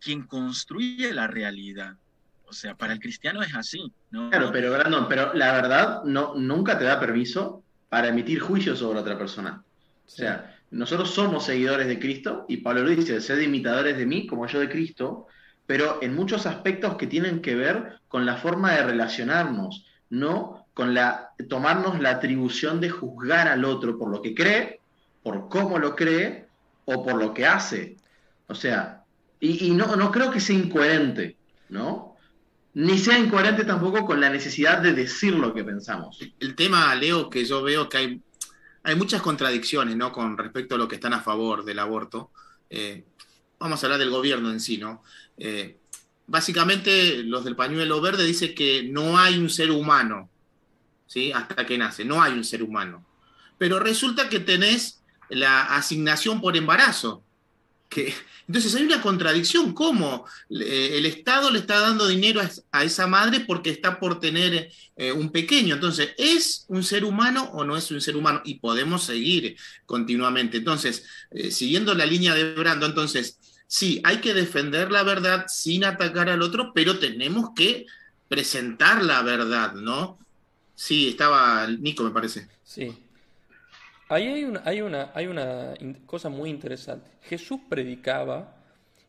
quien 0.00 0.22
construye 0.22 1.12
la 1.12 1.26
realidad. 1.26 1.96
O 2.44 2.52
sea, 2.54 2.74
para 2.74 2.94
el 2.94 3.00
cristiano 3.00 3.42
es 3.42 3.54
así. 3.54 3.92
¿no? 4.10 4.30
Claro, 4.30 4.50
pero 4.52 4.72
Brandon, 4.72 5.06
pero 5.06 5.34
la 5.34 5.52
verdad 5.52 6.02
no, 6.04 6.34
nunca 6.34 6.78
te 6.78 6.84
da 6.84 6.98
permiso 6.98 7.62
para 7.88 8.08
emitir 8.08 8.40
juicios 8.40 8.78
sobre 8.78 9.00
otra 9.00 9.18
persona. 9.18 9.62
O 10.06 10.10
sea, 10.10 10.56
nosotros 10.70 11.10
somos 11.10 11.44
seguidores 11.44 11.86
de 11.86 11.98
Cristo 11.98 12.44
y 12.48 12.58
Pablo 12.58 12.82
lo 12.84 12.90
dice, 12.90 13.20
sed 13.20 13.40
imitadores 13.40 13.96
de 13.96 14.06
mí 14.06 14.26
como 14.26 14.46
yo 14.46 14.60
de 14.60 14.68
Cristo, 14.68 15.26
pero 15.66 15.98
en 16.02 16.14
muchos 16.14 16.46
aspectos 16.46 16.96
que 16.96 17.06
tienen 17.06 17.40
que 17.40 17.54
ver 17.54 18.00
con 18.08 18.26
la 18.26 18.36
forma 18.36 18.72
de 18.72 18.84
relacionarnos, 18.84 19.86
no 20.10 20.66
con 20.74 20.94
la 20.94 21.32
tomarnos 21.48 22.00
la 22.00 22.10
atribución 22.10 22.80
de 22.80 22.90
juzgar 22.90 23.48
al 23.48 23.64
otro 23.64 23.98
por 23.98 24.10
lo 24.10 24.22
que 24.22 24.34
cree, 24.34 24.80
por 25.22 25.48
cómo 25.48 25.78
lo 25.78 25.94
cree 25.94 26.46
o 26.84 27.04
por 27.04 27.16
lo 27.16 27.34
que 27.34 27.46
hace. 27.46 27.96
O 28.46 28.54
sea, 28.54 29.02
y, 29.40 29.70
no, 29.70 29.94
no 29.96 30.10
creo 30.10 30.30
que 30.30 30.40
sea 30.40 30.56
incoherente, 30.56 31.36
¿no? 31.68 32.16
Ni 32.74 32.98
sea 32.98 33.18
incoherente 33.18 33.64
tampoco 33.64 34.04
con 34.04 34.20
la 34.20 34.30
necesidad 34.30 34.80
de 34.80 34.92
decir 34.92 35.34
lo 35.34 35.52
que 35.54 35.64
pensamos. 35.64 36.20
El 36.38 36.54
tema, 36.54 36.94
Leo, 36.94 37.28
que 37.28 37.44
yo 37.44 37.62
veo 37.62 37.88
que 37.88 37.96
hay, 37.96 38.22
hay 38.82 38.94
muchas 38.94 39.22
contradicciones, 39.22 39.96
¿no? 39.96 40.12
Con 40.12 40.36
respecto 40.36 40.74
a 40.74 40.78
lo 40.78 40.86
que 40.86 40.96
están 40.96 41.12
a 41.12 41.20
favor 41.20 41.64
del 41.64 41.78
aborto. 41.78 42.30
Eh, 42.70 43.04
vamos 43.58 43.82
a 43.82 43.86
hablar 43.86 43.98
del 43.98 44.10
gobierno 44.10 44.50
en 44.50 44.60
sí, 44.60 44.78
¿no? 44.78 45.02
Eh, 45.38 45.78
básicamente, 46.26 47.22
los 47.24 47.44
del 47.44 47.56
pañuelo 47.56 48.00
verde 48.00 48.24
dicen 48.24 48.54
que 48.54 48.84
no 48.84 49.18
hay 49.18 49.38
un 49.38 49.50
ser 49.50 49.70
humano, 49.70 50.30
¿sí? 51.06 51.32
Hasta 51.32 51.66
que 51.66 51.78
nace, 51.78 52.04
no 52.04 52.22
hay 52.22 52.32
un 52.32 52.44
ser 52.44 52.62
humano. 52.62 53.04
Pero 53.56 53.80
resulta 53.80 54.28
que 54.28 54.40
tenés 54.40 55.02
la 55.28 55.74
asignación 55.74 56.40
por 56.40 56.56
embarazo. 56.56 57.24
Entonces 57.90 58.74
hay 58.74 58.84
una 58.84 59.02
contradicción, 59.02 59.72
¿cómo? 59.74 60.26
el 60.48 61.04
Estado 61.06 61.50
le 61.50 61.58
está 61.58 61.80
dando 61.80 62.06
dinero 62.06 62.40
a, 62.72 62.84
esa 62.84 63.06
madre 63.06 63.40
porque 63.40 63.70
está 63.70 63.98
por 63.98 64.20
tener 64.20 64.70
eh, 64.96 65.12
un 65.12 65.30
pequeño. 65.30 65.74
Entonces, 65.74 66.10
¿es 66.16 66.64
un 66.68 66.82
ser 66.82 67.04
humano 67.04 67.50
o 67.52 67.64
no 67.64 67.76
es 67.76 67.90
un 67.90 68.00
ser 68.00 68.16
humano? 68.16 68.40
Y 68.44 68.54
podemos 68.54 69.04
seguir 69.04 69.56
continuamente. 69.86 70.58
Entonces, 70.58 71.04
eh, 71.30 71.50
siguiendo 71.50 71.94
la 71.94 72.06
línea 72.06 72.34
de 72.34 72.54
Brando, 72.54 72.86
entonces, 72.86 73.38
sí, 73.66 74.00
hay 74.04 74.18
que 74.18 74.34
defender 74.34 74.90
la 74.90 75.02
verdad 75.02 75.46
sin 75.48 75.84
atacar 75.84 76.30
al 76.30 76.42
otro, 76.42 76.72
pero 76.74 76.98
tenemos 76.98 77.50
que 77.54 77.86
presentar 78.28 79.02
la 79.04 79.22
verdad, 79.22 79.74
¿no? 79.74 80.18
Sí, 80.74 81.08
estaba 81.08 81.66
Nico, 81.66 82.04
me 82.04 82.10
parece. 82.10 82.48
Sí, 82.62 82.94
Ahí 84.08 84.26
hay 84.26 84.44
una, 84.44 84.62
hay 84.64 84.80
una, 84.80 85.10
hay 85.14 85.26
una 85.26 85.74
cosa 86.06 86.28
muy 86.28 86.48
interesante. 86.48 87.10
Jesús 87.22 87.60
predicaba 87.68 88.56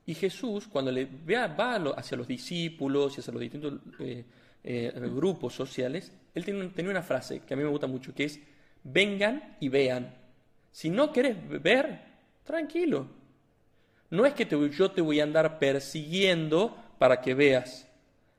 y 0.06 0.16
Jesús, 0.16 0.68
cuando 0.68 0.92
le 0.92 1.08
va 1.28 1.76
hacia 1.96 2.18
los 2.18 2.28
discípulos 2.28 3.16
y 3.16 3.22
hacia 3.22 3.32
los 3.32 3.42
distintos 3.42 3.76
eh, 4.00 4.26
eh, 4.64 4.92
grupos 4.96 5.54
sociales, 5.54 6.12
él 6.34 6.44
tenía 6.44 6.92
una 6.92 7.04
frase 7.04 7.42
que 7.42 7.54
a 7.54 7.58
mí 7.58 7.64
me 7.64 7.70
gusta 7.70 7.88
mucho, 7.88 8.14
que 8.14 8.26
es, 8.26 8.40
vengan 8.84 9.56
y 9.60 9.70
vean. 9.70 10.16
Si 10.72 10.90
no 10.90 11.12
quieres 11.12 11.38
ver, 11.62 12.02
tranquilo. 12.44 13.08
No 14.10 14.26
es 14.26 14.34
que 14.34 14.48
yo 14.72 14.92
te 14.92 15.02
voy 15.02 15.20
a 15.20 15.24
andar 15.24 15.60
persiguiendo 15.60 16.76
para 16.98 17.22
que 17.22 17.36
veas. 17.36 17.88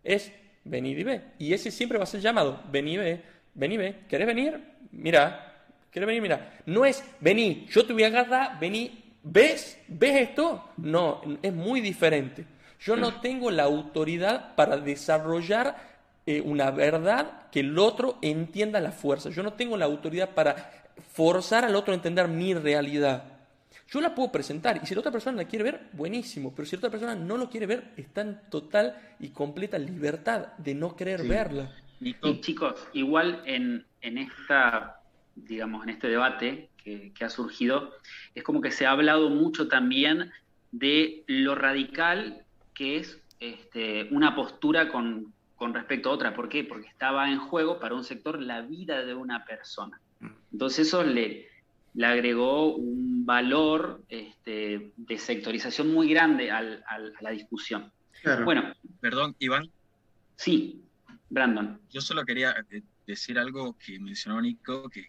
Es 0.02 0.32
venir 0.64 0.98
y 0.98 1.04
ve. 1.04 1.22
Y 1.38 1.52
ese 1.52 1.70
siempre 1.70 1.98
va 1.98 2.04
a 2.04 2.06
ser 2.08 2.20
llamado. 2.20 2.60
Ven 2.70 2.88
y 2.88 2.96
ve. 2.96 3.22
Ven 3.54 3.72
y 3.72 3.76
ve. 3.76 3.96
¿Querés 4.08 4.26
venir? 4.26 4.60
Mira, 4.90 5.49
¿Quieres 5.90 6.06
venir? 6.06 6.22
Mira, 6.22 6.60
no 6.66 6.84
es 6.84 7.04
vení, 7.20 7.66
yo 7.70 7.84
te 7.84 7.92
voy 7.92 8.04
a 8.04 8.08
agarrar, 8.08 8.60
vení, 8.60 9.14
¿ves? 9.22 9.78
¿Ves 9.88 10.28
esto? 10.28 10.70
No, 10.76 11.20
es 11.42 11.52
muy 11.52 11.80
diferente. 11.80 12.44
Yo 12.80 12.96
no 12.96 13.20
tengo 13.20 13.50
la 13.50 13.64
autoridad 13.64 14.54
para 14.54 14.78
desarrollar 14.78 15.76
eh, 16.26 16.40
una 16.40 16.70
verdad 16.70 17.48
que 17.50 17.60
el 17.60 17.78
otro 17.78 18.18
entienda 18.22 18.80
la 18.80 18.92
fuerza. 18.92 19.30
Yo 19.30 19.42
no 19.42 19.54
tengo 19.54 19.76
la 19.76 19.84
autoridad 19.84 20.30
para 20.30 20.70
forzar 21.12 21.64
al 21.64 21.74
otro 21.74 21.92
a 21.92 21.96
entender 21.96 22.28
mi 22.28 22.54
realidad. 22.54 23.24
Yo 23.88 24.00
la 24.00 24.14
puedo 24.14 24.30
presentar 24.30 24.80
y 24.80 24.86
si 24.86 24.94
la 24.94 25.00
otra 25.00 25.10
persona 25.10 25.36
la 25.38 25.48
quiere 25.48 25.64
ver, 25.64 25.88
buenísimo, 25.92 26.52
pero 26.54 26.64
si 26.64 26.76
la 26.76 26.78
otra 26.78 26.90
persona 26.90 27.14
no 27.16 27.36
lo 27.36 27.50
quiere 27.50 27.66
ver, 27.66 27.92
está 27.96 28.20
en 28.20 28.40
total 28.48 28.96
y 29.18 29.30
completa 29.30 29.78
libertad 29.78 30.52
de 30.58 30.74
no 30.76 30.94
querer 30.94 31.24
verla. 31.24 31.72
Y, 32.00 32.14
chicos, 32.40 32.76
igual 32.92 33.42
en, 33.44 33.84
en 34.00 34.18
esta 34.18 34.99
digamos, 35.46 35.84
en 35.84 35.90
este 35.90 36.08
debate 36.08 36.70
que, 36.82 37.12
ha 37.20 37.28
surgido, 37.28 37.94
es 38.34 38.42
como 38.42 38.60
que 38.60 38.70
se 38.70 38.86
ha 38.86 38.92
hablado 38.92 39.30
mucho 39.30 39.68
también 39.68 40.32
de 40.72 41.24
lo 41.26 41.54
radical 41.54 42.44
que 42.74 42.96
es 42.96 43.20
este, 43.38 44.08
una 44.10 44.34
postura 44.34 44.90
con, 44.90 45.32
respecto 45.72 46.10
a 46.10 46.12
otra. 46.12 46.34
¿Por 46.34 46.48
qué? 46.48 46.64
Porque 46.64 46.88
estaba 46.88 47.30
en 47.30 47.38
juego 47.38 47.78
para 47.78 47.94
un 47.94 48.04
sector 48.04 48.40
la 48.40 48.62
vida 48.62 49.04
de 49.04 49.14
una 49.14 49.44
persona. 49.44 50.00
Entonces 50.52 50.88
eso 50.88 51.04
le, 51.04 51.48
le 51.94 52.06
agregó 52.06 52.74
un 52.74 53.26
valor 53.26 54.02
este, 54.08 54.92
de 54.96 55.18
sectorización 55.18 55.92
muy 55.92 56.08
grande 56.08 56.50
a 56.50 56.62
la 57.20 57.30
discusión. 57.30 57.92
Bueno. 58.44 58.74
Perdón, 59.00 59.34
Iván. 59.38 59.70
Sí, 60.36 60.82
Brandon. 61.28 61.80
Yo 61.90 62.00
solo 62.00 62.24
quería 62.24 62.54
eh, 62.70 62.82
decir 63.10 63.38
algo 63.38 63.76
que 63.78 63.98
mencionó 64.00 64.40
Nico, 64.40 64.88
que, 64.88 65.08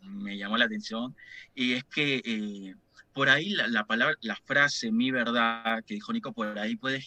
me 0.00 0.36
llamó 0.36 0.58
la 0.58 0.64
atención, 0.64 1.14
y 1.54 1.74
es 1.74 1.84
que 1.84 2.22
eh, 2.24 2.74
por 3.12 3.28
ahí 3.28 3.50
la, 3.50 3.84
palabra, 3.84 4.16
la 4.20 4.34
frase 4.34 4.90
mi 4.90 5.10
verdad 5.10 5.84
que 5.84 5.94
dijo 5.94 6.12
Nico, 6.12 6.32
por 6.32 6.58
ahí 6.58 6.76
puede 6.76 7.04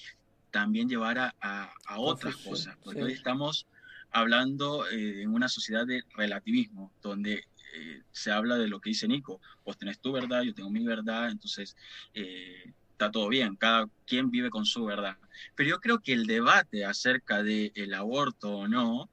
también 0.52 0.88
llevar 0.88 1.18
a, 1.18 1.36
a, 1.42 2.00
otras 2.00 2.38
cosas, 2.38 2.78
porque 2.82 3.04
hoy 3.04 3.12
estamos 3.12 3.68
hablando 4.12 4.88
eh, 4.88 5.24
en 5.24 5.34
una 5.34 5.50
sociedad 5.50 5.86
de 5.86 6.04
relativismo, 6.16 6.94
donde 7.02 7.44
eh, 7.74 8.02
se 8.12 8.32
habla 8.32 8.56
de 8.56 8.70
lo 8.70 8.80
que 8.80 8.92
dice 8.92 9.08
Nico, 9.08 9.42
vos 9.66 9.78
tenés 9.78 10.00
tu 10.00 10.14
verdad, 10.14 10.44
yo 10.44 10.54
tengo 10.54 10.70
mi 10.70 10.86
verdad, 10.86 11.30
entonces 11.30 11.76
eh, 12.14 12.72
está 12.92 13.12
todo 13.12 13.28
bien, 13.28 13.58
cada 13.58 13.90
quien 14.08 14.32
vive 14.32 14.50
con 14.50 14.66
su 14.66 14.86
verdad. 14.86 15.18
Pero 15.56 15.70
yo 15.70 15.80
creo 15.82 16.00
que 16.00 16.14
el 16.14 16.26
debate 16.28 16.86
acerca 16.86 17.44
del 17.44 17.74
el 17.76 17.94
aborto 17.94 18.60
o 18.60 18.68
no 18.70 19.10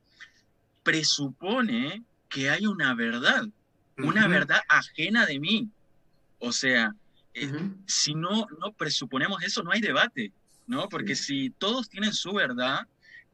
presupone 0.82 2.02
que 2.28 2.50
hay 2.50 2.66
una 2.66 2.94
verdad, 2.94 3.46
una 3.98 4.26
verdad 4.26 4.60
ajena 4.68 5.26
de 5.26 5.38
mí. 5.38 5.68
O 6.38 6.52
sea, 6.52 6.94
eh, 7.34 7.50
si 7.86 8.14
no, 8.14 8.46
no 8.58 8.72
presuponemos 8.72 9.42
eso, 9.42 9.62
no 9.62 9.70
hay 9.70 9.80
debate, 9.80 10.32
¿no? 10.66 10.88
Porque 10.88 11.14
si 11.14 11.50
todos 11.50 11.88
tienen 11.88 12.12
su 12.12 12.32
verdad, 12.32 12.86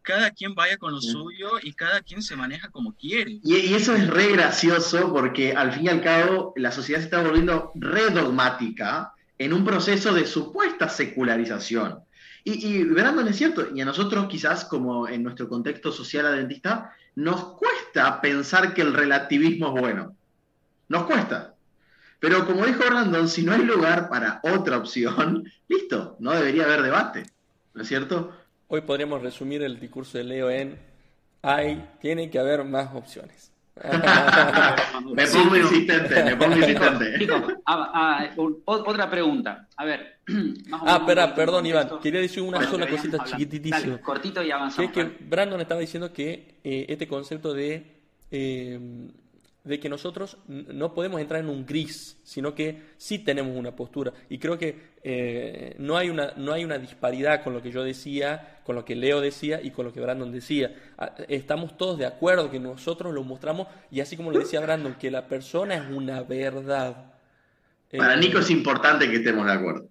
cada 0.02 0.30
quien 0.30 0.54
vaya 0.54 0.78
con 0.78 0.92
lo 0.92 1.00
suyo 1.00 1.52
y 1.62 1.72
cada 1.72 2.00
quien 2.00 2.22
se 2.22 2.34
maneja 2.34 2.70
como 2.70 2.94
quiere. 2.94 3.40
Y, 3.42 3.74
eso 3.74 3.94
es 3.94 4.06
re 4.08 4.32
gracioso 4.32 5.12
porque 5.12 5.52
al 5.52 5.72
fin 5.72 5.84
y 5.84 5.88
al 5.88 6.02
cabo 6.02 6.54
la 6.56 6.72
sociedad 6.72 7.00
se 7.00 7.04
está 7.04 7.22
volviendo 7.22 7.72
re 7.74 8.10
dogmática 8.10 9.12
en 9.36 9.52
un 9.52 9.64
proceso 9.64 10.14
de 10.14 10.26
supuesta 10.26 10.88
secularización. 10.88 12.00
Y, 12.48 12.66
y 12.66 12.84
Brandon 12.84 13.28
es 13.28 13.36
cierto, 13.36 13.66
y 13.74 13.80
a 13.80 13.84
nosotros 13.84 14.26
quizás 14.26 14.64
como 14.64 15.06
en 15.06 15.22
nuestro 15.22 15.48
contexto 15.48 15.92
social 15.92 16.24
adventista, 16.24 16.94
nos 17.14 17.56
cuesta 17.58 18.20
pensar 18.22 18.72
que 18.72 18.80
el 18.80 18.94
relativismo 18.94 19.74
es 19.74 19.80
bueno. 19.80 20.16
Nos 20.88 21.04
cuesta. 21.04 21.54
Pero 22.20 22.46
como 22.46 22.64
dijo 22.64 22.84
Brandon, 22.88 23.28
si 23.28 23.42
no 23.42 23.52
hay 23.52 23.64
lugar 23.64 24.08
para 24.08 24.40
otra 24.42 24.78
opción, 24.78 25.44
listo, 25.68 26.16
no 26.20 26.32
debería 26.32 26.64
haber 26.64 26.82
debate. 26.82 27.26
¿No 27.74 27.82
es 27.82 27.88
cierto? 27.88 28.32
Hoy 28.68 28.80
podríamos 28.80 29.20
resumir 29.20 29.62
el 29.62 29.78
discurso 29.78 30.16
de 30.16 30.24
Leo 30.24 30.50
en 30.50 30.78
hay, 31.42 31.88
tiene 32.00 32.30
que 32.30 32.38
haber 32.38 32.64
más 32.64 32.94
opciones. 32.94 33.52
me 35.14 35.26
pongo 35.26 35.56
insistente, 35.56 36.24
me 36.24 36.36
pongo 36.36 36.56
insistente. 36.56 37.28
Ah, 37.66 37.90
ah, 37.94 38.28
otra 38.64 39.10
pregunta. 39.10 39.68
A 39.76 39.84
ver. 39.84 40.18
ah, 40.72 40.98
espera, 41.00 41.34
perdón, 41.34 41.66
Iván. 41.66 42.00
Quería 42.02 42.20
decir 42.20 42.42
una 42.42 42.62
sola 42.68 42.88
cosita 42.88 43.24
chiquititísima. 43.24 43.98
cortito 43.98 44.42
y 44.42 44.50
avanzamos. 44.50 44.92
Que 44.92 45.00
es 45.00 45.08
que 45.08 45.24
Brandon 45.24 45.60
estaba 45.60 45.80
diciendo 45.80 46.12
que 46.12 46.60
eh, 46.64 46.86
este 46.88 47.06
concepto 47.06 47.54
de 47.54 47.98
eh, 48.30 49.08
de 49.64 49.78
que 49.78 49.88
nosotros 49.88 50.38
no 50.46 50.94
podemos 50.94 51.20
entrar 51.20 51.40
en 51.40 51.48
un 51.48 51.66
gris, 51.66 52.16
sino 52.22 52.54
que 52.54 52.82
sí 52.96 53.18
tenemos 53.18 53.56
una 53.56 53.74
postura. 53.76 54.12
Y 54.30 54.38
creo 54.38 54.58
que 54.58 54.92
eh, 55.02 55.74
no, 55.78 55.96
hay 55.96 56.08
una, 56.08 56.32
no 56.36 56.52
hay 56.52 56.64
una 56.64 56.78
disparidad 56.78 57.42
con 57.42 57.52
lo 57.52 57.62
que 57.62 57.70
yo 57.70 57.84
decía, 57.84 58.60
con 58.64 58.76
lo 58.76 58.84
que 58.84 58.96
Leo 58.96 59.20
decía 59.20 59.60
y 59.62 59.70
con 59.70 59.84
lo 59.84 59.92
que 59.92 60.00
Brandon 60.00 60.32
decía. 60.32 60.74
Ah, 60.96 61.14
estamos 61.28 61.76
todos 61.76 61.98
de 61.98 62.06
acuerdo 62.06 62.50
que 62.50 62.58
nosotros 62.58 63.12
lo 63.12 63.22
mostramos 63.24 63.68
y 63.90 64.00
así 64.00 64.16
como 64.16 64.30
lo 64.30 64.38
decía 64.38 64.60
Brandon, 64.60 64.94
que 64.94 65.10
la 65.10 65.26
persona 65.26 65.74
es 65.74 65.90
una 65.90 66.22
verdad. 66.22 67.12
Para 67.96 68.14
eh, 68.14 68.18
Nico 68.18 68.38
es 68.38 68.50
importante 68.50 69.10
que 69.10 69.16
estemos 69.16 69.44
de 69.46 69.52
acuerdo. 69.52 69.88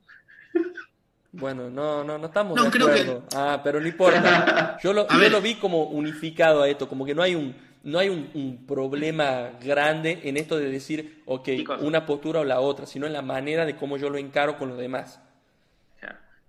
Bueno, 1.34 1.70
no, 1.70 2.03
no, 2.03 2.18
no 2.18 2.26
estamos 2.26 2.59
de 2.59 2.68
acuerdo. 2.68 3.26
Ah, 3.36 3.61
pero 3.63 3.80
no 3.80 3.88
importa. 3.88 4.78
Yo 4.84 4.93
lo, 4.93 5.07
yo 5.07 5.30
lo 5.30 5.41
vi 5.41 5.55
como 5.55 5.84
unificado 5.86 6.63
a 6.63 6.70
esto, 6.70 6.88
como 6.88 7.05
que 7.05 7.13
no 7.13 7.22
hay 7.22 7.36
un 7.36 7.53
no 7.88 7.99
hay 7.99 8.09
un, 8.09 8.65
problema 8.67 9.51
grande 9.63 10.19
en 10.25 10.35
esto 10.35 10.57
de 10.57 10.69
decir, 10.69 11.23
ok, 11.25 11.47
una 11.79 12.05
postura 12.05 12.41
o 12.41 12.43
la 12.43 12.59
otra, 12.59 12.85
sino 12.85 13.07
en 13.07 13.13
la 13.13 13.21
manera 13.21 13.65
de 13.65 13.77
cómo 13.77 13.95
yo 13.95 14.09
lo 14.09 14.17
encaro 14.17 14.57
con 14.57 14.67
los 14.67 14.77
demás. 14.77 15.23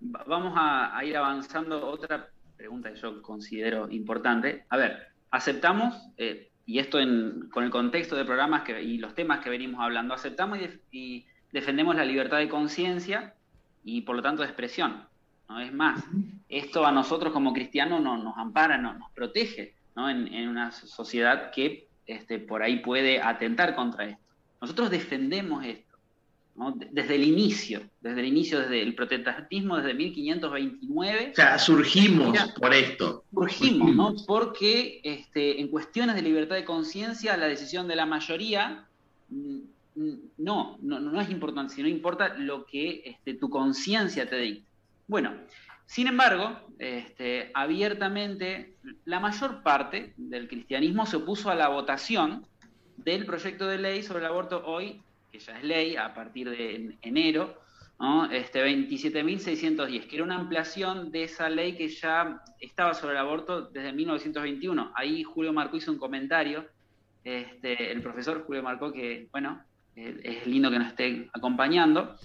Vamos 0.00 0.54
a, 0.56 1.00
ir 1.04 1.16
avanzando. 1.16 1.88
Otra 1.88 2.28
pregunta 2.56 2.92
que 2.92 2.98
yo 2.98 3.22
considero 3.22 3.88
importante. 3.88 4.64
A 4.68 4.76
ver, 4.76 5.08
aceptamos, 5.30 5.94
eh, 6.16 6.50
y 6.66 6.80
esto 6.80 6.98
con 7.52 7.62
el 7.62 7.70
contexto 7.70 8.16
de 8.16 8.24
programas 8.24 8.62
que, 8.62 8.82
y 8.82 8.98
los 8.98 9.14
temas 9.14 9.38
que 9.38 9.48
venimos 9.48 9.80
hablando, 9.80 10.14
aceptamos 10.14 10.58
y, 10.90 11.24
defendemos 11.52 11.94
la 11.94 12.04
libertad 12.04 12.38
de 12.38 12.48
conciencia 12.48 13.34
y 13.84 14.02
por 14.02 14.16
lo 14.16 14.22
tanto 14.22 14.42
de 14.42 14.48
expresión. 14.48 15.04
¿no? 15.48 15.60
Es 15.60 15.72
más, 15.72 16.04
esto 16.48 16.84
a 16.84 16.90
nosotros 16.90 17.32
como 17.32 17.52
cristianos 17.52 18.02
nos 18.02 18.36
ampara, 18.36 18.76
nos 18.76 19.10
protege 19.12 19.77
en, 20.06 20.48
una 20.48 20.70
sociedad 20.72 21.50
que 21.50 21.88
este, 22.06 22.38
por 22.38 22.62
ahí 22.62 22.80
puede 22.80 23.22
atentar 23.22 23.74
contra 23.74 24.04
esto. 24.04 24.22
Nosotros 24.60 24.90
defendemos 24.90 25.64
esto. 25.64 25.96
desde 26.90 27.14
el 27.14 27.24
inicio, 27.24 27.80
desde 28.00 28.20
el 28.20 28.26
inicio, 28.26 28.60
desde 28.60 28.82
el 28.82 28.94
protestantismo, 28.94 29.78
desde 29.78 29.94
1529. 29.94 31.30
O 31.32 31.34
sea, 31.34 31.58
surgimos 31.58 32.36
por 32.60 32.74
esto. 32.74 33.24
Surgimos, 33.32 33.94
¿no? 33.94 34.14
Porque 34.26 35.00
este, 35.04 35.60
en 35.60 35.68
cuestiones 35.68 36.16
de 36.16 36.22
libertad 36.22 36.56
de 36.56 36.64
conciencia, 36.64 37.36
la 37.38 37.46
decisión 37.46 37.88
de 37.88 37.96
la 37.96 38.04
mayoría 38.04 38.86
mm, 39.30 39.60
no, 40.38 40.78
no, 40.80 41.00
no, 41.00 41.20
es 41.20 41.30
importante, 41.30 41.74
sino 41.74 41.88
importa 41.88 42.34
lo 42.36 42.66
que 42.66 43.02
este, 43.04 43.34
tu 43.34 43.50
conciencia 43.50 44.28
te 44.28 44.36
dicta. 44.36 44.68
Bueno, 45.06 45.34
sin 45.86 46.06
embargo, 46.06 46.60
este, 46.78 47.50
abiertamente, 47.54 48.74
la 49.04 49.20
mayor 49.20 49.62
parte 49.62 50.14
del 50.16 50.48
cristianismo 50.48 51.06
se 51.06 51.16
opuso 51.16 51.50
a 51.50 51.54
la 51.54 51.68
votación 51.68 52.46
del 52.96 53.24
proyecto 53.24 53.66
de 53.66 53.78
ley 53.78 54.02
sobre 54.02 54.20
el 54.20 54.26
aborto 54.26 54.64
hoy, 54.66 55.02
que 55.30 55.38
ya 55.38 55.58
es 55.58 55.64
ley 55.64 55.96
a 55.96 56.14
partir 56.14 56.50
de 56.50 56.96
enero, 57.02 57.60
¿no? 57.98 58.30
este 58.30 58.64
27.610, 58.64 60.06
que 60.06 60.16
era 60.16 60.24
una 60.24 60.36
ampliación 60.36 61.10
de 61.10 61.24
esa 61.24 61.48
ley 61.48 61.76
que 61.76 61.88
ya 61.88 62.42
estaba 62.60 62.94
sobre 62.94 63.12
el 63.12 63.18
aborto 63.18 63.62
desde 63.62 63.92
1921. 63.92 64.92
Ahí 64.94 65.22
Julio 65.22 65.52
Marcó 65.52 65.76
hizo 65.76 65.92
un 65.92 65.98
comentario, 65.98 66.66
este, 67.24 67.92
el 67.92 68.00
profesor 68.02 68.44
Julio 68.44 68.62
Marcó, 68.62 68.92
que, 68.92 69.28
bueno, 69.30 69.62
eh, 69.96 70.20
es 70.22 70.46
lindo 70.46 70.70
que 70.70 70.78
nos 70.78 70.88
esté 70.88 71.28
acompañando. 71.32 72.16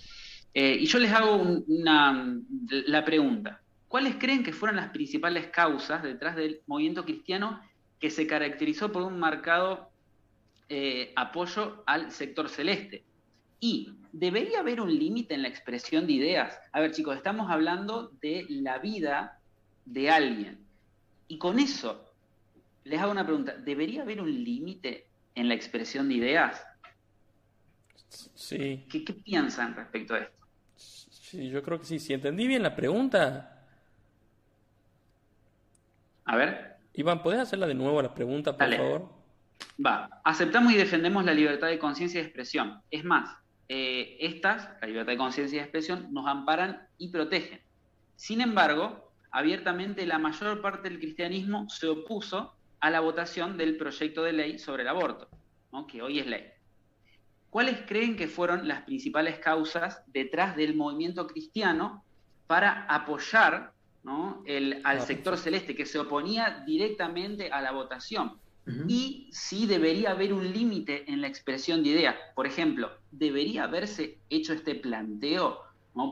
Eh, 0.54 0.78
y 0.82 0.86
yo 0.86 1.00
les 1.00 1.12
hago 1.12 1.36
una, 1.68 2.38
la 2.70 3.04
pregunta, 3.04 3.63
¿cuáles 3.94 4.16
creen 4.16 4.44
que 4.44 4.54
fueron 4.54 4.78
las 4.78 4.90
principales 4.90 5.50
causas 5.50 6.02
detrás 6.02 6.36
del 6.36 6.62
movimiento 6.66 7.06
cristiano 7.06 7.62
que 8.00 8.10
se 8.10 8.26
caracterizó 8.26 8.92
por 8.92 9.04
un 9.04 9.20
marcado 9.20 9.92
eh, 10.68 11.14
apoyo 11.16 11.84
al 11.86 12.10
sector 12.10 12.50
celeste? 12.50 13.04
Y 13.60 13.94
debería 14.12 14.62
haber 14.62 14.82
un 14.82 14.92
límite 14.92 15.36
en 15.36 15.44
la 15.44 15.48
expresión 15.48 16.08
de 16.08 16.14
ideas. 16.14 16.60
A 16.72 16.82
ver 16.82 16.92
chicos, 16.92 17.16
estamos 17.16 17.52
hablando 17.52 18.10
de 18.20 18.48
la 18.50 18.80
vida 18.80 19.40
de 19.86 20.10
alguien. 20.10 20.66
Y 21.28 21.38
con 21.38 21.60
eso, 21.60 22.16
les 22.86 23.00
hago 23.00 23.12
una 23.12 23.28
pregunta, 23.28 23.56
¿debería 23.58 24.02
haber 24.02 24.22
un 24.22 24.44
límite 24.44 25.06
en 25.36 25.48
la 25.48 25.54
expresión 25.54 26.10
de 26.10 26.16
ideas? 26.16 26.66
Sí. 28.10 28.88
¿Qué, 28.90 29.06
¿Qué, 29.06 29.14
piensan 29.14 29.76
respecto 29.76 30.16
a 30.16 30.22
esto? 30.22 30.48
Sí, 30.76 31.48
yo 31.48 31.62
creo 31.62 31.78
que 31.78 31.86
sí. 31.86 32.00
Si 32.00 32.12
entendí 32.12 32.48
bien 32.48 32.64
la 32.64 32.76
pregunta. 32.76 33.53
A 36.26 36.36
ver. 36.36 36.78
Iván, 36.94 37.24
¿podés 37.24 37.40
hacerla 37.40 37.68
de 37.68 37.74
nuevo 37.74 38.02
la 38.02 38.14
pregunta, 38.14 38.56
por 38.56 38.76
favor? 38.76 39.10
Va. 39.84 40.22
Aceptamos 40.24 40.74
y 40.74 40.78
defendemos 40.78 41.26
la 41.26 41.34
libertad 41.34 41.68
de 41.68 41.80
conciencia 41.80 42.22
y 42.22 42.24
expresión. 42.24 42.82
Es 42.92 43.04
más, 43.04 43.36
eh, 43.68 44.18
estas, 44.20 44.70
la 44.82 44.88
libertad 44.88 45.14
de 45.14 45.18
conciencia 45.18 45.58
y 45.58 45.62
expresión, 45.62 46.08
nos 46.12 46.28
amparan 46.28 46.88
y 46.98 47.10
protegen. 47.10 47.62
Sin 48.16 48.42
embargo, 48.42 49.12
abiertamente 49.32 50.06
la 50.06 50.20
mayor 50.20 50.62
parte 50.62 50.90
del 50.90 51.00
cristianismo 51.00 51.68
se 51.70 51.88
opuso 51.88 52.56
a 52.80 52.90
la 52.90 53.00
votación 53.00 53.58
del 53.58 53.78
proyecto 53.78 54.24
de 54.24 54.34
ley 54.34 54.60
sobre 54.60 54.84
el 54.84 54.90
aborto, 54.90 55.28
¿no? 55.72 55.88
que 55.88 56.02
hoy 56.02 56.20
es 56.20 56.28
ley. 56.28 56.46
¿Cuáles 57.50 57.82
creen 57.88 58.16
que 58.16 58.28
fueron 58.28 58.68
las 58.68 58.82
principales 58.82 59.40
causas 59.40 60.04
detrás 60.08 60.56
del 60.56 60.76
movimiento 60.76 61.28
cristiano 61.28 62.04
para 62.48 62.86
apoyar 62.86 63.73
al 64.06 65.02
sector 65.02 65.38
celeste 65.38 65.76
que 65.76 65.86
se 65.86 66.00
oponía 66.00 66.64
directamente 66.66 67.50
a 67.52 67.62
la 67.62 67.72
votación? 67.72 68.34
Y 68.88 69.28
si 69.32 69.66
debería 69.66 70.12
haber 70.12 70.32
un 70.32 70.54
límite 70.54 71.12
en 71.12 71.20
la 71.20 71.28
expresión 71.28 71.84
de 71.84 71.90
ideas. 71.90 72.16
Por 72.34 72.48
ejemplo, 72.48 72.92
¿debería 73.12 73.66
haberse 73.66 74.20
hecho 74.30 74.54
este 74.54 74.76
planteo 74.76 75.60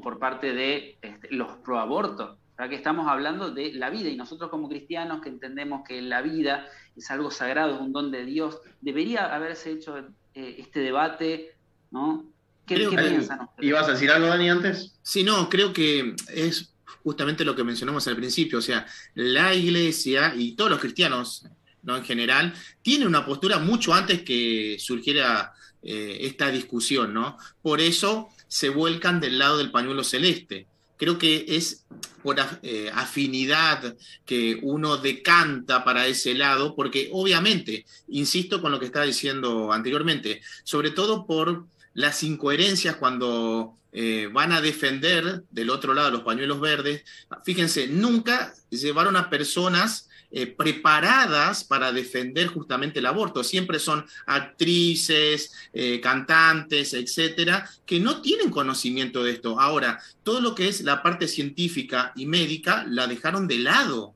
por 0.03 0.19
parte 0.19 0.53
de 0.53 0.97
este, 1.01 1.29
los 1.33 1.57
proabortos? 1.59 2.37
Para 2.57 2.67
que 2.67 2.75
estamos 2.75 3.07
hablando 3.07 3.51
de 3.51 3.73
la 3.73 3.89
vida 3.89 4.09
y 4.09 4.17
nosotros 4.17 4.49
como 4.49 4.67
cristianos 4.67 5.21
que 5.21 5.29
entendemos 5.29 5.83
que 5.87 6.01
la 6.01 6.21
vida 6.21 6.67
es 6.95 7.09
algo 7.09 7.31
sagrado, 7.31 7.75
es 7.75 7.81
un 7.81 7.93
don 7.93 8.11
de 8.11 8.25
Dios, 8.25 8.59
debería 8.81 9.33
haberse 9.33 9.71
hecho 9.71 9.97
eh, 10.33 10.55
este 10.59 10.81
debate, 10.81 11.55
¿no? 11.89 12.25
¿Qué, 12.65 12.75
piensan 12.75 13.41
ustedes? 13.41 13.67
¿Ibas 13.67 13.87
a 13.87 13.91
decir 13.93 14.11
algo, 14.11 14.27
Dani, 14.27 14.49
antes? 14.49 14.99
Sí, 15.01 15.23
no, 15.23 15.49
creo 15.49 15.73
que 15.73 16.15
es 16.33 16.70
justamente 17.03 17.45
lo 17.45 17.55
que 17.55 17.63
mencionamos 17.63 18.07
al 18.07 18.15
principio, 18.15 18.59
o 18.59 18.61
sea, 18.61 18.85
la 19.15 19.53
iglesia 19.53 20.33
y 20.35 20.53
todos 20.53 20.71
los 20.71 20.79
cristianos, 20.79 21.45
¿no? 21.83 21.97
En 21.97 22.03
general, 22.03 22.53
tienen 22.81 23.07
una 23.07 23.25
postura 23.25 23.59
mucho 23.59 23.93
antes 23.93 24.21
que 24.23 24.77
surgiera 24.79 25.53
eh, 25.83 26.19
esta 26.21 26.51
discusión, 26.51 27.13
¿no? 27.13 27.37
Por 27.61 27.81
eso 27.81 28.29
se 28.47 28.69
vuelcan 28.69 29.19
del 29.19 29.39
lado 29.39 29.57
del 29.57 29.71
pañuelo 29.71 30.03
celeste. 30.03 30.67
creo 30.97 31.17
que 31.17 31.45
es 31.47 31.85
por 32.21 32.35
eh, 32.61 32.91
afinidad 32.93 33.95
que 34.23 34.59
uno 34.61 34.97
decanta 34.97 35.83
para 35.83 36.05
ese 36.05 36.35
lado, 36.35 36.75
porque 36.75 37.09
obviamente, 37.11 37.87
insisto 38.09 38.61
con 38.61 38.71
lo 38.71 38.79
que 38.79 38.85
estaba 38.85 39.05
diciendo 39.05 39.71
anteriormente, 39.73 40.41
sobre 40.63 40.91
todo 40.91 41.25
por 41.25 41.65
las 41.93 42.23
incoherencias 42.23 42.95
cuando 42.95 43.77
eh, 43.91 44.29
van 44.31 44.53
a 44.53 44.61
defender 44.61 45.43
del 45.51 45.69
otro 45.69 45.93
lado 45.93 46.11
los 46.11 46.23
pañuelos 46.23 46.61
verdes. 46.61 47.03
Fíjense, 47.43 47.87
nunca 47.87 48.53
llevaron 48.69 49.17
a 49.17 49.29
personas 49.29 50.07
eh, 50.33 50.47
preparadas 50.47 51.65
para 51.65 51.91
defender 51.91 52.47
justamente 52.47 52.99
el 52.99 53.05
aborto. 53.05 53.43
Siempre 53.43 53.79
son 53.79 54.05
actrices, 54.25 55.51
eh, 55.73 55.99
cantantes, 55.99 56.93
etcétera, 56.93 57.69
que 57.85 57.99
no 57.99 58.21
tienen 58.21 58.49
conocimiento 58.49 59.25
de 59.25 59.31
esto. 59.31 59.59
Ahora, 59.59 59.99
todo 60.23 60.39
lo 60.39 60.55
que 60.55 60.69
es 60.69 60.81
la 60.81 61.03
parte 61.03 61.27
científica 61.27 62.13
y 62.15 62.27
médica 62.27 62.85
la 62.87 63.07
dejaron 63.07 63.45
de 63.45 63.57
lado. 63.57 64.13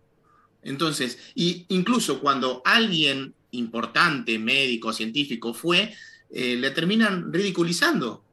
Entonces, 0.63 1.19
y 1.36 1.65
incluso 1.67 2.21
cuando 2.21 2.61
alguien 2.63 3.34
importante, 3.51 4.39
médico, 4.39 4.93
científico, 4.93 5.53
fue, 5.53 5.93
le 6.36 6.71
terminan 6.71 7.31
ridiculizando 7.31 8.25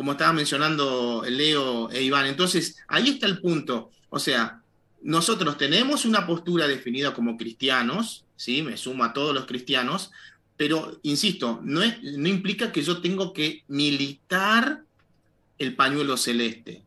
como 0.00 0.12
estaba 0.12 0.32
mencionando 0.32 1.22
Leo 1.28 1.90
e 1.90 2.02
Iván. 2.02 2.24
Entonces, 2.26 2.78
ahí 2.88 3.10
está 3.10 3.26
el 3.26 3.40
punto. 3.40 3.90
O 4.08 4.18
sea, 4.18 4.62
nosotros 5.02 5.58
tenemos 5.58 6.06
una 6.06 6.26
postura 6.26 6.66
definida 6.66 7.12
como 7.12 7.36
cristianos, 7.36 8.24
¿sí? 8.36 8.62
Me 8.62 8.76
sumo 8.76 9.04
a 9.04 9.12
todos 9.12 9.34
los 9.34 9.46
cristianos, 9.46 10.10
pero, 10.56 10.98
insisto, 11.02 11.60
no, 11.62 11.82
es, 11.82 12.02
no 12.02 12.28
implica 12.28 12.70
que 12.72 12.82
yo 12.82 13.02
tengo 13.02 13.32
que 13.32 13.64
militar 13.68 14.84
el 15.58 15.74
pañuelo 15.74 16.16
celeste. 16.16 16.82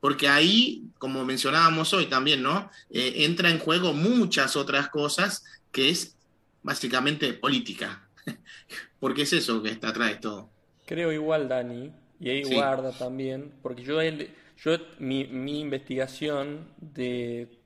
Porque 0.00 0.28
ahí, 0.28 0.84
como 0.98 1.24
mencionábamos 1.24 1.92
hoy 1.94 2.06
también, 2.06 2.42
¿no? 2.42 2.70
Eh, 2.90 3.24
entra 3.24 3.50
en 3.50 3.58
juego 3.58 3.92
muchas 3.92 4.54
otras 4.54 4.88
cosas 4.88 5.44
que 5.72 5.88
es 5.90 6.16
básicamente 6.62 7.32
política. 7.32 8.08
porque 9.00 9.22
es 9.22 9.32
eso 9.32 9.62
que 9.62 9.70
está 9.70 9.88
atrás 9.88 10.10
de 10.10 10.16
todo. 10.16 10.50
Creo 10.86 11.12
igual, 11.12 11.48
Dani, 11.48 11.92
y 12.20 12.30
ahí 12.30 12.42
guarda 12.44 12.92
también, 12.92 13.52
porque 13.62 13.82
yo, 13.82 14.00
yo 14.02 14.76
mi, 14.98 15.24
mi 15.26 15.60
investigación 15.60 16.68
de 16.78 17.58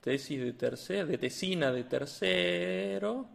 tesis 0.00 0.38
de 0.40 0.52
tercero, 0.52 1.06
de 1.06 1.18
tesina 1.18 1.72
de 1.72 1.84
tercero. 1.84 3.28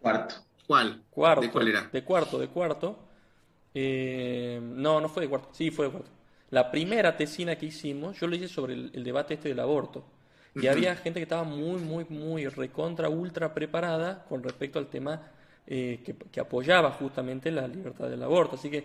Cuarto. 0.00 0.34
¿Cuál? 0.66 1.02
Cuarto. 1.10 1.42
¿De 1.42 1.50
cuál 1.50 1.68
era? 1.68 1.88
De 1.92 2.02
cuarto, 2.02 2.38
de 2.38 2.48
cuarto. 2.48 2.98
Eh, 3.72 4.58
no, 4.62 5.00
no 5.00 5.08
fue 5.08 5.22
de 5.22 5.28
cuarto. 5.28 5.50
Sí, 5.52 5.70
fue 5.70 5.86
de 5.86 5.92
cuarto. 5.92 6.10
La 6.50 6.70
primera 6.70 7.16
tesina 7.16 7.56
que 7.56 7.66
hicimos, 7.66 8.18
yo 8.18 8.26
lo 8.26 8.34
hice 8.36 8.48
sobre 8.48 8.74
el, 8.74 9.04
debate 9.04 9.34
este 9.34 9.48
del 9.48 9.60
aborto. 9.60 10.04
Y 10.54 10.68
había 10.68 10.96
gente 10.96 11.20
que 11.20 11.24
estaba 11.24 11.44
muy, 11.44 11.80
muy, 11.80 12.06
muy 12.08 12.48
recontra, 12.48 13.10
ultra 13.10 13.52
preparada 13.52 14.24
con 14.24 14.42
respecto 14.42 14.78
al 14.78 14.88
tema 14.88 15.30
eh, 15.66 16.00
que, 16.04 16.14
que, 16.14 16.40
apoyaba 16.40 16.92
justamente 16.92 17.50
la 17.50 17.66
libertad 17.66 18.08
del 18.08 18.22
aborto. 18.22 18.56
Así 18.56 18.70
que 18.70 18.84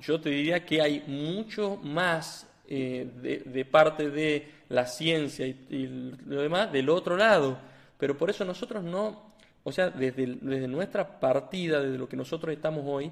yo 0.00 0.20
te 0.20 0.30
diría 0.30 0.64
que 0.64 0.80
hay 0.80 1.02
mucho 1.06 1.76
más 1.76 2.46
eh, 2.66 3.42
de, 3.44 3.64
parte 3.66 4.10
de 4.10 4.48
la 4.70 4.86
ciencia 4.86 5.46
y, 5.46 6.14
lo 6.26 6.40
demás 6.40 6.72
del 6.72 6.88
otro 6.88 7.16
lado. 7.16 7.58
Pero 7.98 8.16
por 8.16 8.30
eso 8.30 8.44
nosotros 8.44 8.82
no, 8.82 9.34
o 9.62 9.72
sea, 9.72 9.90
desde, 9.90 10.38
desde 10.40 10.68
nuestra 10.68 11.20
partida, 11.20 11.80
desde 11.80 11.98
lo 11.98 12.08
que 12.08 12.16
nosotros 12.16 12.54
estamos 12.54 12.84
hoy, 12.86 13.10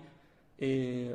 eh, 0.59 1.14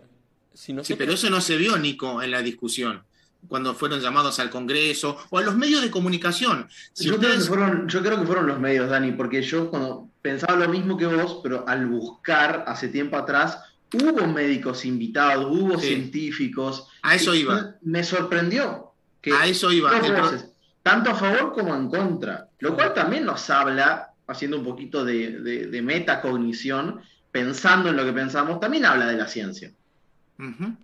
si 0.53 0.75
Sí, 0.83 0.95
pero 0.95 1.13
eso 1.13 1.29
no 1.29 1.41
se 1.41 1.57
vio, 1.57 1.77
Nico, 1.77 2.21
en 2.21 2.31
la 2.31 2.41
discusión 2.41 3.03
cuando 3.47 3.73
fueron 3.73 3.99
llamados 3.99 4.39
al 4.39 4.49
Congreso 4.49 5.17
o 5.29 5.37
a 5.37 5.41
los 5.41 5.55
medios 5.55 5.81
de 5.81 5.91
comunicación. 5.91 6.67
yo, 6.95 7.17
creo 7.17 7.33
que 7.33 7.39
fueron, 7.39 7.87
yo 7.87 8.01
creo 8.01 8.19
que 8.19 8.25
fueron 8.25 8.47
los 8.47 8.59
medios, 8.59 8.89
Dani, 8.89 9.11
porque 9.13 9.41
yo 9.41 9.69
cuando 9.69 10.09
pensaba 10.21 10.55
lo 10.55 10.69
mismo 10.69 10.97
que 10.97 11.05
vos, 11.05 11.39
pero 11.41 11.67
al 11.67 11.85
buscar 11.87 12.65
hace 12.67 12.89
tiempo 12.89 13.17
atrás, 13.17 13.59
hubo 13.93 14.27
médicos 14.27 14.85
invitados, 14.85 15.45
hubo 15.45 15.77
científicos. 15.79 16.87
A 17.01 17.15
eso 17.15 17.33
iba. 17.33 17.75
Me 17.81 18.03
sorprendió 18.03 18.91
que 19.21 19.33
a 19.33 19.45
eso 19.45 19.71
iba. 19.71 19.91
tanto 20.83 21.11
a 21.11 21.15
favor 21.15 21.53
como 21.53 21.75
en 21.75 21.89
contra, 21.89 22.49
lo 22.59 22.75
cual 22.75 22.93
también 22.93 23.25
nos 23.25 23.49
habla, 23.49 24.11
haciendo 24.27 24.57
un 24.57 24.63
poquito 24.63 25.03
de, 25.05 25.79
metacognición, 25.83 27.01
pensando 27.31 27.89
en 27.89 27.97
lo 27.97 28.05
que 28.05 28.13
pensamos, 28.13 28.59
también 28.59 28.85
habla 28.85 29.07
de 29.07 29.17
la 29.17 29.27
ciencia. 29.27 29.71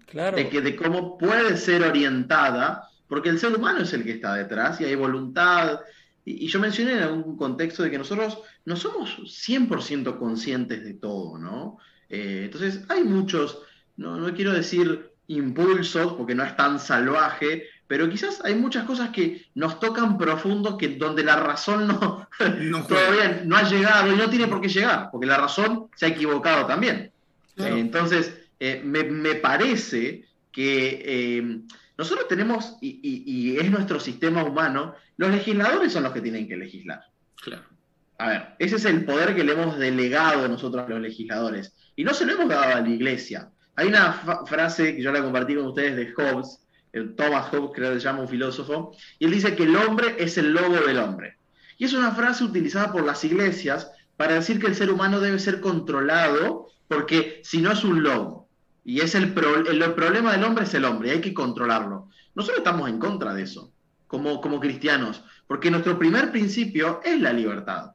Claro. 0.08 0.38
De, 0.38 0.49
que, 0.49 0.62
de 0.62 0.76
cómo 0.76 1.18
puede 1.18 1.58
ser 1.58 1.84
orientada, 1.84 2.89
porque 3.08 3.30
el 3.30 3.39
ser 3.39 3.56
humano 3.56 3.82
es 3.82 3.93
el 3.93 4.04
que 4.04 4.14
está 4.14 4.36
detrás 4.36 4.82
y 4.82 4.86
hay 4.86 4.95
voluntad. 4.95 5.80
Y, 6.26 6.45
y 6.45 6.47
yo 6.47 6.60
mencioné 6.60 6.93
en 6.93 7.04
algún 7.04 7.38
contexto 7.38 7.84
de 7.84 7.91
que 7.91 7.97
nosotros 7.97 8.39
no 8.66 8.76
somos 8.76 9.20
100% 9.20 10.18
conscientes 10.18 10.84
de 10.84 10.93
todo, 10.95 11.38
¿no? 11.38 11.78
Eh, 12.10 12.43
entonces, 12.45 12.84
hay 12.89 13.04
muchos, 13.04 13.60
no, 13.97 14.18
no 14.18 14.34
quiero 14.34 14.54
decir 14.54 15.12
impulsos, 15.28 16.14
porque 16.14 16.36
no 16.36 16.43
es 16.43 16.56
tan 16.56 16.80
salvaje, 16.80 17.64
pero 17.88 18.10
quizás 18.10 18.41
hay 18.43 18.56
muchas 18.56 18.86
cosas 18.86 19.10
que 19.10 19.47
nos 19.56 19.80
tocan 19.80 20.18
profundo, 20.18 20.78
que 20.78 20.89
donde 20.89 21.24
la 21.24 21.38
razón 21.38 21.88
no, 21.88 22.28
todavía 22.88 23.41
no 23.45 23.56
ha 23.56 23.64
llegado 23.64 24.14
y 24.14 24.16
no 24.16 24.30
tiene 24.30 24.47
por 24.47 24.62
qué 24.62 24.68
llegar, 24.68 25.10
porque 25.12 25.26
la 25.26 25.38
razón 25.38 25.88
se 25.95 26.06
ha 26.06 26.10
equivocado 26.10 26.66
también. 26.66 27.12
Eh, 27.58 27.76
entonces, 27.78 28.43
eh, 28.66 28.82
me, 28.84 29.36
parece 29.36 30.26
que 30.51 31.61
nosotros 31.97 32.28
tenemos, 32.28 32.78
y, 32.82 32.99
y, 33.03 33.57
es 33.57 33.70
nuestro 33.70 33.99
sistema 33.99 34.43
humano, 34.43 34.95
los 35.18 35.32
legisladores 35.32 35.91
son 35.91 36.03
los 36.03 36.14
que 36.14 36.22
tienen 36.22 36.47
que 36.47 36.57
legislar. 36.57 37.01
Claro. 37.41 37.64
A 38.18 38.30
ver, 38.30 38.55
ese 38.59 38.78
es 38.78 38.86
el 38.86 39.05
poder 39.05 39.36
que 39.36 39.43
le 39.43 39.53
hemos 39.53 39.78
delegado 39.78 40.47
nosotros 40.47 40.86
a 40.86 40.89
los 40.89 41.01
legisladores. 41.01 41.76
Y 41.95 42.03
no 42.03 42.14
se 42.14 42.26
lo 42.26 42.34
hemos 42.34 42.47
dado 42.47 42.76
a 42.76 42.82
la 42.82 42.89
iglesia. 42.89 43.49
Hay 43.76 43.88
una 43.88 44.14
frase 44.45 44.95
que 44.95 45.01
yo 45.01 45.11
la 45.11 45.22
compartí 45.22 45.55
con 45.55 45.66
ustedes 45.66 45.95
de 45.95 46.14
Hobbes, 46.14 46.59
el 46.93 47.16
Thomas 47.16 47.49
Hobbes, 47.51 47.72
creo 47.74 47.93
que 47.93 47.99
se 47.99 48.05
llama 48.05 48.22
un 48.22 48.30
filósofo, 48.30 48.95
y 49.20 49.26
él 49.26 49.32
dice 49.32 49.55
que 49.55 49.64
el 49.64 49.76
hombre 49.76 50.16
es 50.20 50.38
el 50.38 50.53
lobo 50.53 50.76
del 50.76 50.99
hombre. 50.99 51.38
Y 51.78 51.86
es 51.86 51.93
una 51.93 52.11
frase 52.11 52.43
utilizada 52.43 52.91
por 52.91 53.03
las 53.03 53.24
iglesias 53.24 53.91
para 54.16 54.36
decir 54.36 54.59
que 54.59 54.68
el 54.68 54.76
ser 54.76 54.91
humano 54.91 55.20
debe 55.20 55.39
ser 55.39 55.59
controlado 55.59 56.68
porque 56.88 57.41
si 57.43 57.61
no 57.61 57.72
es 57.72 57.84
un 57.84 58.03
lobo. 58.03 58.43
Y 58.86 59.00
es 59.02 59.16
el, 59.16 59.24
el, 59.24 59.94
problema 59.94 60.34
del 60.34 60.44
hombre 60.44 60.66
es 60.66 60.74
el 60.74 60.86
hombre, 60.86 61.10
y 61.10 61.12
hay 61.12 61.22
que 61.22 61.34
controlarlo. 61.34 62.10
Nosotros 62.36 62.60
estamos 62.60 62.90
en 62.90 63.00
contra 63.00 63.34
de 63.34 63.44
eso, 63.44 63.72
como, 64.08 64.42
como 64.42 64.60
cristianos, 64.60 65.24
porque 65.48 65.72
nuestro 65.72 65.98
primer 65.98 66.32
principio 66.32 67.02
es 67.04 67.20
la 67.20 67.34
libertad 67.34 67.94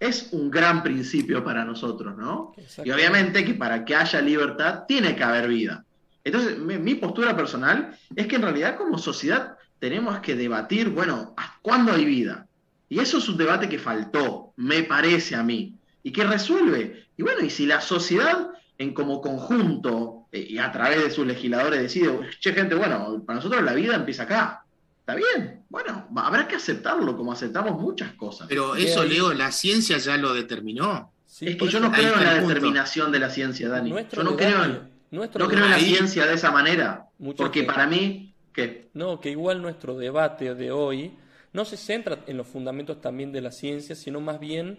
es 0.00 0.30
un 0.32 0.50
gran 0.50 0.82
principio 0.82 1.44
para 1.44 1.62
nosotros, 1.62 2.16
¿no? 2.16 2.54
Y 2.82 2.90
obviamente 2.90 3.44
que 3.44 3.52
para 3.52 3.84
que 3.84 3.94
haya 3.94 4.20
libertad 4.22 4.84
tiene 4.88 5.14
que 5.14 5.22
haber 5.22 5.46
vida. 5.46 5.84
Entonces, 6.24 6.58
mi, 6.58 6.94
postura 6.94 7.36
personal 7.36 7.96
es 8.16 8.26
que 8.26 8.36
en 8.36 8.42
realidad 8.42 8.76
como 8.76 8.98
sociedad 8.98 9.56
tenemos 9.78 10.18
que 10.20 10.34
debatir, 10.34 10.88
bueno, 10.88 11.34
¿cuándo 11.60 11.92
hay 11.92 12.06
vida? 12.06 12.46
Y 12.88 12.98
eso 12.98 13.18
es 13.18 13.28
un 13.28 13.36
debate 13.36 13.68
que 13.68 13.78
faltó, 13.78 14.52
me 14.56 14.82
parece 14.82 15.36
a 15.36 15.42
mí, 15.42 15.74
y 16.02 16.12
que 16.12 16.24
resuelve. 16.24 17.06
Y 17.16 17.22
bueno, 17.22 17.42
y 17.42 17.50
si 17.50 17.66
la 17.66 17.80
sociedad 17.80 18.48
en 18.78 18.94
como 18.94 19.20
conjunto 19.20 20.19
y 20.32 20.58
a 20.58 20.70
través 20.70 21.02
de 21.02 21.10
sus 21.10 21.26
legisladores 21.26 21.80
decide, 21.80 22.10
che 22.38 22.52
gente, 22.52 22.74
bueno, 22.74 23.22
para 23.26 23.36
nosotros 23.36 23.62
la 23.62 23.72
vida 23.72 23.94
empieza 23.94 24.24
acá, 24.24 24.64
está 25.00 25.14
bien, 25.14 25.64
bueno, 25.68 26.08
habrá 26.16 26.46
que 26.46 26.56
aceptarlo, 26.56 27.16
como 27.16 27.32
aceptamos 27.32 27.80
muchas 27.80 28.12
cosas. 28.12 28.46
Pero 28.48 28.76
eso, 28.76 29.04
Leo, 29.04 29.32
la 29.32 29.50
ciencia 29.52 29.98
ya 29.98 30.16
lo 30.16 30.32
determinó. 30.34 31.12
es 31.40 31.56
que 31.56 31.68
yo 31.68 31.80
no 31.80 31.90
creo 31.90 32.14
en 32.14 32.24
la 32.24 32.34
determinación 32.34 33.10
de 33.10 33.18
la 33.18 33.30
ciencia, 33.30 33.68
Dani. 33.68 33.94
yo 34.12 34.22
no 34.22 34.36
creo 34.36 34.64
en, 34.64 34.90
no 35.10 35.28
creo 35.30 35.50
en 35.50 35.70
la 35.70 35.78
ciencia 35.78 36.26
de 36.26 36.34
esa 36.34 36.50
manera. 36.50 37.06
Porque 37.36 37.64
para 37.64 37.86
mí, 37.86 38.34
¿qué? 38.52 38.88
No, 38.94 39.20
que 39.20 39.30
igual 39.30 39.60
nuestro 39.60 39.96
debate 39.96 40.54
de 40.54 40.70
hoy 40.70 41.12
no 41.52 41.64
se 41.64 41.76
centra 41.76 42.20
en 42.26 42.36
los 42.36 42.46
fundamentos 42.46 43.00
también 43.00 43.32
de 43.32 43.40
la 43.40 43.50
ciencia, 43.50 43.96
sino 43.96 44.20
más 44.20 44.38
bien 44.38 44.78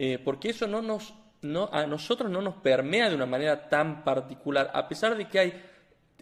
eh, 0.00 0.20
porque 0.24 0.50
eso 0.50 0.68
no 0.68 0.80
nos, 0.80 1.12
no, 1.42 1.68
a 1.72 1.86
nosotros 1.86 2.30
no 2.30 2.42
nos 2.42 2.54
permea 2.56 3.08
de 3.08 3.14
una 3.14 3.26
manera 3.26 3.68
tan 3.68 4.04
particular, 4.04 4.70
a 4.74 4.88
pesar 4.88 5.16
de 5.16 5.28
que 5.28 5.38
hay 5.38 5.62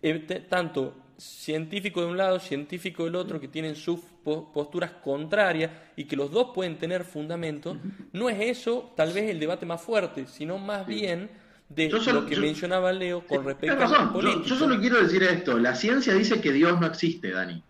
eh, 0.02 0.46
tanto 0.48 0.94
científico 1.16 2.02
de 2.02 2.06
un 2.08 2.16
lado, 2.16 2.38
científico 2.38 3.04
del 3.04 3.16
otro, 3.16 3.40
que 3.40 3.48
tienen 3.48 3.74
sus 3.74 4.00
posturas 4.22 4.90
contrarias 5.02 5.70
y 5.96 6.04
que 6.04 6.16
los 6.16 6.30
dos 6.30 6.50
pueden 6.54 6.76
tener 6.76 7.04
fundamento, 7.04 7.76
no 8.12 8.28
es 8.28 8.58
eso 8.58 8.92
tal 8.96 9.12
vez 9.12 9.30
el 9.30 9.38
debate 9.40 9.64
más 9.64 9.80
fuerte, 9.80 10.26
sino 10.26 10.58
más 10.58 10.86
bien 10.86 11.30
de 11.68 11.88
lo 11.88 12.26
que 12.26 12.36
mencionaba 12.36 12.92
Leo 12.92 13.26
con 13.26 13.44
respecto 13.44 13.84
a 13.84 13.88
la 13.88 14.12
política. 14.12 14.44
Yo, 14.46 14.56
solo 14.56 14.78
quiero 14.80 15.02
decir 15.02 15.22
esto, 15.22 15.58
la 15.58 15.74
ciencia 15.74 16.14
dice 16.14 16.40
que 16.40 16.52
Dios 16.52 16.78
no 16.80 16.86
existe, 16.86 17.30
Dani. 17.30 17.62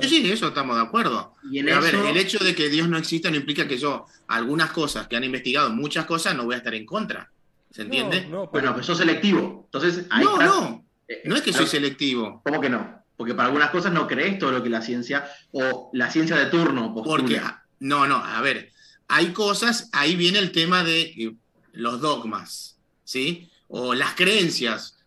Sí, 0.00 0.08
sí, 0.08 0.30
eso 0.30 0.48
estamos 0.48 0.76
de 0.76 0.82
acuerdo. 0.82 1.34
a 1.42 1.80
ver, 1.80 1.94
el 1.94 2.16
hecho 2.16 2.38
de 2.38 2.54
que 2.54 2.68
Dios 2.68 2.88
no 2.88 2.98
exista 2.98 3.30
no 3.30 3.36
implica 3.36 3.66
que 3.66 3.78
yo, 3.78 4.06
algunas 4.26 4.70
cosas 4.70 5.08
que 5.08 5.16
han 5.16 5.24
investigado, 5.24 5.70
muchas 5.70 6.06
cosas, 6.06 6.34
no 6.34 6.44
voy 6.44 6.54
a 6.54 6.58
estar 6.58 6.74
en 6.74 6.86
contra. 6.86 7.30
¿Se 7.70 7.82
entiende? 7.82 8.26
No, 8.26 8.46
Bueno, 8.46 8.74
pues 8.74 8.86
sos 8.86 8.98
selectivo. 8.98 9.64
Entonces, 9.66 10.06
no, 10.20 10.38
no. 10.38 10.84
Eh, 11.06 11.22
no 11.24 11.36
es 11.36 11.42
que 11.42 11.52
soy 11.52 11.66
selectivo. 11.66 12.42
¿Cómo 12.44 12.60
que 12.60 12.70
no? 12.70 13.02
Porque 13.16 13.34
para 13.34 13.46
algunas 13.46 13.70
cosas 13.70 13.92
no 13.92 14.06
crees 14.06 14.38
todo 14.38 14.52
lo 14.52 14.62
que 14.62 14.68
la 14.68 14.80
ciencia 14.80 15.28
o 15.52 15.90
la 15.92 16.10
ciencia 16.10 16.36
de 16.36 16.46
turno 16.46 16.94
postula. 16.94 17.16
Porque, 17.16 17.40
no, 17.80 18.06
no, 18.06 18.16
a 18.16 18.40
ver, 18.40 18.70
hay 19.08 19.32
cosas, 19.32 19.88
ahí 19.92 20.16
viene 20.16 20.38
el 20.38 20.52
tema 20.52 20.84
de 20.84 21.34
los 21.72 22.00
dogmas, 22.00 22.78
¿sí? 23.04 23.50
O 23.68 23.94
las 23.94 24.14
creencias, 24.14 24.97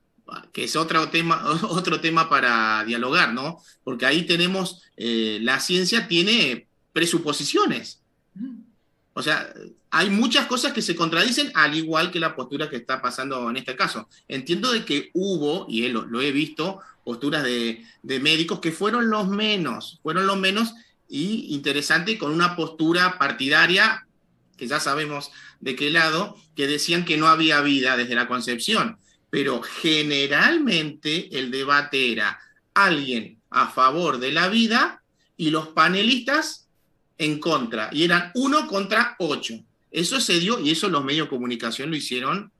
que 0.51 0.65
es 0.65 0.75
otro 0.75 1.09
tema, 1.09 1.43
otro 1.69 1.99
tema 1.99 2.29
para 2.29 2.83
dialogar, 2.85 3.33
¿no? 3.33 3.61
Porque 3.83 4.05
ahí 4.05 4.23
tenemos, 4.23 4.81
eh, 4.97 5.39
la 5.41 5.59
ciencia 5.59 6.07
tiene 6.07 6.67
presuposiciones. 6.93 8.01
O 9.13 9.21
sea, 9.21 9.53
hay 9.89 10.09
muchas 10.09 10.47
cosas 10.47 10.71
que 10.71 10.81
se 10.81 10.95
contradicen, 10.95 11.51
al 11.53 11.75
igual 11.75 12.11
que 12.11 12.19
la 12.19 12.35
postura 12.35 12.69
que 12.69 12.77
está 12.77 13.01
pasando 13.01 13.49
en 13.49 13.57
este 13.57 13.75
caso. 13.75 14.07
Entiendo 14.27 14.71
de 14.71 14.85
que 14.85 15.11
hubo, 15.13 15.65
y 15.69 15.87
lo, 15.89 16.05
lo 16.05 16.21
he 16.21 16.31
visto, 16.31 16.79
posturas 17.03 17.43
de, 17.43 17.83
de, 18.03 18.19
médicos 18.19 18.59
que 18.59 18.71
fueron 18.71 19.09
los 19.09 19.27
menos, 19.27 19.99
fueron 20.01 20.27
los 20.27 20.37
menos, 20.37 20.73
y 21.09 21.53
interesante, 21.53 22.17
con 22.17 22.31
una 22.31 22.55
postura 22.55 23.17
partidaria, 23.17 24.07
que 24.55 24.67
ya 24.67 24.79
sabemos 24.79 25.31
de 25.59 25.75
qué 25.75 25.89
lado, 25.89 26.37
que 26.55 26.67
decían 26.67 27.03
que 27.03 27.17
no 27.17 27.27
había 27.27 27.59
vida 27.61 27.97
desde 27.97 28.15
la 28.15 28.27
concepción. 28.29 28.97
Pero 29.31 29.63
generalmente 29.63 31.35
el 31.39 31.49
debate 31.49 32.11
era 32.11 32.39
alguien 32.75 33.39
a 33.49 33.67
favor 33.67 34.19
de 34.19 34.31
la 34.31 34.47
vida 34.47 35.01
y 35.35 35.49
los 35.49 35.69
panelistas 35.69 36.67
en 37.17 37.39
contra, 37.39 37.89
y 37.91 38.03
eran 38.03 38.31
uno 38.35 38.67
contra 38.67 39.15
ocho. 39.17 39.55
Eso 39.89 40.19
se 40.19 40.39
dio 40.39 40.59
y 40.59 40.71
eso 40.71 40.89
los 40.89 41.03
medios 41.03 41.25
de 41.25 41.29
comunicación 41.29 41.89
lo 41.89 41.95
hicieron 41.95 42.51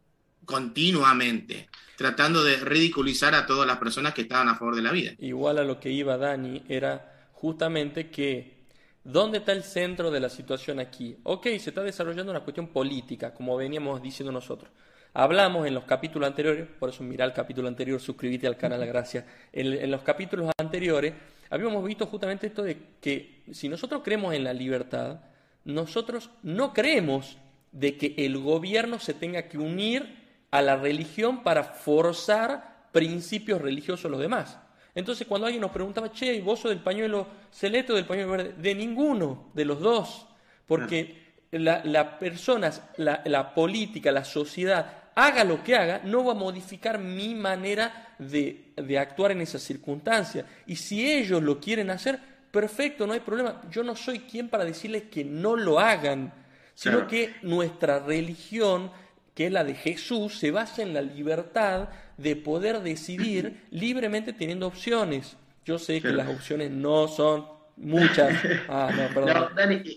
continuamente, 0.45 1.69
tratando 1.95 2.43
de 2.43 2.57
ridiculizar 2.57 3.34
a 3.36 3.45
todas 3.45 3.65
las 3.65 3.78
personas 3.78 4.13
que 4.13 4.24
estaban 4.24 4.49
a 4.49 4.55
favor 4.55 4.76
de 4.76 4.82
la 4.82 4.91
vida. 4.91 5.13
Igual 5.19 5.59
a 5.59 5.63
lo 5.63 5.80
que 5.80 5.91
iba 5.91 6.17
Dani 6.17 6.63
era 6.67 7.30
justamente 7.34 8.09
que 8.09 8.61
¿dónde 9.03 9.39
está 9.39 9.51
el 9.51 9.63
centro 9.63 10.11
de 10.11 10.19
la 10.19 10.30
situación 10.30 10.80
aquí? 10.80 11.15
Ok, 11.24 11.43
se 11.59 11.69
está 11.69 11.82
desarrollando 11.82 12.32
una 12.32 12.41
cuestión 12.41 12.67
política, 12.67 13.34
como 13.34 13.57
veníamos 13.57 14.01
diciendo 14.01 14.32
nosotros. 14.32 14.72
Hablamos 15.14 15.68
en 15.68 15.74
los 15.74 15.84
capítulos 15.84 16.28
anteriores, 16.28 16.68
por 16.80 16.89
eso 16.89 17.03
mira 17.03 17.26
el 17.26 17.34
capítulo 17.34 17.68
anterior, 17.68 17.99
suscríbete 17.99 18.47
al 18.47 18.55
canal, 18.55 18.86
gracias. 18.86 19.26
en 19.51 19.91
los 19.91 20.01
capítulos 20.03 20.49
anteriores 20.57 21.14
habíamos 21.49 21.84
visto 21.84 22.05
justamente 22.07 22.47
esto 22.47 22.64
de 22.64 22.78
que 23.01 23.43
si 23.51 23.68
nosotros 23.68 24.01
creemos 24.03 24.34
en 24.34 24.45
la 24.45 24.53
libertad, 24.53 25.20
nosotros 25.66 26.30
no 26.43 26.74
creemos 26.74 27.38
de 27.74 27.97
que 27.97 28.16
el 28.18 28.38
gobierno 28.38 28.99
se 28.99 29.14
tenga 29.14 29.43
que 29.43 29.57
unir 29.57 30.18
a 30.49 30.62
la 30.62 30.78
religión 30.78 31.43
para 31.43 31.64
forzar 31.64 32.88
principios 32.91 33.62
religiosos 33.62 34.05
a 34.05 34.09
los 34.09 34.20
demás. 34.20 34.57
Entonces 34.95 35.28
cuando 35.28 35.47
alguien 35.47 35.62
nos 35.62 35.72
preguntaba, 35.72 36.12
che, 36.12 36.41
¿vos 36.41 36.59
sos 36.59 36.72
del 36.72 36.80
pañuelo 36.80 37.28
celeste 37.51 37.93
o 37.93 37.95
del 37.95 38.05
pañuelo 38.05 38.32
verde? 38.32 38.53
De 38.57 38.74
ninguno, 38.74 39.51
de 39.53 39.66
los 39.66 39.80
dos. 39.80 40.28
Porque 40.66 41.34
la, 41.51 41.82
la 41.84 42.18
persona, 42.18 42.72
la, 42.97 43.22
la 43.26 43.53
política, 43.53 44.12
la 44.12 44.26
sociedad, 44.26 45.01
haga 45.16 45.43
lo 45.43 45.64
que 45.64 45.76
haga, 45.76 46.01
no 46.03 46.24
va 46.24 46.34
a 46.34 46.36
modificar 46.36 46.99
mi 46.99 47.36
manera 47.36 48.16
de, 48.18 48.74
de 48.76 48.99
actuar 48.99 49.32
en 49.32 49.41
esa 49.41 49.59
circunstancia. 49.59 50.45
Y 50.66 50.76
si 50.76 51.12
ellos 51.12 51.41
lo 51.41 51.59
quieren 51.59 51.89
hacer, 51.89 52.20
perfecto, 52.51 53.07
no 53.07 53.14
hay 53.14 53.20
problema. 53.22 53.62
Yo 53.70 53.84
no 53.84 53.95
soy 53.95 54.20
quien 54.20 54.49
para 54.49 54.66
decirles 54.66 55.03
que 55.03 55.24
no 55.24 55.55
lo 55.55 55.80
hagan, 55.80 56.34
sino 56.74 57.07
que 57.07 57.36
nuestra 57.41 57.99
religión, 57.99 58.91
que 59.34 59.47
es 59.47 59.51
la 59.51 59.64
de 59.64 59.76
Jesús, 59.76 60.38
se 60.38 60.51
basa 60.51 60.82
en 60.82 60.93
la 60.93 61.01
libertad 61.01 61.89
de 62.18 62.36
poder 62.36 62.82
decidir 62.82 63.64
libremente 63.72 64.34
teniendo 64.34 64.68
opciones. 64.68 65.38
Yo 65.66 65.78
sé 65.78 66.01
que 66.01 66.12
las 66.12 66.28
opciones 66.28 66.72
no 66.72 67.07
son 67.07 67.45
muchas. 67.78 68.34
Ah, 68.68 68.89
no, 68.95 69.14
perdón. 69.14 69.49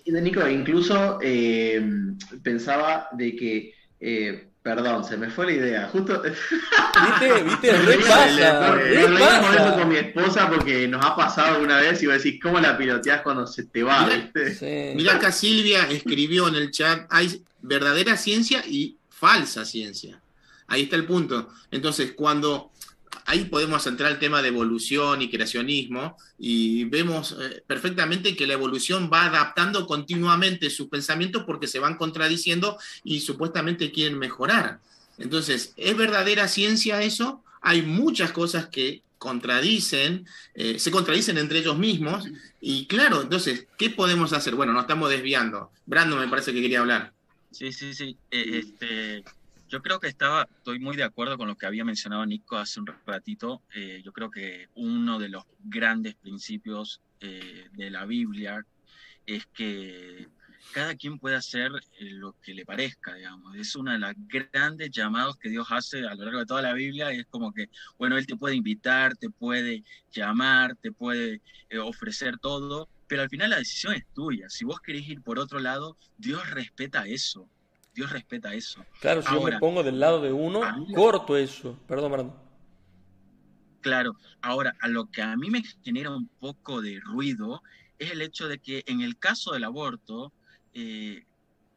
No, 0.06 0.20
Nico, 0.20 0.48
incluso 0.48 1.18
eh, 1.22 1.82
pensaba 2.42 3.08
de 3.12 3.36
que 3.36 3.74
eh, 4.00 4.48
Perdón, 4.64 5.04
se 5.04 5.18
me 5.18 5.28
fue 5.28 5.44
la 5.44 5.52
idea. 5.52 5.88
Justo. 5.92 6.22
¿Viste? 6.22 7.42
¿Viste? 7.42 7.72
Re 7.82 7.98
pasa. 7.98 9.52
eso 9.52 9.74
con 9.78 9.88
mi 9.90 9.96
esposa 9.96 10.48
porque 10.48 10.88
nos 10.88 11.04
ha 11.04 11.14
pasado 11.14 11.62
una 11.62 11.76
vez 11.82 12.02
y 12.02 12.06
voy 12.06 12.14
a 12.14 12.16
decir, 12.16 12.40
¿cómo 12.40 12.58
la 12.58 12.78
piloteas 12.78 13.20
cuando 13.20 13.46
se 13.46 13.64
te 13.64 13.82
va? 13.82 14.08
Mira, 14.94 15.16
acá 15.16 15.32
Silvia 15.32 15.86
escribió 15.90 16.48
en 16.48 16.54
el 16.54 16.70
chat: 16.70 17.06
hay 17.10 17.44
verdadera 17.60 18.16
ciencia 18.16 18.64
y 18.66 18.96
falsa 19.10 19.66
ciencia. 19.66 20.18
Ahí 20.66 20.84
está 20.84 20.96
el 20.96 21.04
punto. 21.04 21.50
Entonces, 21.70 22.14
cuando 22.16 22.72
ahí 23.26 23.44
podemos 23.44 23.86
entrar 23.86 24.10
al 24.12 24.18
tema 24.18 24.42
de 24.42 24.48
evolución 24.48 25.22
y 25.22 25.30
creacionismo 25.30 26.16
y 26.38 26.84
vemos 26.84 27.36
eh, 27.40 27.62
perfectamente 27.66 28.36
que 28.36 28.46
la 28.46 28.54
evolución 28.54 29.10
va 29.12 29.26
adaptando 29.26 29.86
continuamente 29.86 30.70
sus 30.70 30.88
pensamientos 30.88 31.44
porque 31.44 31.66
se 31.66 31.78
van 31.78 31.96
contradiciendo 31.96 32.78
y 33.02 33.20
supuestamente 33.20 33.90
quieren 33.90 34.18
mejorar. 34.18 34.80
Entonces, 35.18 35.72
¿es 35.76 35.96
verdadera 35.96 36.48
ciencia 36.48 37.02
eso? 37.02 37.42
Hay 37.60 37.82
muchas 37.82 38.32
cosas 38.32 38.66
que 38.66 39.02
contradicen, 39.18 40.26
eh, 40.54 40.78
se 40.78 40.90
contradicen 40.90 41.38
entre 41.38 41.60
ellos 41.60 41.78
mismos 41.78 42.28
y 42.60 42.86
claro, 42.86 43.22
entonces, 43.22 43.66
¿qué 43.78 43.90
podemos 43.90 44.32
hacer? 44.32 44.54
Bueno, 44.54 44.72
nos 44.72 44.82
estamos 44.82 45.08
desviando. 45.08 45.70
Brando 45.86 46.16
me 46.16 46.28
parece 46.28 46.52
que 46.52 46.60
quería 46.60 46.80
hablar. 46.80 47.12
Sí, 47.50 47.72
sí, 47.72 47.94
sí. 47.94 48.16
Eh, 48.30 48.60
este, 48.64 49.24
yo 49.74 49.82
creo 49.82 49.98
que 49.98 50.06
estaba, 50.06 50.48
estoy 50.56 50.78
muy 50.78 50.96
de 50.96 51.02
acuerdo 51.02 51.36
con 51.36 51.48
lo 51.48 51.56
que 51.56 51.66
había 51.66 51.84
mencionado 51.84 52.24
Nico 52.24 52.56
hace 52.56 52.78
un 52.78 52.86
ratito. 52.86 53.60
Eh, 53.74 54.02
yo 54.04 54.12
creo 54.12 54.30
que 54.30 54.68
uno 54.76 55.18
de 55.18 55.28
los 55.28 55.42
grandes 55.64 56.14
principios 56.14 57.00
eh, 57.18 57.66
de 57.72 57.90
la 57.90 58.06
Biblia 58.06 58.64
es 59.26 59.46
que 59.46 60.28
cada 60.72 60.94
quien 60.94 61.18
puede 61.18 61.34
hacer 61.34 61.72
eh, 61.98 62.10
lo 62.12 62.36
que 62.40 62.54
le 62.54 62.64
parezca, 62.64 63.14
digamos. 63.14 63.56
Es 63.56 63.74
uno 63.74 63.90
de 63.90 63.98
los 63.98 64.12
grandes 64.28 64.92
llamados 64.92 65.38
que 65.38 65.48
Dios 65.48 65.66
hace 65.70 66.06
a 66.06 66.14
lo 66.14 66.22
largo 66.22 66.38
de 66.38 66.46
toda 66.46 66.62
la 66.62 66.72
Biblia. 66.72 67.10
es 67.10 67.26
como 67.26 67.52
que, 67.52 67.68
bueno, 67.98 68.16
Él 68.16 68.28
te 68.28 68.36
puede 68.36 68.54
invitar, 68.54 69.16
te 69.16 69.28
puede 69.28 69.82
llamar, 70.12 70.76
te 70.76 70.92
puede 70.92 71.40
ofrecer 71.82 72.38
todo, 72.38 72.88
pero 73.08 73.22
al 73.22 73.28
final 73.28 73.50
la 73.50 73.58
decisión 73.58 73.94
es 73.94 74.06
tuya. 74.14 74.48
Si 74.48 74.64
vos 74.64 74.78
querés 74.78 75.08
ir 75.08 75.20
por 75.20 75.40
otro 75.40 75.58
lado, 75.58 75.96
Dios 76.16 76.48
respeta 76.50 77.08
eso. 77.08 77.50
Dios 77.94 78.10
respeta 78.10 78.52
eso. 78.52 78.84
Claro, 79.00 79.22
si 79.22 79.32
yo 79.32 79.40
me 79.40 79.58
pongo 79.58 79.82
del 79.82 80.00
lado 80.00 80.20
de 80.20 80.32
uno, 80.32 80.60
corto 80.94 81.36
eso. 81.36 81.78
Perdón, 81.86 82.10
perdón. 82.10 82.34
Claro, 83.80 84.16
ahora, 84.40 84.74
a 84.80 84.88
lo 84.88 85.10
que 85.10 85.22
a 85.22 85.36
mí 85.36 85.50
me 85.50 85.62
genera 85.84 86.10
un 86.10 86.28
poco 86.40 86.80
de 86.80 87.00
ruido 87.00 87.62
es 87.98 88.10
el 88.10 88.22
hecho 88.22 88.48
de 88.48 88.58
que 88.58 88.82
en 88.86 89.02
el 89.02 89.18
caso 89.18 89.52
del 89.52 89.64
aborto 89.64 90.32
eh, 90.72 91.24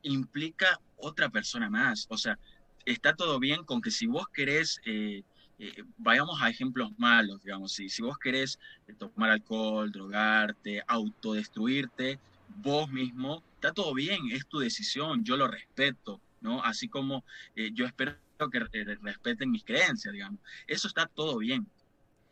implica 0.01 0.79
otra 0.95 1.29
persona 1.29 1.69
más. 1.69 2.07
O 2.09 2.17
sea, 2.17 2.39
está 2.85 3.13
todo 3.13 3.39
bien 3.39 3.63
con 3.63 3.81
que 3.81 3.91
si 3.91 4.07
vos 4.07 4.27
querés, 4.29 4.79
eh, 4.85 5.23
eh, 5.59 5.83
vayamos 5.97 6.41
a 6.41 6.49
ejemplos 6.49 6.91
malos, 6.97 7.43
digamos, 7.43 7.73
si, 7.73 7.89
si 7.89 8.01
vos 8.01 8.17
querés 8.17 8.57
tomar 8.97 9.29
alcohol, 9.29 9.91
drogarte, 9.91 10.81
autodestruirte, 10.87 12.19
vos 12.47 12.89
mismo, 12.89 13.43
está 13.55 13.71
todo 13.73 13.93
bien, 13.93 14.31
es 14.31 14.47
tu 14.47 14.59
decisión, 14.59 15.23
yo 15.23 15.37
lo 15.37 15.47
respeto, 15.47 16.21
¿no? 16.41 16.63
Así 16.63 16.87
como 16.87 17.23
eh, 17.55 17.71
yo 17.73 17.85
espero 17.85 18.17
que 18.51 18.59
respeten 19.01 19.51
mis 19.51 19.63
creencias, 19.63 20.13
digamos. 20.13 20.39
Eso 20.67 20.87
está 20.87 21.07
todo 21.07 21.37
bien. 21.37 21.67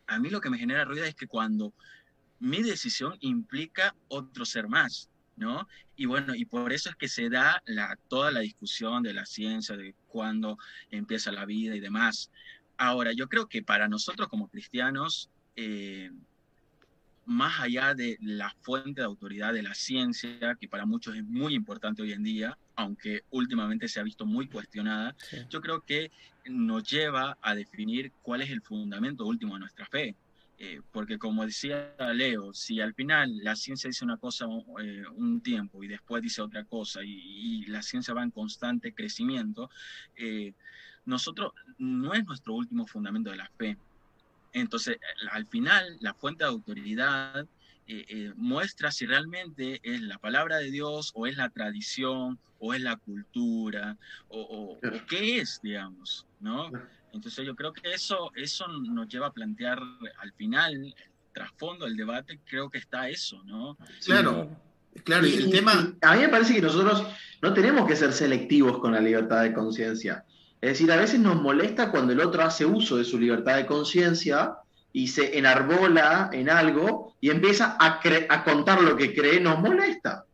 A 0.08 0.20
mí 0.20 0.30
lo 0.30 0.42
que 0.42 0.50
me 0.50 0.58
genera 0.58 0.86
ruido 0.86 1.06
es 1.06 1.16
que 1.16 1.28
cuando 1.28 1.74
mi 2.40 2.62
decisión 2.62 3.16
implica 3.22 3.96
otro 4.08 4.46
ser 4.46 4.68
más, 4.68 5.10
¿no? 5.36 5.68
Y 5.96 6.06
bueno, 6.06 6.36
y 6.36 6.46
por 6.46 6.72
eso 6.74 6.90
es 6.90 6.96
que 6.96 7.08
se 7.08 7.30
da 7.30 7.62
la, 7.66 7.98
toda 8.08 8.32
la 8.32 8.42
discusión 8.42 9.04
de 9.04 9.14
la 9.14 9.26
ciencia, 9.26 9.76
de 9.76 9.96
cuándo 10.08 10.58
empieza 10.92 11.32
la 11.32 11.46
vida 11.46 11.76
y 11.76 11.80
demás. 11.80 12.32
Ahora, 12.78 13.14
yo 13.14 13.28
creo 13.28 13.48
que 13.48 13.64
para 13.64 13.88
nosotros 13.88 14.28
como 14.28 14.48
cristianos, 14.48 15.30
eh, 15.56 16.12
más 17.26 17.60
allá 17.60 17.94
de 17.94 18.18
la 18.22 18.54
fuente 18.62 19.02
de 19.02 19.06
autoridad 19.06 19.54
de 19.54 19.64
la 19.64 19.74
ciencia, 19.74 20.56
que 20.60 20.68
para 20.68 20.86
muchos 20.86 21.16
es 21.16 21.24
muy 21.24 21.56
importante 21.56 22.02
hoy 22.02 22.14
en 22.14 22.24
día, 22.24 22.58
aunque 22.76 23.24
últimamente 23.32 23.88
se 23.88 24.00
ha 24.00 24.04
visto 24.04 24.26
muy 24.26 24.48
cuestionada, 24.48 25.16
yo 25.50 25.62
creo 25.62 25.82
que 25.82 26.12
nos 26.46 26.84
lleva 26.90 27.38
a 27.42 27.56
definir 27.56 28.12
cuál 28.22 28.42
es 28.42 28.50
el 28.50 28.62
fundamento 28.62 29.26
último 29.26 29.56
de 29.56 29.62
nuestra 29.62 29.86
fe. 29.86 30.16
Eh, 30.58 30.80
porque 30.92 31.18
como 31.18 31.46
decía 31.46 31.94
Leo, 32.14 32.54
si 32.54 32.80
al 32.80 32.94
final 32.94 33.44
la 33.44 33.58
ciencia 33.58 33.90
dice 33.90 34.06
una 34.06 34.16
cosa 34.16 34.46
eh, 34.82 35.04
un 35.14 35.42
tiempo 35.42 35.84
y 35.84 35.88
después 35.90 36.24
dice 36.24 36.42
otra 36.42 36.64
cosa 36.64 37.02
y, 37.04 37.66
la 37.66 37.82
ciencia 37.82 38.14
va 38.14 38.24
en 38.24 38.32
constante 38.32 38.94
crecimiento, 38.94 39.70
eh, 40.16 40.54
nosotros 41.04 41.52
no 41.78 42.14
es 42.14 42.24
nuestro 42.26 42.54
último 42.54 42.88
fundamento 42.88 43.32
de 43.32 43.38
la 43.38 43.52
fe. 43.58 43.78
Entonces, 44.56 44.98
al 45.32 45.46
final, 45.46 45.98
la 46.00 46.14
fuente 46.14 46.46
de 46.46 46.50
autoridad 46.50 47.46
eh, 47.88 48.06
eh, 48.08 48.34
muestra 48.38 48.90
si 48.90 49.06
realmente 49.06 49.82
es 49.84 50.02
la 50.02 50.18
palabra 50.18 50.58
de 50.58 50.72
Dios 50.72 51.12
o 51.14 51.28
es 51.28 51.36
la 51.36 51.50
tradición 51.50 52.40
o 52.60 52.74
es 52.74 52.82
la 52.82 52.96
cultura 52.96 53.98
o, 54.30 54.80
qué 55.10 55.40
es, 55.40 55.60
digamos, 55.62 56.26
¿no? 56.40 56.72
Entonces 57.12 57.46
yo 57.46 57.54
creo 57.54 57.74
que 57.74 57.94
eso, 57.94 58.32
eso 58.34 58.68
nos 58.70 59.10
lleva 59.10 59.28
a 59.28 59.34
plantear 59.34 59.80
al 60.20 60.32
final 60.34 60.96
trasfondo 61.34 61.86
del 61.86 61.98
debate 61.98 62.40
creo 62.46 62.70
que 62.70 62.78
está 62.78 63.10
eso, 63.10 63.44
¿no? 63.44 63.78
Claro, 64.06 64.50
claro, 65.04 65.28
y 65.28 65.36
el 65.36 65.52
tema... 65.52 65.94
A 66.02 66.16
mí 66.16 66.22
me 66.22 66.30
parece 66.30 66.56
que 66.56 66.62
nosotros 66.62 67.06
no 67.42 67.54
tenemos 67.54 67.86
que 67.90 67.98
ser 67.98 68.14
selectivos 68.14 68.80
con 68.80 68.94
la 68.94 69.02
libertad 69.02 69.44
de 69.44 69.54
conciencia. 69.54 70.24
Es 70.66 70.80
decir, 70.80 70.92
a 70.92 70.96
veces 70.96 71.20
nos 71.20 71.40
molesta 71.40 71.92
cuando 71.92 72.12
el 72.12 72.20
otro 72.20 72.42
hace 72.42 72.66
uso 72.66 72.98
de 72.98 73.04
su 73.04 73.20
libertad 73.20 73.56
de 73.56 73.68
conciencia 73.68 74.56
y 74.92 75.10
se 75.10 75.38
enarbola 75.38 76.32
en 76.34 76.50
algo 76.50 77.14
y 77.22 77.30
empieza 77.30 77.78
a, 77.80 78.02
a 78.30 78.44
contar 78.44 78.82
lo 78.82 78.98
que 78.98 79.14
cree, 79.14 79.40
nos 79.40 79.60
molesta. 79.60 80.26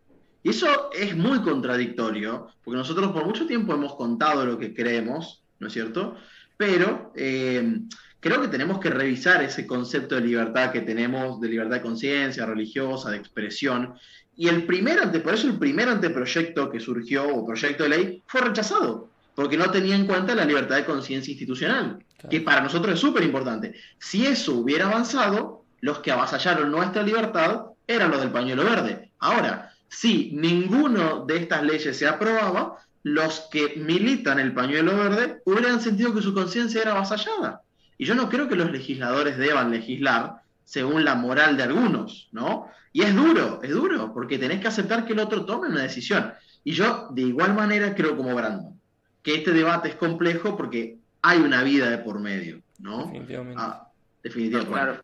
Y 0.41 0.51
eso 0.51 0.89
es 0.93 1.17
muy 1.17 1.41
contradictorio, 1.41 2.47
porque 2.63 2.77
nosotros 2.77 3.11
por 3.11 3.25
mucho 3.25 3.45
tiempo 3.45 3.73
hemos 3.73 3.95
contado 3.95 4.45
lo 4.45 4.57
que 4.57 4.73
creemos, 4.73 5.43
¿no 5.59 5.67
es 5.67 5.73
cierto? 5.73 6.15
Pero 6.55 7.11
eh, 7.13 7.81
creo 8.21 8.41
que 8.41 8.47
tenemos 8.47 8.79
que 8.79 8.89
revisar 8.89 9.43
ese 9.43 9.67
concepto 9.67 10.15
de 10.15 10.21
libertad 10.21 10.71
que 10.71 10.79
tenemos, 10.79 11.41
de 11.41 11.49
libertad 11.49 11.75
de 11.75 11.81
conciencia, 11.81 12.45
religiosa, 12.45 13.11
de 13.11 13.17
expresión. 13.17 13.95
Y 14.37 14.47
el 14.47 14.65
primer 14.65 14.97
ante, 14.99 15.19
por 15.19 15.33
eso 15.33 15.47
el 15.47 15.59
primer 15.59 15.89
anteproyecto 15.89 16.71
que 16.71 16.79
surgió, 16.79 17.27
o 17.27 17.45
proyecto 17.45 17.83
de 17.83 17.89
ley, 17.89 18.23
fue 18.27 18.39
rechazado, 18.39 19.10
porque 19.35 19.57
no 19.57 19.71
tenía 19.71 19.95
en 19.95 20.05
cuenta 20.05 20.35
la 20.35 20.45
libertad 20.45 20.75
de 20.75 20.85
conciencia 20.85 21.31
institucional, 21.31 22.03
que 22.29 22.41
para 22.41 22.61
nosotros 22.61 22.93
es 22.95 22.99
súper 22.99 23.23
importante. 23.23 23.75
Si 23.97 24.25
eso 24.25 24.55
hubiera 24.55 24.87
avanzado, 24.87 25.65
los 25.81 25.99
que 25.99 26.11
avasallaron 26.11 26.71
nuestra 26.71 27.03
libertad 27.03 27.65
eran 27.87 28.11
los 28.11 28.21
del 28.21 28.31
pañuelo 28.31 28.63
verde. 28.63 29.11
Ahora, 29.19 29.73
si 29.89 30.31
ninguno 30.33 31.25
de 31.25 31.37
estas 31.37 31.63
leyes 31.63 31.97
se 31.97 32.07
aprobaba, 32.07 32.77
los 33.03 33.47
que 33.51 33.75
militan 33.77 34.39
el 34.39 34.53
pañuelo 34.53 34.95
verde 34.95 35.41
hubieran 35.45 35.81
sentido 35.81 36.13
que 36.13 36.21
su 36.21 36.33
conciencia 36.33 36.81
era 36.81 36.91
avasallada. 36.91 37.61
Y 37.97 38.05
yo 38.05 38.15
no 38.15 38.29
creo 38.29 38.47
que 38.47 38.55
los 38.55 38.71
legisladores 38.71 39.37
deban 39.37 39.71
legislar 39.71 40.41
según 40.65 41.03
la 41.03 41.15
moral 41.15 41.57
de 41.57 41.63
algunos, 41.63 42.29
¿no? 42.31 42.67
Y 42.93 43.01
es 43.01 43.15
duro, 43.15 43.59
es 43.63 43.71
duro, 43.71 44.13
porque 44.13 44.37
tenés 44.37 44.61
que 44.61 44.67
aceptar 44.67 45.05
que 45.05 45.13
el 45.13 45.19
otro 45.19 45.45
tome 45.45 45.67
una 45.67 45.81
decisión. 45.81 46.33
Y 46.63 46.73
yo, 46.73 47.09
de 47.11 47.23
igual 47.23 47.53
manera, 47.53 47.95
creo 47.95 48.15
como 48.15 48.35
Brandon, 48.35 48.79
que 49.23 49.35
este 49.35 49.51
debate 49.51 49.89
es 49.89 49.95
complejo 49.95 50.57
porque 50.57 50.97
hay 51.21 51.39
una 51.39 51.63
vida 51.63 51.89
de 51.89 51.97
por 51.99 52.19
medio, 52.19 52.61
¿no? 52.79 53.05
Definitivamente. 53.05 53.61
Ah, 53.61 53.87
definitivamente. 54.23 55.01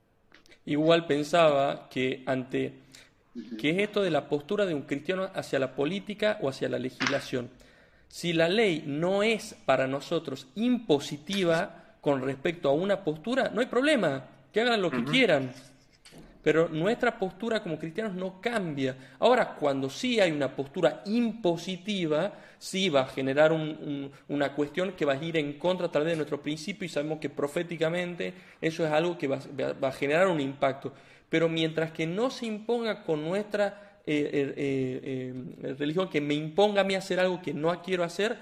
Igual 0.65 1.05
pensaba 1.07 1.88
que 1.89 2.24
ante 2.26 2.74
que 3.57 3.70
es 3.70 3.78
esto 3.80 4.01
de 4.01 4.09
la 4.09 4.28
postura 4.30 4.65
de 4.65 4.74
un 4.74 4.84
cristiano 4.84 5.30
hacia 5.34 5.59
la 5.59 5.76
política 5.76 6.38
o 6.41 6.49
hacia 6.49 6.70
la 6.70 6.80
legislación. 6.80 7.49
Si 8.07 8.34
la 8.34 8.49
ley 8.49 8.84
no 8.86 9.24
es 9.24 9.55
para 9.65 9.88
nosotros 9.88 10.47
impositiva 10.55 11.95
con 12.01 12.22
respecto 12.22 12.70
a 12.70 12.74
una 12.74 13.03
postura, 13.03 13.51
no 13.53 13.61
hay 13.61 13.68
problema, 13.68 14.24
que 14.51 14.61
hagan 14.61 14.82
lo 14.82 14.89
que 14.89 15.03
quieran. 15.03 15.51
Pero 16.48 16.70
nuestra 16.70 17.20
postura 17.20 17.62
como 17.62 17.78
cristianos 17.78 18.14
no 18.14 18.39
cambia. 18.39 18.95
Ahora, 19.20 19.54
cuando 19.56 19.89
sí 19.89 20.22
hay 20.22 20.32
una 20.32 20.56
postura 20.56 21.04
impositiva, 21.06 22.36
sí 22.58 22.88
va 22.88 23.02
a 23.02 23.08
generar 23.08 23.52
una 23.52 24.54
cuestión 24.54 24.93
que 24.93 25.04
va 25.04 25.12
a 25.12 25.22
ir 25.22 25.36
en 25.36 25.60
contra 25.60 25.91
tal 25.91 26.04
vez 26.04 26.14
de 26.14 26.16
nuestro 26.16 26.41
principio 26.41 26.86
y 26.86 26.89
sabemos 26.89 27.20
que 27.20 27.30
proféticamente 27.30 28.34
eso 28.62 28.86
es 28.86 28.91
algo 28.93 29.18
que 29.18 29.28
va 29.28 29.39
a 29.82 29.91
generar 29.91 30.30
un 30.30 30.39
impacto. 30.39 30.93
Pero 31.28 31.50
mientras 31.50 31.91
que 31.91 32.08
no 32.08 32.30
se 32.30 32.45
imponga 32.45 33.04
con 33.04 33.26
nuestra 33.26 34.00
eh, 34.06 34.54
eh, 34.56 35.34
eh, 35.64 35.76
religión 35.78 36.10
que 36.10 36.22
me 36.22 36.34
imponga 36.34 36.80
a 36.80 36.86
mí 36.86 36.95
hacer 36.95 37.20
algo 37.20 37.41
que 37.41 37.54
no 37.54 37.82
quiero 37.82 38.06
hacer, 38.06 38.38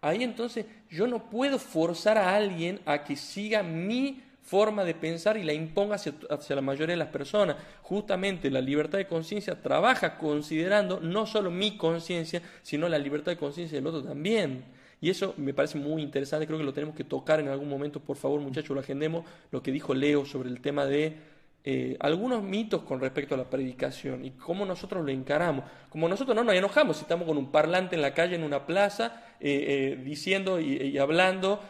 ahí 0.00 0.22
entonces 0.24 0.64
yo 0.88 1.06
no 1.06 1.28
puedo 1.28 1.58
forzar 1.58 2.16
a 2.16 2.34
alguien 2.34 2.80
a 2.86 3.04
que 3.04 3.16
siga 3.16 3.62
mi 3.62 4.22
forma 4.50 4.84
de 4.84 4.94
pensar 4.94 5.36
y 5.36 5.44
la 5.44 5.52
imponga 5.52 5.94
hacia, 5.94 6.56
la 6.56 6.60
mayoría 6.60 6.94
de 6.94 6.98
las 6.98 7.08
personas. 7.08 7.54
Justamente 7.82 8.50
la 8.50 8.60
libertad 8.60 8.98
de 8.98 9.06
conciencia 9.06 9.62
trabaja 9.62 10.18
considerando 10.18 10.98
no 10.98 11.24
solo 11.24 11.52
mi 11.52 11.76
conciencia, 11.76 12.42
sino 12.60 12.88
la 12.88 12.98
libertad 12.98 13.30
de 13.30 13.38
conciencia 13.38 13.78
del 13.78 13.86
otro 13.86 14.02
también. 14.02 14.64
Y 15.00 15.08
eso 15.08 15.34
me 15.36 15.54
parece 15.54 15.78
muy 15.78 16.02
interesante, 16.02 16.48
creo 16.48 16.58
que 16.58 16.64
lo 16.64 16.72
tenemos 16.72 16.96
que 16.96 17.04
tocar 17.04 17.38
en 17.38 17.46
algún 17.46 17.68
momento, 17.68 18.00
por 18.00 18.16
favor 18.16 18.40
muchachos, 18.40 18.74
lo 18.74 18.80
agendemos, 18.80 19.24
lo 19.52 19.62
que 19.62 19.70
dijo 19.70 19.94
Leo 19.94 20.26
sobre 20.26 20.48
el 20.48 20.60
tema 20.60 20.84
de 20.84 21.16
eh, 21.62 21.98
algunos 22.00 22.42
mitos 22.42 22.82
con 22.84 23.00
respecto 23.00 23.34
a 23.34 23.38
la 23.38 23.50
predicación 23.50 24.24
y 24.24 24.30
cómo 24.30 24.64
nosotros 24.64 25.04
lo 25.04 25.10
encaramos. 25.10 25.66
Como 25.90 26.08
nosotros 26.08 26.34
no 26.34 26.42
nos 26.42 26.54
enojamos 26.54 26.96
si 26.96 27.02
estamos 27.02 27.26
con 27.26 27.36
un 27.36 27.52
parlante 27.52 27.96
en 27.96 28.02
la 28.02 28.14
calle, 28.14 28.36
en 28.36 28.44
una 28.44 28.64
plaza, 28.64 29.22
eh, 29.40 29.98
eh, 29.98 30.02
diciendo 30.02 30.58
y, 30.58 30.96
hablando, 30.96 31.62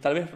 tal 0.00 0.14
vez 0.14 0.28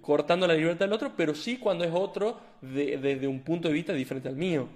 cortando 0.00 0.46
la 0.46 0.54
libertad 0.54 0.86
del 0.86 0.94
otro, 0.94 1.12
pero 1.14 1.34
sí 1.34 1.58
cuando 1.58 1.84
es 1.84 1.90
otro 1.92 2.40
desde 2.62 3.26
un 3.26 3.42
punto 3.42 3.68
de 3.68 3.74
vista 3.74 3.92
diferente 3.92 4.30
al 4.30 4.36
mío. 4.36 4.68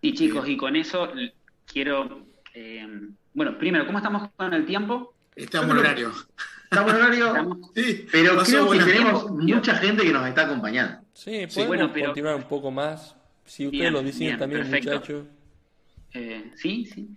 Y 0.00 0.14
chicos, 0.14 0.48
y 0.48 0.56
con 0.56 0.76
eso 0.76 1.08
quiero... 1.66 2.22
bueno, 3.34 3.58
primero, 3.58 3.84
¿cómo 3.86 3.98
estamos 3.98 4.30
con 4.36 4.54
el 4.54 4.64
tiempo? 4.64 5.12
Estamos 5.34 5.70
en 5.70 5.78
horario. 5.78 6.12
Estamos 6.70 6.92
en 6.92 7.00
horario, 7.00 7.58
sí, 7.74 8.06
pero 8.12 8.42
creo 8.44 8.70
que 8.70 8.78
tenemos 8.78 9.30
mucha 9.30 9.74
gente 9.74 10.04
que 10.04 10.12
nos 10.12 10.26
está 10.28 10.42
acompañando. 10.42 11.05
Sí, 11.16 11.46
podemos 11.46 11.92
continuar 11.92 12.36
un 12.36 12.42
poco 12.42 12.70
más. 12.70 13.16
Si 13.46 13.66
ustedes 13.66 13.90
lo 13.90 14.02
dicen 14.02 14.38
también, 14.38 14.70
muchachos. 14.70 15.24
Eh, 16.12 16.52
sí, 16.56 16.84
sí. 16.84 17.08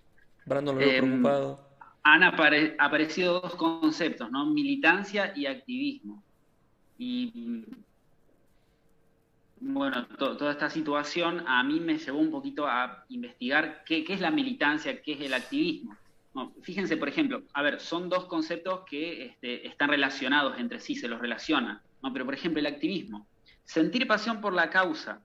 Brandon 0.45 0.75
lo 0.75 0.79
veo 0.79 0.89
em, 0.89 1.05
preocupado. 1.05 1.67
Han 2.03 2.23
aparecido 2.23 3.41
dos 3.41 3.55
conceptos, 3.55 4.31
¿no? 4.31 4.45
Militancia 4.45 5.33
y 5.35 5.47
activismo. 5.47 6.23
Y 6.97 7.65
bueno, 9.59 10.07
toda 10.17 10.53
esta 10.53 10.69
situación 10.69 11.43
a 11.45 11.61
mí 11.65 11.81
me 11.81 11.97
llevó 11.97 12.19
un 12.19 12.31
poquito 12.31 12.67
a 12.67 13.03
investigar 13.09 13.83
qué, 13.85 14.05
es 14.07 14.21
la 14.21 14.31
militancia, 14.31 15.01
qué 15.01 15.11
es 15.11 15.21
el 15.21 15.33
activismo. 15.33 15.97
fíjense, 16.61 16.95
por 16.95 17.09
ejemplo, 17.09 17.43
a 17.53 17.61
ver, 17.61 17.81
son 17.81 18.07
dos 18.07 18.27
conceptos 18.27 18.85
que 18.89 19.25
este, 19.25 19.67
están 19.67 19.89
relacionados 19.89 20.57
entre 20.57 20.79
sí, 20.79 20.95
se 20.95 21.09
los 21.09 21.19
relacionan. 21.19 21.81
¿no? 22.01 22.13
Pero, 22.13 22.23
por 22.23 22.33
ejemplo, 22.33 22.61
el 22.61 22.67
activismo 22.67 23.27
Sentir 23.69 24.07
pasión 24.07 24.41
por 24.41 24.51
la 24.51 24.71
causa, 24.71 25.21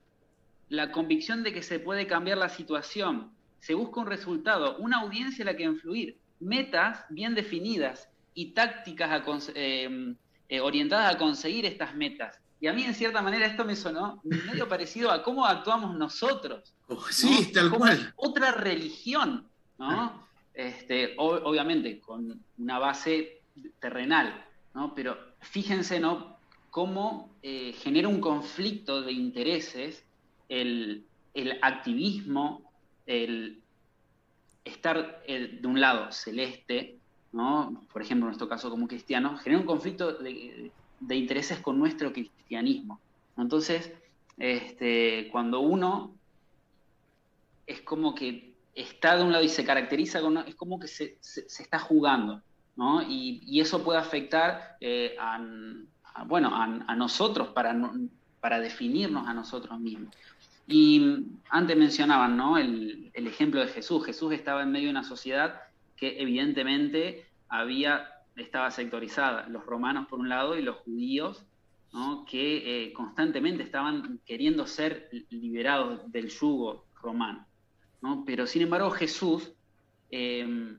la 0.68 0.92
convicción 0.92 1.42
de 1.42 1.54
que 1.54 1.62
se 1.62 1.80
puede 1.80 2.06
cambiar 2.06 2.36
la 2.36 2.50
situación, 2.50 3.32
se 3.58 3.72
busca 3.72 4.02
un 4.02 4.06
resultado, 4.06 4.76
una 4.76 4.98
audiencia 4.98 5.40
en 5.40 5.46
la 5.46 5.56
que 5.56 5.62
influir, 5.62 6.18
metas 6.40 7.06
bien 7.08 7.34
definidas 7.34 8.10
y 8.34 8.52
tácticas 8.52 9.50
eh, 9.54 10.14
eh, 10.50 10.60
orientadas 10.60 11.14
a 11.14 11.16
conseguir 11.16 11.64
estas 11.64 11.94
metas. 11.94 12.38
Y 12.60 12.66
a 12.66 12.74
mí, 12.74 12.84
en 12.84 12.92
cierta 12.92 13.22
manera, 13.22 13.46
esto 13.46 13.64
me 13.64 13.76
sonó 13.76 14.20
medio 14.24 14.68
parecido 14.68 15.10
a 15.10 15.22
cómo 15.22 15.46
actuamos 15.46 15.96
nosotros. 15.96 16.74
Oh, 16.88 17.02
sí, 17.10 17.50
tal 17.50 17.70
cual. 17.70 18.12
Otra 18.16 18.52
religión, 18.52 19.48
¿no? 19.78 20.28
Este, 20.52 21.14
obviamente, 21.16 21.98
con 21.98 22.44
una 22.58 22.78
base 22.78 23.40
terrenal, 23.80 24.44
¿no? 24.74 24.94
Pero 24.94 25.16
fíjense, 25.40 25.98
¿no? 25.98 26.33
Cómo 26.74 27.30
eh, 27.40 27.72
genera 27.72 28.08
un 28.08 28.20
conflicto 28.20 29.00
de 29.00 29.12
intereses 29.12 30.04
el, 30.48 31.06
activismo, 31.62 32.68
el 33.06 33.62
estar 34.64 35.22
eh, 35.24 35.60
de 35.62 35.68
un 35.68 35.80
lado 35.80 36.10
celeste, 36.10 36.98
¿no? 37.30 37.86
por 37.92 38.02
ejemplo 38.02 38.26
en 38.26 38.30
nuestro 38.30 38.48
caso 38.48 38.70
como 38.70 38.88
cristianos, 38.88 39.40
genera 39.40 39.60
un 39.60 39.68
conflicto 39.68 40.14
de, 40.14 40.72
intereses 41.10 41.60
con 41.60 41.78
nuestro 41.78 42.12
cristianismo. 42.12 42.98
Entonces, 43.38 43.92
este, 44.36 45.28
cuando 45.30 45.60
uno 45.60 46.12
es 47.68 47.82
como 47.82 48.16
que 48.16 48.52
está 48.74 49.16
de 49.16 49.22
un 49.22 49.30
lado 49.30 49.44
y 49.44 49.48
se 49.48 49.64
caracteriza 49.64 50.20
con, 50.20 50.38
es 50.38 50.56
como 50.56 50.80
que 50.80 50.88
se, 50.88 51.18
está 51.22 51.78
jugando, 51.78 52.42
¿no? 52.74 53.00
y, 53.08 53.60
eso 53.60 53.84
puede 53.84 54.00
afectar 54.00 54.76
eh, 54.80 55.14
a, 55.20 55.38
bueno, 56.26 56.50
a, 56.54 56.94
nosotros 56.94 57.48
para, 57.48 57.76
para 58.40 58.60
definirnos 58.60 59.26
a 59.26 59.34
nosotros 59.34 59.78
mismos. 59.80 60.14
Y 60.66 61.26
antes 61.50 61.76
mencionaban 61.76 62.36
¿no? 62.36 62.56
el, 62.56 63.10
ejemplo 63.14 63.60
de 63.60 63.68
Jesús. 63.68 64.04
Jesús 64.04 64.32
estaba 64.32 64.62
en 64.62 64.70
medio 64.70 64.86
de 64.86 64.92
una 64.92 65.04
sociedad 65.04 65.60
que 65.96 66.20
evidentemente 66.20 67.26
había, 67.48 68.08
estaba 68.36 68.70
sectorizada, 68.70 69.48
los 69.48 69.64
romanos 69.66 70.06
por 70.08 70.20
un 70.20 70.28
lado 70.28 70.56
y 70.56 70.62
los 70.62 70.76
judíos, 70.76 71.44
¿no? 71.92 72.24
que 72.24 72.86
eh, 72.86 72.92
constantemente 72.92 73.62
estaban 73.62 74.20
queriendo 74.24 74.66
ser 74.66 75.10
liberados 75.30 76.10
del 76.10 76.30
yugo 76.30 76.86
romano. 77.02 77.46
¿no? 78.00 78.24
Pero 78.24 78.46
sin 78.46 78.62
embargo 78.62 78.90
Jesús, 78.90 79.52
eh, 80.10 80.76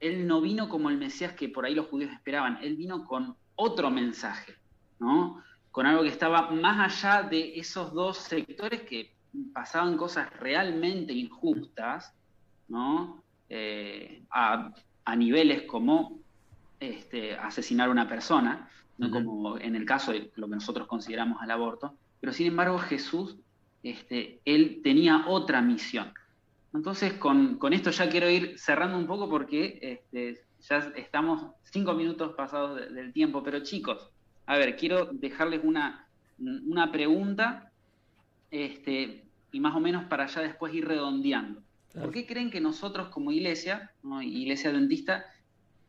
él 0.00 0.26
no 0.26 0.40
vino 0.40 0.68
como 0.68 0.90
el 0.90 0.98
Mesías 0.98 1.32
que 1.32 1.48
por 1.48 1.64
ahí 1.64 1.74
los 1.74 1.86
judíos 1.86 2.12
esperaban, 2.12 2.58
él 2.62 2.76
vino 2.76 3.04
con 3.04 3.36
otro 3.60 3.90
mensaje, 3.90 4.54
¿no? 4.98 5.42
Con 5.70 5.86
algo 5.86 6.02
que 6.02 6.08
estaba 6.08 6.50
más 6.50 7.02
allá 7.02 7.28
de 7.28 7.58
esos 7.58 7.92
dos 7.92 8.18
sectores 8.18 8.82
que 8.82 9.14
pasaban 9.52 9.96
cosas 9.96 10.28
realmente 10.38 11.12
injustas, 11.12 12.14
¿no? 12.68 13.22
Eh, 13.48 14.22
a, 14.30 14.72
niveles 15.16 15.62
como 15.62 16.20
este, 16.78 17.34
asesinar 17.34 17.88
a 17.88 17.90
una 17.90 18.08
persona, 18.08 18.70
¿no? 18.96 19.10
como 19.10 19.58
en 19.58 19.74
el 19.74 19.84
caso 19.84 20.12
de 20.12 20.30
lo 20.36 20.48
que 20.48 20.54
nosotros 20.54 20.86
consideramos 20.86 21.42
el 21.42 21.50
aborto, 21.50 21.96
pero 22.20 22.32
sin 22.32 22.46
embargo 22.46 22.78
Jesús 22.78 23.36
este, 23.82 24.40
él 24.44 24.80
tenía 24.84 25.24
otra 25.26 25.62
misión. 25.62 26.12
Entonces, 26.72 27.14
con, 27.14 27.58
esto 27.72 27.90
ya 27.90 28.08
quiero 28.08 28.30
ir 28.30 28.56
cerrando 28.56 28.98
un 28.98 29.06
poco 29.08 29.28
porque 29.28 29.78
este, 29.82 30.44
ya 30.68 30.92
estamos 30.96 31.52
cinco 31.64 31.94
minutos 31.94 32.34
pasados 32.34 32.92
del 32.92 33.12
tiempo, 33.12 33.42
pero 33.42 33.60
chicos, 33.60 34.10
a 34.46 34.56
ver, 34.56 34.76
quiero 34.76 35.06
dejarles 35.06 35.60
una, 35.62 36.06
una 36.38 36.90
pregunta 36.90 37.70
este, 38.50 39.24
y 39.52 39.60
más 39.60 39.74
o 39.74 39.80
menos 39.80 40.04
para 40.04 40.26
ya 40.26 40.40
después 40.40 40.74
ir 40.74 40.86
redondeando. 40.86 41.62
¿Por 41.92 42.12
qué 42.12 42.26
creen 42.26 42.50
que 42.50 42.60
nosotros 42.60 43.08
como 43.08 43.32
iglesia, 43.32 43.92
iglesia 44.22 44.72
dentista, 44.72 45.26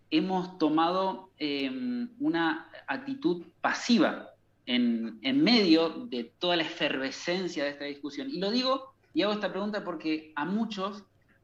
hemos 0.09 0.57
tomado 0.57 1.30
em, 1.38 2.09
una 2.19 2.69
actitud 2.88 3.45
pasiva 3.61 4.30
en, 4.65 5.19
medio 5.43 5.89
de 5.89 6.24
toda 6.39 6.55
la 6.55 6.63
efervescencia 6.63 7.63
de 7.63 7.69
esta 7.69 7.86
discusión? 7.86 8.30
Y 8.30 8.39
lo 8.39 8.49
digo 8.49 8.93
y 9.13 9.22
hago 9.22 9.34
esta 9.34 9.51
pregunta 9.51 9.84
porque 9.84 10.34
a 10.36 10.45
muchos 10.45 11.03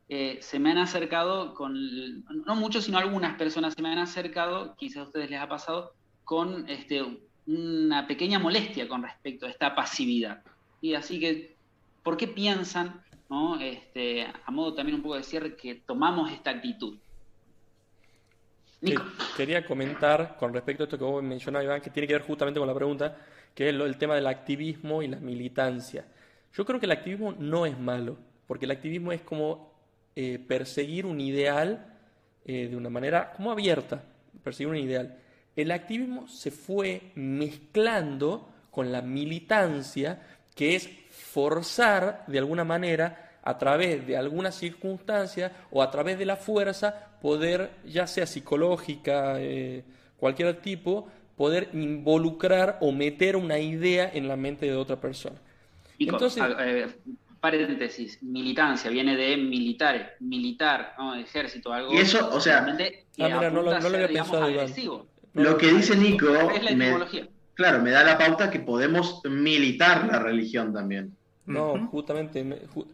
eh, 0.09 0.37
se 0.41 0.59
me 0.59 0.71
han 0.71 0.77
acercado 0.77 1.53
con, 1.53 2.23
no 2.25 2.55
muchos, 2.55 2.85
sino 2.85 2.97
algunas 2.97 3.37
personas 3.37 3.73
se 3.73 3.81
me 3.81 3.89
han 3.89 3.99
acercado, 3.99 4.75
quizás 4.77 4.97
a 4.97 5.03
ustedes 5.03 5.29
les 5.29 5.39
ha 5.39 5.49
pasado, 5.49 5.93
con 6.23 6.69
este, 6.69 7.03
una 7.45 8.07
pequeña 8.07 8.39
molestia 8.39 8.87
con 8.87 9.03
respecto 9.03 9.45
a 9.45 9.49
esta 9.49 9.75
pasividad. 9.75 10.43
Y 10.81 10.93
así 10.93 11.19
que, 11.19 11.55
¿por 12.03 12.17
qué 12.17 12.27
piensan 12.27 13.01
¿no? 13.29 13.59
Este, 13.59 14.23
a 14.23 14.51
modo 14.51 14.73
también 14.73 14.95
un 14.95 15.01
poco 15.01 15.15
de 15.15 15.23
cierre, 15.23 15.55
que 15.55 15.75
tomamos 15.75 16.31
esta 16.31 16.51
actitud. 16.51 16.97
Quería 19.35 19.65
comentar 19.65 20.37
con 20.37 20.53
respecto 20.53 20.83
a 20.83 20.85
esto 20.85 20.97
que 20.97 21.03
vos 21.03 21.23
mencionabas, 21.23 21.65
Iván, 21.65 21.81
que 21.81 21.89
tiene 21.89 22.07
que 22.07 22.13
ver 22.13 22.21
justamente 22.21 22.59
con 22.59 22.67
la 22.67 22.75
pregunta, 22.75 23.17
que 23.53 23.69
es 23.69 23.73
el 23.73 23.97
tema 23.97 24.15
del 24.15 24.27
activismo 24.27 25.01
y 25.01 25.07
la 25.07 25.17
militancia. 25.17 26.05
Yo 26.53 26.63
creo 26.63 26.79
que 26.79 26.85
el 26.85 26.91
activismo 26.91 27.33
no 27.37 27.65
es 27.65 27.77
malo, 27.77 28.17
porque 28.45 28.65
el 28.65 28.71
activismo 28.71 29.11
es 29.11 29.21
como 29.21 29.76
eh, 30.19 30.39
perseguir 30.39 31.05
un 31.05 31.21
ideal 31.21 31.93
eh, 32.43 32.67
de 32.67 32.75
una 32.75 32.89
manera 32.89 33.33
como 33.33 33.51
abierta, 33.51 34.01
perseguir 34.43 34.71
un 34.71 34.77
ideal. 34.77 35.15
El 35.55 35.69
activismo 35.69 36.27
se 36.27 36.49
fue 36.49 37.11
mezclando 37.13 38.49
con 38.71 38.91
la 38.91 39.03
militancia, 39.03 40.19
que 40.55 40.75
es 40.75 40.89
forzar 41.11 42.23
de 42.25 42.39
alguna 42.39 42.63
manera 42.63 43.37
a 43.43 43.59
través 43.59 44.07
de 44.07 44.17
alguna 44.17 44.51
circunstancia 44.51 45.51
o 45.69 45.83
a 45.83 45.91
través 45.91 46.17
de 46.17 46.25
la 46.25 46.35
fuerza 46.35 47.19
poder, 47.21 47.69
ya 47.85 48.07
sea 48.07 48.25
psicológica, 48.25 49.39
eh, 49.39 49.83
cualquier 50.17 50.61
tipo, 50.61 51.09
poder 51.35 51.69
involucrar 51.73 52.79
o 52.81 52.91
meter 52.91 53.35
una 53.35 53.59
idea 53.59 54.09
en 54.11 54.27
la 54.27 54.35
mente 54.35 54.65
de 54.65 54.75
otra 54.75 54.99
persona. 54.99 55.37
Entonces, 55.99 56.41
paréntesis, 57.39 58.21
militancia, 58.21 58.89
viene 58.89 59.15
de 59.15 59.37
militares, 59.37 60.07
militar, 60.19 60.95
ejército, 61.19 61.71
algo. 61.71 61.93
Y 61.93 61.97
eso, 61.97 62.29
o 62.31 62.39
sea, 62.39 62.65
ah, 63.19 63.49
no, 63.51 63.61
lo, 63.61 63.71
había 63.71 64.07
pensado, 64.07 65.05
Lo 65.33 65.57
que 65.57 65.71
dice 65.73 65.95
Nico, 65.95 66.27
claro, 67.53 67.81
me 67.81 67.91
da 67.91 68.03
la 68.03 68.17
pauta 68.17 68.49
que 68.49 68.59
podemos 68.59 69.21
militar 69.25 70.07
la 70.11 70.19
religión 70.19 70.73
también. 70.73 71.15
No, 71.45 71.87
justamente, 71.87 72.45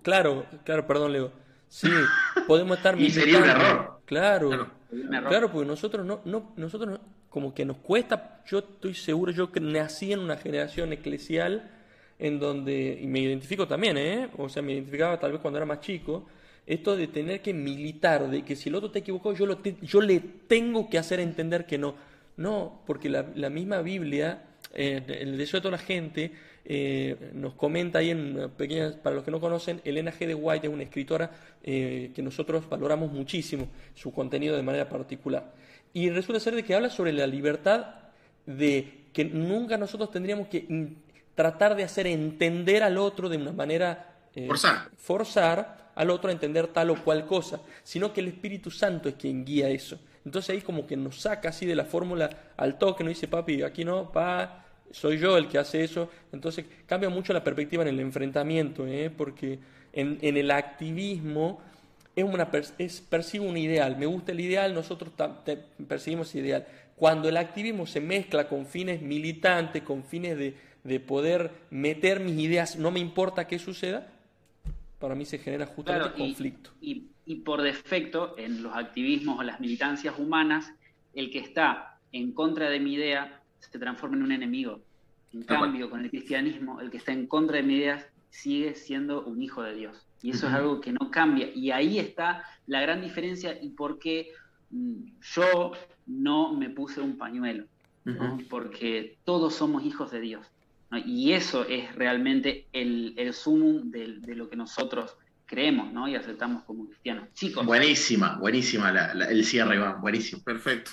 claro, 0.02 0.46
claro, 0.64 0.86
perdón, 0.86 1.14
Leo. 1.14 1.32
Sí, 1.70 1.90
podemos 2.48 2.78
estar 2.78 3.00
Y 3.02 3.10
sería 3.10 3.40
un 3.40 3.50
error. 3.50 4.00
Claro, 4.06 4.70
claro, 5.28 5.52
porque 5.52 5.68
nosotros 5.68 6.06
no, 6.06 6.22
no, 6.26 6.54
nosotros 6.56 7.00
como 7.30 7.56
que 7.56 7.66
nos 7.66 7.78
cuesta, 7.78 8.42
yo 8.46 8.60
estoy 8.60 8.94
seguro, 8.94 9.32
yo 9.32 9.52
que 9.52 9.60
nací 9.60 10.14
en 10.14 10.20
una 10.20 10.38
generación 10.38 10.94
eclesial 10.94 11.68
en 12.24 12.40
donde, 12.40 12.98
y 13.02 13.06
me 13.06 13.20
identifico 13.20 13.68
también, 13.68 13.98
¿eh? 13.98 14.30
O 14.38 14.48
sea, 14.48 14.62
me 14.62 14.72
identificaba 14.72 15.20
tal 15.20 15.34
vez 15.34 15.42
cuando 15.42 15.58
era 15.58 15.66
más 15.66 15.82
chico, 15.82 16.26
esto 16.66 16.96
de 16.96 17.08
tener 17.08 17.42
que 17.42 17.54
militar, 17.54 18.30
de 18.30 18.46
que 18.46 18.56
si 18.56 18.70
el 18.70 18.76
otro 18.76 18.92
te 18.92 19.00
equivocó, 19.00 19.34
yo, 19.34 19.46
lo 19.46 19.62
yo 19.62 20.00
le 20.00 20.22
tengo 20.48 20.90
que 20.90 20.98
hacer 20.98 21.20
entender 21.20 21.66
que 21.66 21.78
no. 21.78 21.96
No, 22.38 22.82
porque 22.88 23.10
la, 23.10 23.50
misma 23.50 23.82
Biblia, 23.82 24.42
eh, 24.74 25.04
el 25.20 25.38
deseo 25.38 25.60
de 25.60 25.64
toda 25.64 25.74
la 25.74 25.84
gente, 25.84 26.32
eh, 26.64 27.32
nos 27.34 27.56
comenta 27.56 28.00
ahí 28.00 28.12
en 28.12 28.52
pequeñas, 28.56 28.96
para 28.96 29.18
los 29.18 29.26
que 29.26 29.32
no 29.32 29.42
conocen, 29.42 29.82
Elena 29.84 30.14
G. 30.14 30.26
de 30.26 30.34
White 30.34 30.68
es 30.68 30.74
una 30.74 30.84
escritora 30.84 31.30
eh, 31.62 32.12
que 32.16 32.22
nosotros 32.22 32.70
valoramos 32.70 33.12
muchísimo 33.12 33.68
su 33.96 34.14
contenido 34.14 34.56
de 34.56 34.64
manera 34.64 34.88
particular. 34.88 35.54
Y 35.92 36.10
resulta 36.10 36.40
ser 36.40 36.56
de 36.56 36.64
que 36.64 36.74
habla 36.74 36.90
sobre 36.90 37.12
la 37.12 37.28
libertad 37.28 37.96
de 38.46 39.04
que 39.12 39.26
nunca 39.26 39.78
nosotros 39.78 40.10
tendríamos 40.10 40.48
que 40.48 40.66
tratar 41.36 41.76
de 41.76 41.84
hacer 41.84 42.08
entender 42.08 42.84
al 42.84 42.98
otro 42.98 43.30
de 43.30 43.38
una 43.38 43.52
manera... 43.52 44.16
Eh, 44.36 44.48
forzar. 44.48 44.90
Forzar 44.98 45.92
al 45.96 46.10
otro 46.10 46.30
a 46.30 46.34
entender 46.34 46.68
tal 46.68 46.90
o 46.90 47.04
cual 47.04 47.26
cosa, 47.26 47.62
sino 47.84 48.14
que 48.14 48.22
el 48.22 48.28
Espíritu 48.30 48.72
Santo 48.72 49.10
es 49.10 49.16
quien 49.16 49.46
guía 49.46 49.70
eso. 49.70 50.00
Entonces 50.26 50.50
ahí 50.52 50.62
como 50.62 50.88
que 50.88 50.96
nos 50.96 51.22
saca 51.22 51.50
así 51.50 51.66
de 51.66 51.76
la 51.76 51.86
fórmula 51.86 52.30
al 52.58 52.78
toque, 52.78 53.04
no 53.04 53.10
dice 53.10 53.28
papi, 53.28 53.62
aquí 53.62 53.84
no, 53.84 54.12
pa, 54.12 54.66
soy 54.92 55.18
yo 55.18 55.38
el 55.38 55.48
que 55.48 55.58
hace 55.58 55.84
eso. 55.84 56.10
Entonces 56.32 56.66
cambia 56.86 57.10
mucho 57.10 57.34
la 57.34 57.44
perspectiva 57.44 57.84
en 57.84 57.90
el 57.90 58.00
enfrentamiento, 58.00 58.88
¿eh? 58.88 59.12
porque 59.16 59.60
en, 59.92 60.18
el 60.22 60.50
activismo 60.52 61.62
es 62.16 62.24
una 62.24 62.50
es, 62.78 63.02
persigo 63.02 63.46
un 63.46 63.58
ideal, 63.58 63.98
me 63.98 64.06
gusta 64.06 64.32
el 64.32 64.40
ideal, 64.40 64.74
nosotros 64.74 65.12
perseguimos 65.88 66.34
ideal. 66.36 66.66
Cuando 66.96 67.28
el 67.28 67.38
activismo 67.38 67.86
se 67.86 68.00
mezcla 68.00 68.48
con 68.48 68.66
fines 68.66 69.02
militantes, 69.02 69.82
con 69.82 70.04
fines 70.04 70.38
de, 70.38 70.56
de 70.84 71.00
poder 71.00 71.52
meter 71.70 72.20
mis 72.20 72.38
ideas, 72.40 72.78
no 72.78 72.92
me 72.92 73.00
importa 73.00 73.48
qué 73.48 73.60
suceda, 73.60 74.12
para 75.00 75.16
mí 75.16 75.26
se 75.26 75.38
genera 75.38 75.66
justamente 75.66 76.18
conflicto. 76.18 76.72
Y, 76.82 77.08
y, 77.26 77.36
por 77.38 77.62
defecto, 77.62 78.36
en 78.38 78.64
los 78.64 78.76
activismos 78.76 79.40
o 79.40 79.44
las 79.44 79.60
militancias 79.60 80.18
humanas, 80.18 80.74
el 81.14 81.30
que 81.30 81.40
está 81.40 82.00
en 82.12 82.32
contra 82.32 82.70
de 82.70 82.80
mi 82.80 82.94
idea 82.94 83.42
se 83.60 83.80
transforma 83.80 84.18
en 84.18 84.24
un 84.24 84.32
enemigo. 84.32 84.82
En 85.34 85.44
cambio, 85.44 85.90
con 85.90 86.04
el 86.04 86.10
cristianismo, 86.10 86.80
el 86.80 86.92
que 86.92 86.98
está 86.98 87.12
en 87.12 87.26
contra 87.26 87.58
de 87.58 87.64
mi 87.64 87.76
ideas 87.76 88.06
sigue 88.30 88.76
siendo 88.76 89.24
un 89.24 89.42
hijo 89.42 89.64
de 89.64 89.74
Dios. 89.74 90.06
Y 90.22 90.32
eso 90.32 90.48
es 90.48 90.54
algo 90.54 90.80
que 90.80 90.92
no 90.92 91.12
cambia. 91.12 91.50
Y 91.54 91.72
ahí 91.72 92.00
está 92.00 92.44
la 92.68 92.82
gran 92.82 93.02
diferencia 93.02 93.58
y 93.62 93.70
por 93.70 94.00
qué 94.00 94.32
mm, 94.70 95.06
yo 95.22 95.72
no 96.06 96.54
me 96.54 96.70
puse 96.70 97.02
un 97.02 97.18
pañuelo. 97.18 97.66
Porque 98.50 99.18
todos 99.24 99.56
somos 99.56 99.86
hijos 99.86 100.12
de 100.12 100.20
Dios. 100.20 100.46
Y 101.00 101.34
eso 101.34 101.66
es 101.68 101.94
realmente 101.96 102.68
el, 102.74 103.14
el 103.18 103.34
sumum 103.34 103.92
de, 103.92 104.36
lo 104.36 104.50
que 104.50 104.56
nosotros 104.56 105.18
creemos 105.46 105.92
¿no? 105.92 106.08
y 106.08 106.16
aceptamos 106.16 106.64
como 106.64 106.88
cristianos. 106.88 107.28
Chicos. 107.34 107.66
Buenísima, 107.66 108.38
buenísima 108.40 108.90
el 109.30 109.46
cierre, 109.46 109.76
Iván. 109.76 110.02
Buenísimo. 110.02 110.42
Perfecto. 110.44 110.92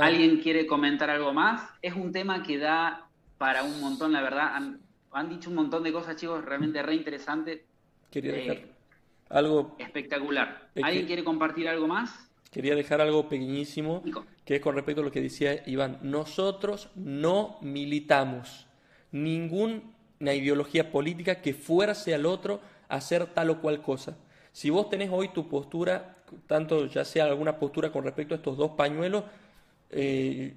¿Alguien 0.00 0.38
quiere 0.38 0.66
comentar 0.66 1.10
algo 1.10 1.32
más? 1.32 1.68
Es 1.82 1.94
un 1.94 2.12
tema 2.12 2.42
que 2.42 2.58
da 2.58 3.08
para 3.38 3.64
un 3.64 3.80
montón, 3.80 4.12
la 4.12 4.22
verdad. 4.22 4.54
Han, 5.10 5.28
dicho 5.28 5.50
un 5.50 5.56
montón 5.56 5.82
de 5.82 5.92
cosas, 5.92 6.16
chicos, 6.16 6.44
realmente 6.44 6.82
re 6.82 6.94
interesante. 6.94 7.64
Quería 8.10 8.32
dejar 8.32 8.56
eh, 8.56 8.72
algo 9.30 9.76
espectacular. 9.78 10.70
¿Alguien 10.82 11.06
quiere 11.06 11.24
compartir 11.24 11.68
algo 11.68 11.88
más? 11.88 12.30
Quería 12.50 12.76
dejar 12.76 13.00
algo 13.00 13.28
pequeñísimo, 13.28 14.02
que 14.44 14.56
es 14.56 14.60
con 14.60 14.76
respecto 14.76 15.00
a 15.00 15.04
lo 15.04 15.10
que 15.10 15.20
decía 15.20 15.62
Iván. 15.66 15.98
Nosotros 16.02 16.88
no 16.94 17.58
militamos 17.62 18.68
ninguna 19.14 20.34
ideología 20.34 20.90
política 20.90 21.36
que 21.36 21.54
fuerce 21.54 22.14
al 22.14 22.26
otro 22.26 22.60
a 22.88 22.96
hacer 22.96 23.26
tal 23.26 23.50
o 23.50 23.60
cual 23.60 23.80
cosa. 23.80 24.16
Si 24.52 24.70
vos 24.70 24.90
tenés 24.90 25.10
hoy 25.12 25.28
tu 25.28 25.48
postura, 25.48 26.16
tanto 26.48 26.86
ya 26.86 27.04
sea 27.04 27.24
alguna 27.24 27.58
postura 27.58 27.92
con 27.92 28.02
respecto 28.02 28.34
a 28.34 28.38
estos 28.38 28.56
dos 28.56 28.72
pañuelos, 28.72 29.24
eh, 29.90 30.52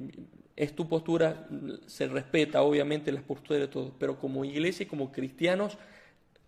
es 0.55 0.75
tu 0.75 0.89
postura, 0.89 1.47
se 1.85 2.07
respeta 2.07 2.63
obviamente 2.63 3.11
las 3.11 3.21
posturas 3.21 3.61
de 3.61 3.67
todos, 3.67 3.93
pero 3.99 4.17
como 4.19 4.43
iglesia 4.43 4.85
y 4.85 4.87
como 4.87 5.11
cristianos, 5.11 5.77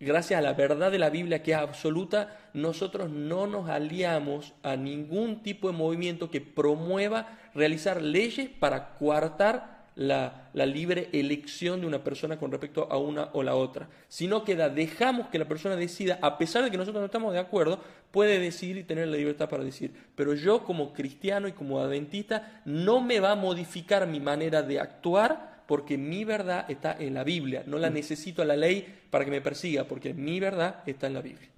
gracias 0.00 0.38
a 0.38 0.42
la 0.42 0.54
verdad 0.54 0.90
de 0.90 0.98
la 0.98 1.10
Biblia 1.10 1.44
que 1.44 1.52
es 1.52 1.58
absoluta, 1.58 2.50
nosotros 2.54 3.08
no 3.08 3.46
nos 3.46 3.68
aliamos 3.68 4.52
a 4.64 4.74
ningún 4.74 5.44
tipo 5.44 5.70
de 5.70 5.78
movimiento 5.78 6.28
que 6.28 6.40
promueva 6.40 7.38
realizar 7.54 8.02
leyes 8.02 8.48
para 8.48 8.94
coartar 8.94 9.79
la, 10.00 10.50
libre 10.54 11.10
elección 11.12 11.82
de 11.82 11.86
una 11.86 12.02
persona 12.02 12.38
con 12.38 12.50
respecto 12.50 12.88
a 12.90 12.96
una 12.96 13.28
o 13.34 13.42
la 13.42 13.54
otra, 13.54 13.90
sino 14.08 14.44
que 14.44 14.56
dejamos 14.56 15.28
que 15.28 15.38
la 15.38 15.46
persona 15.46 15.76
decida, 15.76 16.18
a 16.22 16.38
pesar 16.38 16.64
de 16.64 16.70
que 16.70 16.78
nosotros 16.78 17.00
no 17.02 17.06
estamos 17.06 17.34
de 17.34 17.38
acuerdo, 17.38 17.82
puede 18.10 18.38
decidir 18.38 18.78
y 18.78 18.84
tener 18.84 19.08
la 19.08 19.18
libertad 19.18 19.50
para 19.50 19.62
decir. 19.62 19.92
Pero 20.16 20.32
yo 20.32 20.64
como 20.64 20.94
cristiano 20.94 21.48
y 21.48 21.52
como 21.52 21.80
adventista 21.80 22.62
no 22.64 23.02
me 23.02 23.20
va 23.20 23.32
a 23.32 23.36
modificar 23.36 24.06
mi 24.06 24.20
manera 24.20 24.62
de 24.62 24.80
actuar 24.80 25.64
porque 25.66 25.98
mi 25.98 26.24
verdad 26.24 26.64
está 26.68 26.96
en 26.98 27.12
la 27.12 27.22
Biblia, 27.22 27.62
no 27.66 27.78
la 27.78 27.90
necesito 27.90 28.40
a 28.40 28.46
la 28.46 28.56
ley 28.56 29.02
para 29.10 29.26
que 29.26 29.30
me 29.30 29.42
persiga, 29.42 29.84
porque 29.84 30.14
mi 30.14 30.40
verdad 30.40 30.82
está 30.86 31.08
en 31.08 31.14
la 31.14 31.20
Biblia. 31.20 31.48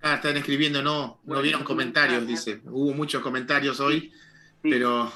Ah, 0.00 0.14
están 0.14 0.36
escribiendo, 0.38 0.82
no, 0.82 1.20
no 1.24 1.42
vieron 1.42 1.62
comentarios, 1.62 2.26
dice. 2.26 2.60
Hubo 2.64 2.92
muchos 2.94 3.22
comentarios 3.22 3.80
hoy, 3.80 4.12
pero 4.62 5.12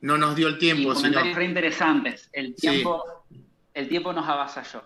no 0.00 0.18
nos 0.18 0.36
dio 0.36 0.48
el 0.48 0.58
tiempo. 0.58 0.92
Y 0.92 0.94
comentarios 0.94 1.36
re 1.36 1.44
interesantes. 1.44 2.28
El 2.32 2.54
tiempo, 2.54 3.02
el 3.74 3.88
tiempo 3.88 4.12
nos 4.12 4.28
avasalló. 4.28 4.82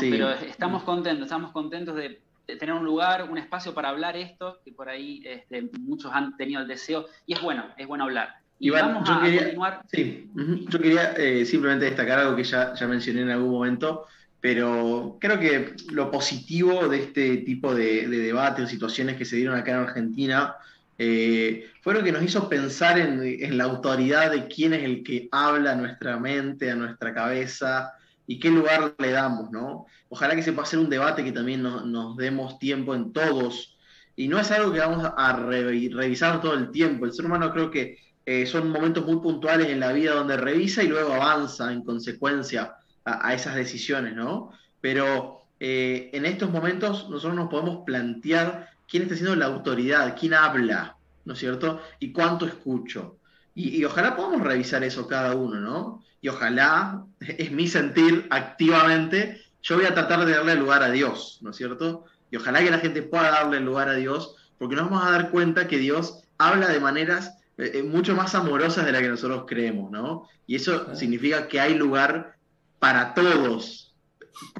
Pero 0.00 0.30
estamos 0.30 0.82
contentos, 0.82 1.24
estamos 1.24 1.52
contentos 1.52 1.96
de, 1.96 2.20
tener 2.46 2.72
un 2.72 2.84
lugar, 2.84 3.28
un 3.30 3.38
espacio 3.38 3.74
para 3.74 3.90
hablar 3.90 4.16
esto, 4.16 4.58
que 4.64 4.72
por 4.72 4.88
ahí 4.88 5.22
este, 5.24 5.68
muchos 5.80 6.12
han 6.12 6.36
tenido 6.36 6.62
el 6.62 6.68
deseo, 6.68 7.06
y 7.26 7.34
es 7.34 7.42
bueno, 7.42 7.66
es 7.76 7.86
bueno 7.86 8.04
hablar. 8.04 8.36
Y 8.58 8.70
vamos 8.70 9.06
yo 9.06 9.14
a 9.14 9.22
quería, 9.22 9.40
continuar. 9.40 9.82
Sí, 9.90 10.30
yo 10.68 10.78
quería 10.78 11.12
eh, 11.12 11.44
simplemente 11.44 11.84
destacar 11.84 12.18
algo 12.18 12.34
que 12.34 12.44
ya, 12.44 12.74
ya 12.74 12.86
mencioné 12.86 13.22
en 13.22 13.30
algún 13.30 13.50
momento, 13.50 14.06
pero 14.40 15.16
creo 15.20 15.38
que 15.38 15.74
lo 15.90 16.10
positivo 16.10 16.88
de 16.88 17.04
este 17.04 17.38
tipo 17.38 17.74
de, 17.74 18.08
de 18.08 18.18
debate 18.18 18.62
o 18.62 18.66
situaciones 18.66 19.16
que 19.16 19.24
se 19.24 19.36
dieron 19.36 19.56
acá 19.56 19.72
en 19.72 19.78
Argentina 19.78 20.56
eh, 20.98 21.70
fue 21.80 21.94
lo 21.94 22.02
que 22.02 22.10
nos 22.10 22.22
hizo 22.22 22.48
pensar 22.48 22.98
en, 22.98 23.56
la 23.56 23.64
autoridad 23.64 24.32
de 24.32 24.48
quién 24.48 24.74
es 24.74 24.82
el 24.82 25.04
que 25.04 25.28
habla 25.30 25.72
a 25.72 25.76
nuestra 25.76 26.18
mente, 26.18 26.70
a 26.70 26.74
nuestra 26.74 27.14
cabeza 27.14 27.92
y 28.26 28.40
qué 28.40 28.50
lugar 28.50 28.94
le 28.98 29.12
damos, 29.12 29.50
¿no? 29.52 29.86
Ojalá 30.08 30.34
que 30.34 30.42
se 30.42 30.52
pueda 30.52 30.66
hacer 30.66 30.80
un 30.80 30.90
debate 30.90 31.24
que 31.24 31.32
también 31.32 31.62
nos 31.62 32.16
demos 32.16 32.58
tiempo 32.58 32.94
en 32.94 33.12
todos. 33.12 33.78
Y 34.16 34.26
no 34.26 34.40
es 34.40 34.50
algo 34.50 34.72
que 34.72 34.80
vamos 34.80 35.08
a 35.16 35.36
revisar 35.36 36.40
todo 36.40 36.54
el 36.54 36.72
tiempo. 36.72 37.06
El 37.06 37.12
ser 37.12 37.26
humano 37.26 37.52
creo 37.52 37.70
que 37.70 37.98
eh, 38.26 38.44
son 38.44 38.68
momentos 38.70 39.06
muy 39.06 39.20
puntuales 39.20 39.68
en 39.68 39.80
la 39.80 39.92
vida 39.92 40.12
donde 40.12 40.36
revisa 40.36 40.82
y 40.82 40.88
luego 40.88 41.14
avanza 41.14 41.72
en 41.72 41.82
consecuencia 41.82 42.74
a, 43.04 43.32
esas 43.32 43.54
decisiones, 43.54 44.14
¿no? 44.14 44.50
Pero 44.80 45.44
eh, 45.60 46.10
en 46.12 46.26
estos 46.26 46.50
momentos 46.50 47.08
nosotros 47.08 47.36
nos 47.36 47.48
podemos 47.48 47.84
plantear 47.86 48.68
quién 48.88 49.02
está 49.02 49.14
siendo 49.14 49.36
la 49.36 49.46
autoridad, 49.46 50.16
quién 50.18 50.34
habla, 50.34 50.96
¿no 51.24 51.34
es 51.34 51.38
cierto? 51.38 51.80
Y 52.00 52.12
cuánto 52.12 52.46
escucho. 52.46 53.18
Y, 53.54 53.84
ojalá 53.84 54.16
podamos 54.16 54.42
revisar 54.42 54.84
eso 54.84 55.08
cada 55.08 55.34
uno, 55.34 55.60
¿no? 55.60 56.04
Y 56.20 56.28
ojalá, 56.28 57.04
es 57.20 57.50
mi 57.50 57.68
sentir 57.68 58.26
activamente, 58.30 59.42
yo 59.62 59.76
voy 59.76 59.86
a 59.86 59.94
tratar 59.94 60.24
de 60.24 60.32
darle 60.32 60.54
lugar 60.54 60.82
a 60.82 60.90
Dios, 60.90 61.38
¿no 61.42 61.50
es 61.50 61.56
cierto? 61.56 62.04
Y 62.30 62.36
ojalá 62.36 62.60
que 62.60 62.70
la 62.70 62.78
gente 62.78 63.02
pueda 63.02 63.30
darle 63.30 63.60
lugar 63.60 63.88
a 63.88 63.94
Dios, 63.94 64.36
porque 64.58 64.76
nos 64.76 64.90
vamos 64.90 65.06
a 65.06 65.10
dar 65.10 65.30
cuenta 65.30 65.68
que 65.68 65.78
Dios 65.78 66.24
habla 66.38 66.68
de 66.68 66.80
maneras 66.80 67.38
eh, 67.58 67.72
eh, 67.74 67.82
mucho 67.82 68.14
más 68.14 68.34
amorosas 68.34 68.86
de 68.86 68.92
las 68.92 69.02
que 69.02 69.08
nosotros 69.08 69.44
creemos, 69.46 69.90
¿no? 69.90 70.28
Y 70.46 70.54
eso 70.54 70.94
significa 70.94 71.48
que 71.48 71.60
hay 71.60 71.74
lugar 71.74 72.36
para 72.78 73.14
todos 73.14 73.96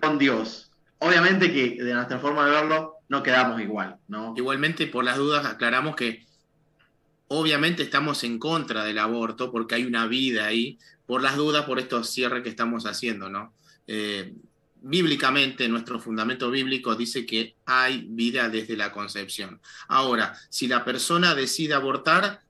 con 0.03 0.19
Dios. 0.19 0.73
Obviamente 0.99 1.53
que 1.53 1.83
de 1.83 1.95
nuestra 1.95 2.19
forma 2.19 2.45
de 2.45 2.51
verlo 2.51 2.98
no 3.09 3.23
quedamos 3.23 3.61
igual, 3.61 3.97
¿no? 4.09 4.35
Igualmente, 4.37 4.87
por 4.87 5.05
las 5.05 5.17
dudas, 5.17 5.47
aclaramos 5.47 5.97
que 5.97 6.27
obviamente 7.29 7.83
estamos 7.83 8.25
en 8.25 8.39
contra 8.39 8.85
del 8.85 8.99
aborto 8.99 9.51
porque 9.51 9.77
hay 9.77 9.85
una 9.85 10.07
vida 10.07 10.47
ahí, 10.47 10.79
por 11.07 11.23
las 11.23 11.37
dudas, 11.37 11.65
por 11.65 11.79
estos 11.79 12.11
cierres 12.11 12.43
que 12.43 12.49
estamos 12.51 12.85
haciendo, 12.85 13.29
¿no? 13.31 13.53
Eh, 13.87 14.35
bíblicamente, 14.81 15.69
nuestro 15.69 16.01
fundamento 16.01 16.51
bíblico 16.51 16.95
dice 16.95 17.27
que 17.27 17.57
hay 17.67 18.07
vida 18.09 18.49
desde 18.49 18.77
la 18.77 18.93
concepción. 18.93 19.61
Ahora, 19.89 20.35
si 20.51 20.69
la 20.69 20.85
persona 20.85 21.35
decide 21.35 21.75
abortar, 21.75 22.43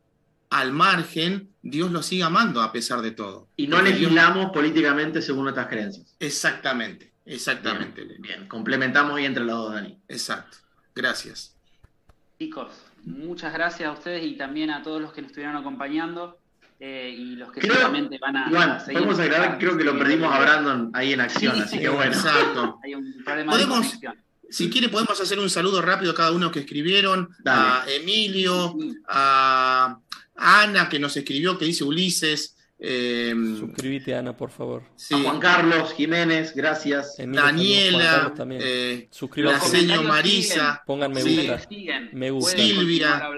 al 0.51 0.73
margen, 0.73 1.51
Dios 1.63 1.91
lo 1.93 2.03
sigue 2.03 2.23
amando 2.23 2.63
a 2.63 2.73
pesar 2.73 3.03
de 3.03 3.11
todo. 3.11 3.49
Y 3.57 3.67
no 3.67 3.83
legislamos 3.83 4.51
políticamente 4.51 5.21
según 5.21 5.45
nuestras 5.45 5.67
creencias. 5.69 6.17
Exactamente, 6.19 7.13
exactamente. 7.35 8.05
Bien, 8.19 8.49
complementamos 8.49 9.17
ahí 9.17 9.27
entre 9.27 9.45
los 9.45 9.57
dos, 9.57 9.75
Dani. 9.75 9.99
Exacto. 10.09 10.59
Gracias. 10.95 11.57
Chicos, 12.39 12.73
muchas 13.05 13.53
gracias 13.53 13.89
a 13.89 13.93
ustedes 13.93 14.25
y 14.25 14.37
también 14.37 14.71
a 14.71 14.83
todos 14.83 15.01
los 15.01 15.13
que 15.13 15.23
nos 15.23 15.31
estuvieron 15.31 15.57
acompañando. 15.57 16.39
Eh, 16.81 17.13
y 17.17 17.37
los 17.37 17.51
que 17.51 17.61
seguramente 17.61 18.19
van 18.19 18.37
a, 18.37 18.49
Iván, 18.49 18.81
seguir. 18.81 18.99
Podemos 18.99 19.19
agregar, 19.19 19.59
creo 19.59 19.77
que 19.77 19.83
lo 19.83 19.99
perdimos 19.99 20.33
a 20.33 20.39
Brandon 20.39 20.91
ahí 20.95 21.13
en 21.13 21.21
acción, 21.21 21.61
así 21.61 21.79
que 21.79 21.89
bueno. 21.89 22.13
Exacto. 22.13 22.79
Hay 22.85 22.95
un 22.95 23.25
problema 23.25 23.51
¿Podemos, 23.51 23.99
si 24.49 24.71
quiere, 24.71 24.89
podemos 24.89 25.21
hacer 25.21 25.39
un 25.41 25.51
saludo 25.51 25.83
rápido 25.83 26.13
a 26.13 26.15
cada 26.15 26.31
uno 26.31 26.53
que 26.53 26.61
escribieron, 26.61 27.31
a 27.45 27.85
Emilio, 27.89 28.77
a 29.09 29.99
Ana 30.37 30.89
que 30.89 30.99
nos 30.99 31.17
escribió, 31.17 31.59
que 31.59 31.65
dice 31.65 31.85
Ulises. 31.85 32.57
Eh, 32.81 33.35
Suscríbete, 33.59 34.15
Ana, 34.15 34.37
por 34.37 34.51
favor. 34.51 34.85
A 35.11 35.19
Juan 35.19 35.41
Carlos 35.41 35.93
Jiménez, 35.95 36.55
gracias. 36.55 37.17
Daniela, 37.19 38.33
eh, 38.51 39.09
la 39.37 39.61
señor 39.61 40.05
Marisa. 40.05 40.83
Pongan 40.87 41.13
me 41.13 41.23
gusta. 41.23 41.61
Me 42.13 42.31
gusta. 42.31 42.57
Silvia. 42.57 43.29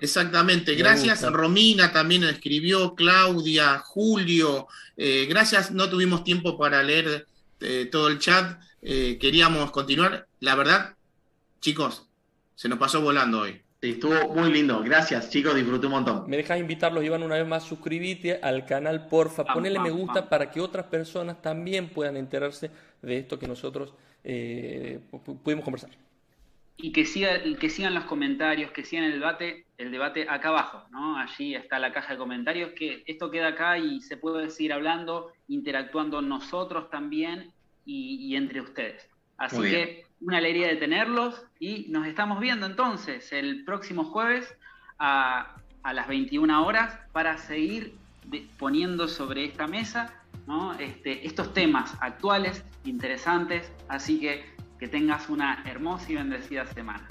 Exactamente. 0.00 0.74
gracias. 0.76 1.22
Romina 1.22 1.92
también 1.92 2.22
escribió. 2.24 2.94
Claudia, 2.94 3.78
Julio. 3.78 4.68
Eh, 4.96 5.26
gracias. 5.28 5.72
No 5.72 5.90
tuvimos 5.90 6.22
tiempo 6.22 6.56
para 6.56 6.82
leer 6.82 7.26
eh, 7.60 7.88
todo 7.90 8.08
el 8.08 8.20
chat. 8.20 8.60
Eh, 8.82 9.18
queríamos 9.20 9.72
continuar. 9.72 10.28
La 10.38 10.54
verdad, 10.54 10.94
chicos, 11.60 12.06
se 12.54 12.68
nos 12.68 12.78
pasó 12.78 13.00
volando 13.00 13.40
hoy. 13.40 13.60
Sí, 13.80 13.90
estuvo 13.90 14.34
muy 14.34 14.52
lindo. 14.52 14.82
Gracias, 14.82 15.30
chicos, 15.30 15.54
disfruté 15.54 15.86
un 15.86 15.92
montón. 15.92 16.24
Me 16.28 16.36
dejas 16.36 16.58
invitarlos, 16.58 17.04
Iván, 17.04 17.22
una 17.22 17.36
vez 17.36 17.46
más, 17.46 17.62
suscríbete 17.62 18.40
al 18.42 18.66
canal, 18.66 19.06
porfa, 19.06 19.44
ponele 19.44 19.78
me 19.78 19.90
gusta 19.90 20.28
para 20.28 20.50
que 20.50 20.60
otras 20.60 20.86
personas 20.86 21.40
también 21.40 21.88
puedan 21.88 22.16
enterarse 22.16 22.72
de 23.02 23.18
esto 23.18 23.38
que 23.38 23.46
nosotros 23.46 23.94
eh, 24.24 24.98
pudimos 25.44 25.64
conversar. 25.64 25.90
Y 26.76 26.90
que, 26.90 27.04
siga, 27.04 27.40
que 27.60 27.70
sigan 27.70 27.94
los 27.94 28.04
comentarios, 28.04 28.72
que 28.72 28.84
sigan 28.84 29.04
el 29.04 29.12
debate, 29.12 29.66
el 29.78 29.92
debate 29.92 30.26
acá 30.28 30.48
abajo, 30.48 30.82
¿no? 30.90 31.16
Allí 31.16 31.54
está 31.54 31.78
la 31.78 31.92
caja 31.92 32.14
de 32.14 32.18
comentarios, 32.18 32.72
que 32.72 33.04
esto 33.06 33.30
queda 33.30 33.48
acá 33.48 33.78
y 33.78 34.00
se 34.00 34.16
puede 34.16 34.50
seguir 34.50 34.72
hablando, 34.72 35.32
interactuando 35.46 36.20
nosotros 36.20 36.90
también 36.90 37.52
y 37.84 38.34
entre 38.34 38.60
ustedes. 38.60 39.08
Así 39.38 39.62
que 39.62 40.07
una 40.20 40.38
alegría 40.38 40.68
de 40.68 40.76
tenerlos 40.76 41.44
y 41.58 41.86
nos 41.88 42.06
estamos 42.06 42.40
viendo 42.40 42.66
entonces 42.66 43.32
el 43.32 43.64
próximo 43.64 44.04
jueves 44.04 44.54
a, 44.98 45.54
las 45.92 46.06
21 46.06 46.66
horas 46.66 46.98
para 47.12 47.38
seguir 47.38 47.94
poniendo 48.58 49.08
sobre 49.08 49.46
esta 49.46 49.66
mesa 49.66 50.12
este, 50.78 51.26
estos 51.26 51.54
temas 51.54 51.96
actuales, 52.00 52.62
interesantes. 52.84 53.72
Así 53.88 54.20
que 54.20 54.44
que 54.78 54.88
tengas 54.88 55.28
una 55.28 55.62
hermosa 55.66 56.12
y 56.12 56.14
bendecida 56.14 56.66
semana. 56.66 57.06